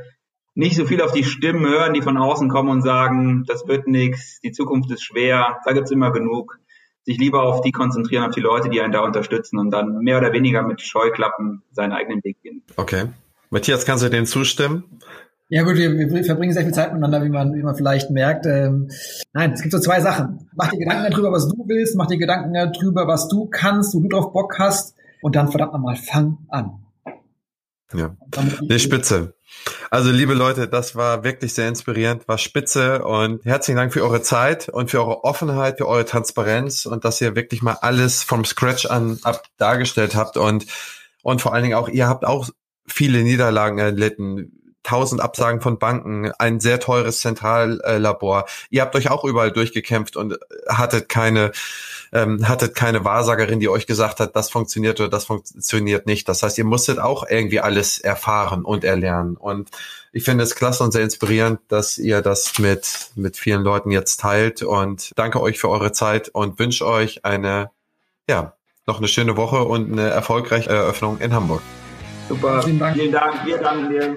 nicht 0.53 0.75
so 0.75 0.86
viel 0.86 1.01
auf 1.01 1.11
die 1.11 1.23
Stimmen 1.23 1.65
hören, 1.65 1.93
die 1.93 2.01
von 2.01 2.17
außen 2.17 2.49
kommen 2.49 2.69
und 2.69 2.82
sagen, 2.82 3.45
das 3.47 3.67
wird 3.67 3.88
nichts, 3.88 4.39
die 4.41 4.51
Zukunft 4.51 4.91
ist 4.91 5.03
schwer, 5.03 5.59
da 5.65 5.71
gibt's 5.71 5.91
immer 5.91 6.11
genug. 6.11 6.59
Sich 7.03 7.17
lieber 7.17 7.43
auf 7.43 7.61
die 7.61 7.71
konzentrieren, 7.71 8.25
auf 8.25 8.34
die 8.36 8.41
Leute, 8.41 8.69
die 8.69 8.82
einen 8.82 8.91
da 8.91 8.99
unterstützen 8.99 9.59
und 9.59 9.71
dann 9.71 9.99
mehr 9.99 10.17
oder 10.17 10.34
weniger 10.34 10.61
mit 10.63 10.82
Scheuklappen 10.82 11.63
seinen 11.71 11.93
eigenen 11.93 12.23
Weg 12.23 12.41
gehen. 12.41 12.63
Okay. 12.75 13.05
Matthias, 13.49 13.86
kannst 13.86 14.03
du 14.03 14.09
denen 14.09 14.25
zustimmen? 14.25 14.84
Ja 15.50 15.64
gut, 15.64 15.78
wir, 15.78 15.98
wir 15.98 16.24
verbringen 16.26 16.52
sehr 16.52 16.64
viel 16.64 16.74
Zeit 16.74 16.91
miteinander, 16.91 17.24
wie 17.24 17.30
man, 17.30 17.56
wie 17.56 17.64
man 17.64 17.76
vielleicht 17.76 18.10
merkt. 18.10 18.45
Ähm, 18.45 18.89
nein, 19.32 19.54
es 19.54 19.62
gibt 19.62 19.72
so 19.72 19.80
zwei 19.80 20.02
Sachen. 20.02 20.50
Mach 20.56 20.70
dir 20.70 20.80
Gedanken 20.80 21.10
darüber, 21.10 21.32
was 21.32 21.48
du 21.48 21.64
willst, 21.68 21.95
mach 21.95 22.08
dir 22.08 22.18
Gedanken 22.18 22.54
darüber, 22.54 23.08
was 23.08 23.30
du 23.30 23.45
kannst, 23.45 23.95
wo 23.95 24.02
du 24.02 24.10
drauf 24.10 24.34
Bock 24.34 24.60
hast 24.60 24.95
und 25.22 25.38
dann 25.38 25.50
verdammt 25.50 25.72
nochmal, 25.72 25.95
fang 25.95 26.39
an. 26.50 26.84
Ja, 27.93 28.18
die 28.62 28.80
Spitze. 28.80 29.36
Also 29.89 30.12
liebe 30.12 30.34
Leute, 30.34 30.68
das 30.68 30.98
war 30.98 31.24
wirklich 31.24 31.54
sehr 31.54 31.70
inspirierend, 31.70 32.28
war 32.28 32.38
spitze 32.38 33.06
und 33.06 33.45
herzlichen 33.45 33.78
Dank 33.78 33.93
für 33.93 34.04
eure 34.04 34.22
Zeit 34.22 34.68
und 34.68 34.91
für 34.91 35.00
eure 35.00 35.24
Offenheit, 35.24 35.78
für 35.78 35.88
eure 35.88 36.04
Transparenz 36.04 36.86
und 36.86 37.06
dass 37.06 37.22
ihr 37.22 37.38
wirklich 37.38 37.62
mal 37.62 37.78
alles 37.80 38.24
vom 38.24 38.43
Scratch 38.43 38.88
an 38.88 39.20
ab 39.24 39.43
dargestellt 39.58 40.16
habt 40.16 40.36
und 40.36 40.66
und 41.24 41.41
vor 41.41 41.54
allen 41.54 41.64
Dingen 41.64 41.76
auch 41.76 41.88
ihr 41.88 42.10
habt 42.10 42.26
auch 42.26 42.50
viele 42.88 43.24
Niederlagen 43.24 43.80
erlitten, 43.80 44.57
tausend 44.88 45.21
Absagen 45.21 45.59
von 45.59 45.79
Banken, 45.79 46.31
ein 46.39 46.61
sehr 46.61 46.79
teures 46.79 47.19
Zentrallabor. 47.19 48.45
Ihr 48.69 48.81
habt 48.81 48.95
euch 48.95 49.11
auch 49.11 49.25
überall 49.25 49.51
durchgekämpft 49.51 50.15
und 50.15 50.39
hattet 50.69 51.09
keine, 51.09 51.51
ähm, 52.13 52.47
hattet 52.47 52.73
keine 52.73 53.03
Wahrsagerin, 53.03 53.59
die 53.59 53.67
euch 53.67 53.85
gesagt 53.85 54.21
hat, 54.21 54.38
das 54.38 54.49
funktioniert 54.49 55.01
oder 55.01 55.09
das 55.09 55.25
funktioniert 55.25 56.05
nicht. 56.05 56.29
Das 56.29 56.41
heißt, 56.41 56.57
ihr 56.57 56.63
musstet 56.63 56.99
auch 56.99 57.27
irgendwie 57.27 57.59
alles 57.59 57.99
erfahren 57.99 58.63
und 58.63 58.85
erlernen. 58.85 59.35
Und 59.35 59.71
ich 60.13 60.23
finde 60.23 60.45
es 60.45 60.55
klasse 60.55 60.85
und 60.85 60.93
sehr 60.93 61.03
inspirierend, 61.03 61.59
dass 61.67 61.97
ihr 61.97 62.21
das 62.21 62.57
mit, 62.57 63.09
mit 63.15 63.35
vielen 63.35 63.63
Leuten 63.63 63.91
jetzt 63.91 64.21
teilt 64.21 64.63
und 64.63 65.11
danke 65.17 65.41
euch 65.41 65.59
für 65.59 65.67
eure 65.67 65.91
Zeit 65.91 66.29
und 66.29 66.59
wünsche 66.59 66.88
euch 66.88 67.25
eine, 67.25 67.71
ja, 68.29 68.53
noch 68.85 68.99
eine 68.99 69.09
schöne 69.09 69.35
Woche 69.35 69.65
und 69.65 69.91
eine 69.91 70.09
erfolgreiche 70.09 70.69
Eröffnung 70.69 71.19
in 71.19 71.33
Hamburg. 71.33 71.61
Super. 72.29 72.61
Vielen 72.63 72.79
Dank. 72.79 72.95
Vielen 72.95 73.11
Dank. 73.11 73.45
Wir 73.45 73.57
danken 73.57 73.89
dir. 73.89 74.15